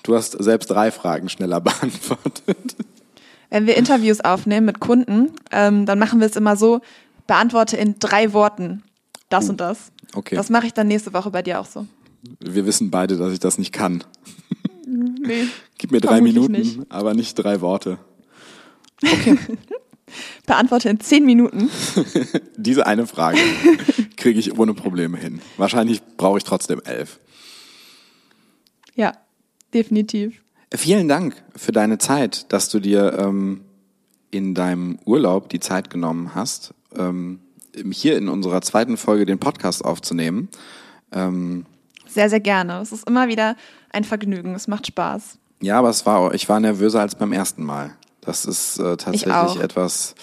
Du 0.02 0.14
hast 0.14 0.32
selbst 0.42 0.70
drei 0.70 0.90
Fragen 0.90 1.28
schneller 1.28 1.60
beantwortet. 1.60 2.76
Wenn 3.50 3.66
wir 3.66 3.76
Interviews 3.76 4.20
aufnehmen 4.20 4.66
mit 4.66 4.80
Kunden, 4.80 5.32
ähm, 5.50 5.84
dann 5.84 5.98
machen 5.98 6.20
wir 6.20 6.26
es 6.26 6.36
immer 6.36 6.56
so, 6.56 6.80
beantworte 7.26 7.76
in 7.76 7.98
drei 7.98 8.32
Worten 8.32 8.82
das 9.28 9.48
und 9.48 9.60
das. 9.60 9.92
Okay. 10.14 10.36
Das 10.36 10.50
mache 10.50 10.66
ich 10.66 10.74
dann 10.74 10.88
nächste 10.88 11.12
Woche 11.12 11.30
bei 11.30 11.42
dir 11.42 11.60
auch 11.60 11.66
so. 11.66 11.86
Wir 12.38 12.66
wissen 12.66 12.90
beide, 12.90 13.16
dass 13.16 13.32
ich 13.32 13.40
das 13.40 13.58
nicht 13.58 13.72
kann. 13.72 14.04
Nee. 14.84 15.46
Gib 15.78 15.90
mir 15.90 16.00
drei 16.02 16.20
Minuten, 16.20 16.52
nicht. 16.52 16.80
aber 16.90 17.14
nicht 17.14 17.34
drei 17.36 17.62
Worte. 17.62 17.98
Okay. 19.02 19.38
Beantworte 20.46 20.90
in 20.90 21.00
zehn 21.00 21.24
Minuten. 21.24 21.70
Diese 22.56 22.86
eine 22.86 23.06
Frage 23.06 23.38
kriege 24.16 24.38
ich 24.38 24.58
ohne 24.58 24.74
Probleme 24.74 25.16
hin. 25.16 25.40
Wahrscheinlich 25.56 26.02
brauche 26.18 26.36
ich 26.36 26.44
trotzdem 26.44 26.82
elf. 26.84 27.20
Ja, 28.94 29.14
definitiv. 29.74 30.42
Vielen 30.74 31.08
Dank 31.08 31.42
für 31.54 31.72
deine 31.72 31.98
Zeit, 31.98 32.52
dass 32.52 32.68
du 32.68 32.80
dir 32.80 33.18
ähm, 33.18 33.62
in 34.30 34.54
deinem 34.54 34.98
Urlaub 35.04 35.50
die 35.50 35.60
Zeit 35.60 35.90
genommen 35.90 36.34
hast, 36.34 36.74
ähm, 36.96 37.40
hier 37.90 38.16
in 38.16 38.28
unserer 38.28 38.62
zweiten 38.62 38.96
Folge 38.96 39.26
den 39.26 39.38
Podcast 39.38 39.84
aufzunehmen. 39.84 40.48
Ähm, 41.12 41.66
sehr, 42.06 42.28
sehr 42.28 42.40
gerne. 42.40 42.80
Es 42.80 42.92
ist 42.92 43.06
immer 43.06 43.28
wieder 43.28 43.56
ein 43.90 44.04
Vergnügen. 44.04 44.54
Es 44.54 44.68
macht 44.68 44.86
Spaß. 44.86 45.38
Ja, 45.60 45.78
aber 45.78 45.90
es 45.90 46.04
war, 46.04 46.34
ich 46.34 46.48
war 46.48 46.60
nervöser 46.60 47.00
als 47.00 47.14
beim 47.14 47.32
ersten 47.32 47.64
Mal. 47.64 47.94
Das 48.20 48.44
ist 48.44 48.78
äh, 48.78 48.96
tatsächlich 48.96 49.62
etwas. 49.62 50.14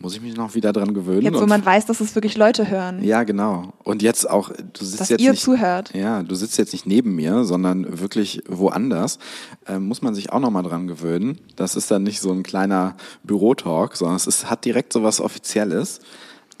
Muss 0.00 0.14
ich 0.14 0.20
mich 0.20 0.36
noch 0.36 0.54
wieder 0.54 0.72
dran 0.72 0.94
gewöhnen. 0.94 1.22
Jetzt, 1.22 1.40
wo 1.40 1.46
man 1.46 1.64
weiß, 1.64 1.86
dass 1.86 2.00
es 2.00 2.14
wirklich 2.14 2.36
Leute 2.36 2.70
hören. 2.70 3.02
Ja, 3.02 3.24
genau. 3.24 3.72
Und 3.82 4.02
jetzt 4.02 4.30
auch, 4.30 4.50
du 4.50 4.84
sitzt 4.84 5.00
dass 5.00 5.08
jetzt 5.08 5.20
ihr 5.20 5.32
nicht, 5.32 5.42
zuhört. 5.42 5.92
Ja, 5.94 6.22
du 6.22 6.34
sitzt 6.34 6.56
jetzt 6.58 6.72
nicht 6.72 6.86
neben 6.86 7.16
mir, 7.16 7.44
sondern 7.44 7.98
wirklich 7.98 8.42
woanders. 8.46 9.18
Äh, 9.66 9.78
muss 9.78 10.00
man 10.02 10.14
sich 10.14 10.32
auch 10.32 10.38
noch 10.40 10.50
mal 10.50 10.62
dran 10.62 10.86
gewöhnen. 10.86 11.40
Das 11.56 11.74
ist 11.74 11.90
dann 11.90 12.04
nicht 12.04 12.20
so 12.20 12.30
ein 12.30 12.44
kleiner 12.44 12.96
Bürotalk, 13.24 13.96
sondern 13.96 14.16
es 14.16 14.26
ist, 14.26 14.48
hat 14.48 14.64
direkt 14.64 14.92
so 14.92 15.02
was 15.02 15.20
Offizielles. 15.20 16.00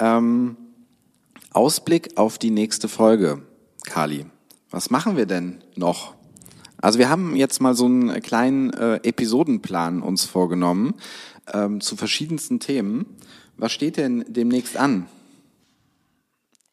Ähm, 0.00 0.56
Ausblick 1.52 2.16
auf 2.16 2.38
die 2.38 2.50
nächste 2.50 2.88
Folge, 2.88 3.42
Kali. 3.84 4.26
Was 4.70 4.90
machen 4.90 5.16
wir 5.16 5.26
denn 5.26 5.62
noch? 5.76 6.14
Also 6.80 6.98
wir 6.98 7.08
haben 7.08 7.34
jetzt 7.34 7.60
mal 7.60 7.74
so 7.74 7.86
einen 7.86 8.20
kleinen 8.22 8.72
äh, 8.72 8.96
Episodenplan 8.96 10.02
uns 10.02 10.24
vorgenommen 10.24 10.94
ähm, 11.52 11.80
zu 11.80 11.96
verschiedensten 11.96 12.60
Themen. 12.60 13.06
Was 13.56 13.72
steht 13.72 13.96
denn 13.96 14.24
demnächst 14.28 14.76
an? 14.76 15.06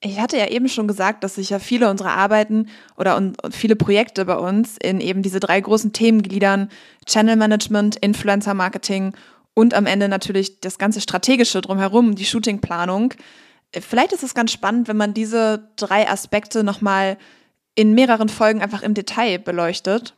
Ich 0.02 0.20
hatte 0.20 0.38
ja 0.38 0.48
eben 0.50 0.70
schon 0.70 0.88
gesagt, 0.88 1.24
dass 1.24 1.36
sich 1.36 1.50
ja 1.50 1.58
viele 1.58 1.90
unserer 1.90 2.12
Arbeiten 2.12 2.68
oder 2.96 3.34
viele 3.50 3.76
Projekte 3.76 4.26
bei 4.26 4.36
uns 4.36 4.78
in 4.78 5.00
eben 5.00 5.24
diese 5.24 5.40
drei 5.40 5.60
großen 5.60 5.94
Themen 5.94 6.22
gliedern. 6.22 6.70
Channel 7.08 7.36
Management, 7.36 7.96
Influencer 7.96 8.54
Marketing 8.54 9.14
und 9.56 9.74
am 9.74 9.88
Ende 9.88 10.08
natürlich 10.08 10.60
das 10.60 10.78
ganze 10.78 11.02
Strategische 11.02 11.62
drumherum, 11.62 12.14
die 12.14 12.26
Shootingplanung. 12.26 13.16
Vielleicht 13.74 14.12
ist 14.12 14.24
es 14.24 14.36
ganz 14.36 14.52
spannend, 14.52 14.88
wenn 14.88 14.98
man 14.98 15.16
diese 15.16 15.70
drei 15.76 16.08
Aspekte 16.08 16.64
nochmal 16.64 17.18
in 17.74 17.94
mehreren 17.96 18.30
Folgen 18.30 18.62
einfach 18.62 18.84
im 18.84 18.94
Detail 18.94 19.40
beleuchtet. 19.40 20.14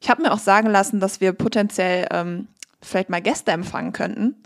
Ich 0.00 0.08
habe 0.08 0.22
mir 0.22 0.32
auch 0.32 0.38
sagen 0.38 0.68
lassen, 0.68 1.00
dass 1.00 1.20
wir 1.20 1.32
potenziell 1.32 2.06
ähm, 2.10 2.48
vielleicht 2.86 3.10
mal 3.10 3.22
Gäste 3.22 3.52
empfangen 3.52 3.92
könnten. 3.92 4.36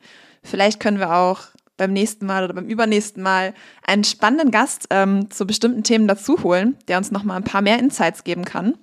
Vielleicht 0.42 0.80
können 0.80 0.98
wir 0.98 1.14
auch 1.14 1.42
beim 1.76 1.92
nächsten 1.92 2.26
Mal 2.26 2.44
oder 2.44 2.54
beim 2.54 2.66
übernächsten 2.66 3.22
Mal 3.22 3.54
einen 3.86 4.04
spannenden 4.04 4.50
Gast 4.50 4.86
ähm, 4.90 5.30
zu 5.30 5.46
bestimmten 5.46 5.82
Themen 5.82 6.06
dazu 6.06 6.42
holen, 6.42 6.76
der 6.88 6.98
uns 6.98 7.10
noch 7.10 7.24
mal 7.24 7.36
ein 7.36 7.44
paar 7.44 7.62
mehr 7.62 7.78
Insights 7.78 8.22
geben 8.22 8.44
kann. 8.44 8.74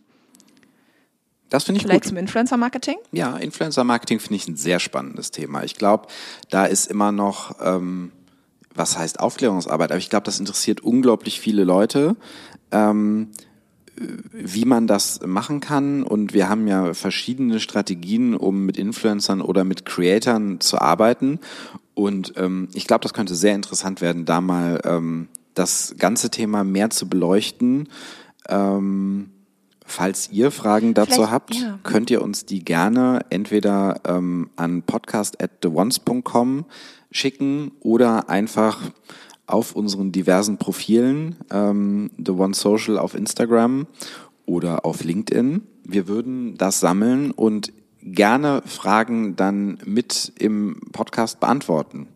Das 1.49 1.63
finde 1.63 1.77
ich 1.77 1.83
Vielleicht 1.83 2.03
gut. 2.03 2.09
zum 2.09 2.17
Influencer-Marketing? 2.17 2.97
Ja, 3.11 3.37
Influencer-Marketing 3.37 4.19
finde 4.19 4.35
ich 4.35 4.47
ein 4.47 4.57
sehr 4.57 4.79
spannendes 4.79 5.31
Thema. 5.31 5.63
Ich 5.63 5.75
glaube, 5.75 6.07
da 6.49 6.65
ist 6.65 6.87
immer 6.87 7.11
noch, 7.11 7.55
ähm, 7.61 8.11
was 8.73 8.97
heißt 8.97 9.19
Aufklärungsarbeit, 9.19 9.91
aber 9.91 9.99
ich 9.99 10.09
glaube, 10.09 10.25
das 10.25 10.39
interessiert 10.39 10.81
unglaublich 10.81 11.39
viele 11.39 11.63
Leute. 11.63 12.17
Ähm, 12.71 13.31
wie 14.31 14.65
man 14.65 14.87
das 14.87 15.19
machen 15.25 15.59
kann. 15.59 16.03
Und 16.03 16.33
wir 16.33 16.49
haben 16.49 16.67
ja 16.67 16.93
verschiedene 16.93 17.59
Strategien, 17.59 18.35
um 18.35 18.65
mit 18.65 18.77
Influencern 18.77 19.41
oder 19.41 19.63
mit 19.63 19.85
Creatoren 19.85 20.59
zu 20.59 20.79
arbeiten. 20.79 21.39
Und 21.93 22.33
ähm, 22.37 22.69
ich 22.73 22.85
glaube, 22.85 23.03
das 23.03 23.13
könnte 23.13 23.35
sehr 23.35 23.55
interessant 23.55 24.01
werden, 24.01 24.25
da 24.25 24.39
mal 24.39 24.79
ähm, 24.83 25.29
das 25.55 25.95
ganze 25.97 26.29
Thema 26.29 26.63
mehr 26.63 26.89
zu 26.91 27.09
beleuchten. 27.09 27.89
Ähm, 28.47 29.31
falls 29.85 30.29
ihr 30.31 30.51
Fragen 30.51 30.93
dazu 30.93 31.13
Vielleicht, 31.13 31.31
habt, 31.31 31.55
ja. 31.55 31.79
könnt 31.83 32.11
ihr 32.11 32.21
uns 32.21 32.45
die 32.45 32.63
gerne 32.63 33.21
entweder 33.29 34.01
ähm, 34.05 34.51
an 34.55 34.83
podcast 34.83 35.41
at 35.41 35.61
theones.com 35.61 36.65
schicken 37.11 37.71
oder 37.79 38.29
einfach 38.29 38.79
auf 39.47 39.75
unseren 39.75 40.11
diversen 40.11 40.57
Profilen, 40.57 41.37
ähm, 41.51 42.11
The 42.23 42.31
One 42.31 42.53
Social 42.53 42.97
auf 42.99 43.15
Instagram 43.15 43.87
oder 44.45 44.85
auf 44.85 45.03
LinkedIn. 45.03 45.61
Wir 45.83 46.07
würden 46.07 46.57
das 46.57 46.79
sammeln 46.79 47.31
und 47.31 47.71
gerne 48.01 48.61
Fragen 48.65 49.35
dann 49.35 49.79
mit 49.85 50.33
im 50.37 50.79
Podcast 50.91 51.39
beantworten. 51.39 52.07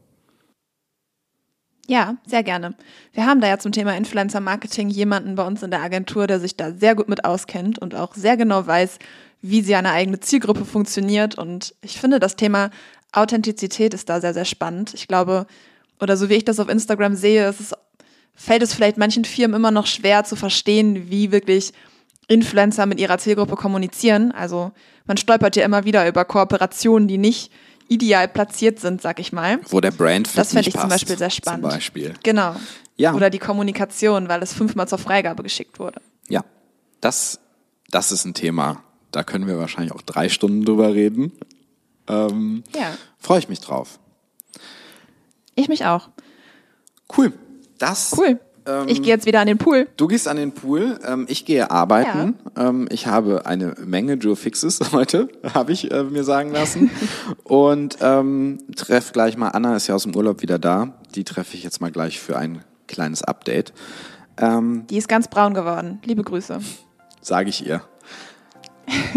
Ja, 1.88 2.15
sehr 2.25 2.43
gerne. 2.43 2.75
Wir 3.11 3.25
haben 3.25 3.41
da 3.41 3.47
ja 3.47 3.57
zum 3.57 3.71
Thema 3.71 3.97
Influencer 3.97 4.39
Marketing 4.39 4.89
jemanden 4.89 5.36
bei 5.36 5.45
uns 5.45 5.63
in 5.63 5.71
der 5.71 5.82
Agentur, 5.82 6.27
der 6.27 6.39
sich 6.39 6.55
da 6.55 6.71
sehr 6.71 6.95
gut 6.95 7.09
mit 7.09 7.25
auskennt 7.25 7.79
und 7.79 7.95
auch 7.95 8.15
sehr 8.15 8.38
genau 8.38 8.65
weiß, 8.65 8.99
wie 9.41 9.61
sie 9.61 9.75
eine 9.75 9.91
eigene 9.91 10.19
Zielgruppe 10.19 10.63
funktioniert. 10.63 11.38
Und 11.38 11.75
ich 11.82 11.99
finde, 11.99 12.19
das 12.19 12.36
Thema 12.36 12.69
Authentizität 13.11 13.93
ist 13.93 14.07
da 14.07 14.21
sehr, 14.21 14.34
sehr 14.34 14.45
spannend. 14.45 14.93
Ich 14.93 15.07
glaube, 15.07 15.47
oder 16.01 16.17
so 16.17 16.29
wie 16.29 16.35
ich 16.35 16.45
das 16.45 16.59
auf 16.59 16.69
Instagram 16.69 17.15
sehe, 17.15 17.47
ist 17.47 17.59
es, 17.59 17.73
fällt 18.35 18.63
es 18.63 18.73
vielleicht 18.73 18.97
manchen 18.97 19.25
Firmen 19.25 19.55
immer 19.55 19.71
noch 19.71 19.87
schwer 19.87 20.23
zu 20.23 20.35
verstehen, 20.35 21.09
wie 21.09 21.31
wirklich 21.31 21.73
Influencer 22.27 22.85
mit 22.85 22.99
ihrer 22.99 23.17
Zielgruppe 23.17 23.55
kommunizieren. 23.55 24.31
Also 24.31 24.71
man 25.05 25.17
stolpert 25.17 25.55
ja 25.55 25.65
immer 25.65 25.85
wieder 25.85 26.07
über 26.07 26.25
Kooperationen, 26.25 27.07
die 27.07 27.17
nicht 27.17 27.51
ideal 27.87 28.27
platziert 28.27 28.79
sind, 28.79 29.01
sag 29.01 29.19
ich 29.19 29.33
mal. 29.33 29.59
Wo 29.69 29.81
der 29.81 29.91
Brand 29.91 30.29
Das 30.35 30.53
fände 30.53 30.69
ich 30.69 30.73
passt, 30.73 30.83
zum 30.83 30.89
Beispiel 30.89 31.17
sehr 31.17 31.29
spannend. 31.29 31.63
Zum 31.63 31.71
Beispiel. 31.71 32.13
Genau. 32.23 32.55
Ja. 32.95 33.13
Oder 33.13 33.29
die 33.29 33.39
Kommunikation, 33.39 34.29
weil 34.29 34.41
es 34.43 34.53
fünfmal 34.53 34.87
zur 34.87 34.97
Freigabe 34.97 35.43
geschickt 35.43 35.77
wurde. 35.79 36.01
Ja, 36.29 36.45
das, 37.01 37.39
das 37.89 38.11
ist 38.11 38.25
ein 38.25 38.33
Thema. 38.33 38.83
Da 39.11 39.23
können 39.23 39.45
wir 39.47 39.57
wahrscheinlich 39.59 39.91
auch 39.93 40.01
drei 40.01 40.29
Stunden 40.29 40.63
drüber 40.63 40.93
reden. 40.93 41.33
Ähm, 42.07 42.63
Ja. 42.73 42.95
Freue 43.19 43.39
ich 43.39 43.49
mich 43.49 43.59
drauf. 43.59 43.99
Ich 45.55 45.67
mich 45.67 45.85
auch. 45.85 46.09
Cool. 47.15 47.33
Das. 47.77 48.15
Cool. 48.17 48.39
Ähm, 48.65 48.87
ich 48.87 49.01
gehe 49.01 49.11
jetzt 49.13 49.25
wieder 49.25 49.39
an 49.41 49.47
den 49.47 49.57
Pool. 49.57 49.87
Du 49.97 50.07
gehst 50.07 50.27
an 50.27 50.37
den 50.37 50.51
Pool, 50.53 50.99
ähm, 51.05 51.25
ich 51.27 51.45
gehe 51.45 51.71
arbeiten. 51.71 52.37
Ähm, 52.55 52.87
ich 52.91 53.07
habe 53.07 53.45
eine 53.45 53.75
Menge 53.83 54.13
Joe 54.13 54.35
Fixes 54.35 54.79
heute, 54.91 55.29
habe 55.53 55.71
ich 55.71 55.91
äh, 55.91 56.03
mir 56.03 56.23
sagen 56.23 56.51
lassen. 56.51 56.91
Und 57.43 57.97
ähm, 58.01 58.59
treff 58.75 59.11
gleich 59.13 59.37
mal, 59.37 59.49
Anna 59.49 59.75
ist 59.75 59.87
ja 59.87 59.95
aus 59.95 60.03
dem 60.03 60.15
Urlaub 60.15 60.41
wieder 60.41 60.59
da. 60.59 60.93
Die 61.15 61.23
treffe 61.23 61.57
ich 61.57 61.63
jetzt 61.63 61.81
mal 61.81 61.91
gleich 61.91 62.19
für 62.19 62.37
ein 62.37 62.63
kleines 62.87 63.23
Update. 63.23 63.73
Ähm, 64.37 64.85
Die 64.89 64.97
ist 64.97 65.07
ganz 65.07 65.27
braun 65.27 65.53
geworden. 65.53 65.99
Liebe 66.05 66.23
Grüße. 66.23 66.59
Sage 67.21 67.49
ich 67.49 67.65
ihr. 67.65 67.81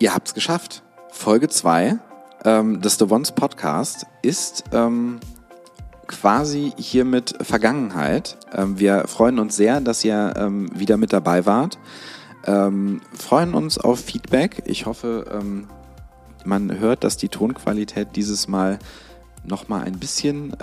ihr 0.00 0.14
habt's 0.14 0.34
geschafft. 0.34 0.82
Folge 1.10 1.48
2 1.48 1.98
ähm, 2.44 2.80
des 2.80 2.98
The 2.98 3.04
Ones 3.04 3.32
Podcast 3.32 4.06
ist 4.22 4.64
ähm, 4.72 5.18
quasi 6.06 6.72
hiermit 6.76 7.34
Vergangenheit. 7.40 8.36
Ähm, 8.54 8.78
wir 8.78 9.06
freuen 9.08 9.38
uns 9.38 9.56
sehr, 9.56 9.80
dass 9.80 10.04
ihr 10.04 10.34
ähm, 10.36 10.68
wieder 10.78 10.96
mit 10.96 11.12
dabei 11.12 11.46
wart. 11.46 11.78
Ähm, 12.46 13.00
freuen 13.12 13.54
uns 13.54 13.78
auf 13.78 14.00
Feedback. 14.00 14.62
Ich 14.66 14.86
hoffe, 14.86 15.24
ähm, 15.32 15.68
man 16.44 16.78
hört, 16.78 17.04
dass 17.04 17.16
die 17.16 17.30
Tonqualität 17.30 18.08
dieses 18.16 18.48
Mal 18.48 18.78
noch 19.44 19.68
mal 19.68 19.82
ein 19.82 19.98
bisschen 19.98 20.54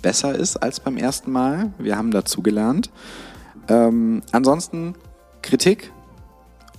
besser 0.00 0.34
ist 0.34 0.56
als 0.56 0.80
beim 0.80 0.96
ersten 0.96 1.30
Mal. 1.32 1.70
Wir 1.78 1.98
haben 1.98 2.10
dazugelernt. 2.10 2.90
Ansonsten 3.66 4.94
Kritik 5.42 5.92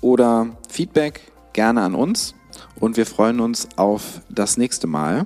oder 0.02 0.48
Feedback 0.68 1.32
gerne 1.54 1.82
an 1.82 1.94
uns 1.94 2.34
und 2.80 2.98
wir 2.98 3.06
freuen 3.06 3.40
uns 3.40 3.68
auf 3.78 4.22
das 4.30 4.58
nächste 4.58 4.88
Mal. 4.88 5.26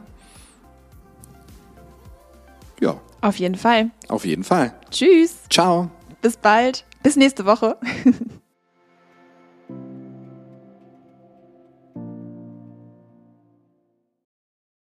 Ja, 2.79 2.99
Auf 3.21 3.37
jeden 3.37 3.55
Fall. 3.55 3.89
auf 4.07 4.25
jeden 4.25 4.43
Fall. 4.43 4.73
Tschüss. 4.91 5.35
Ciao. 5.49 5.89
Bis 6.21 6.37
bald. 6.37 6.85
Bis 7.03 7.15
nächste 7.15 7.45
Woche. 7.45 7.77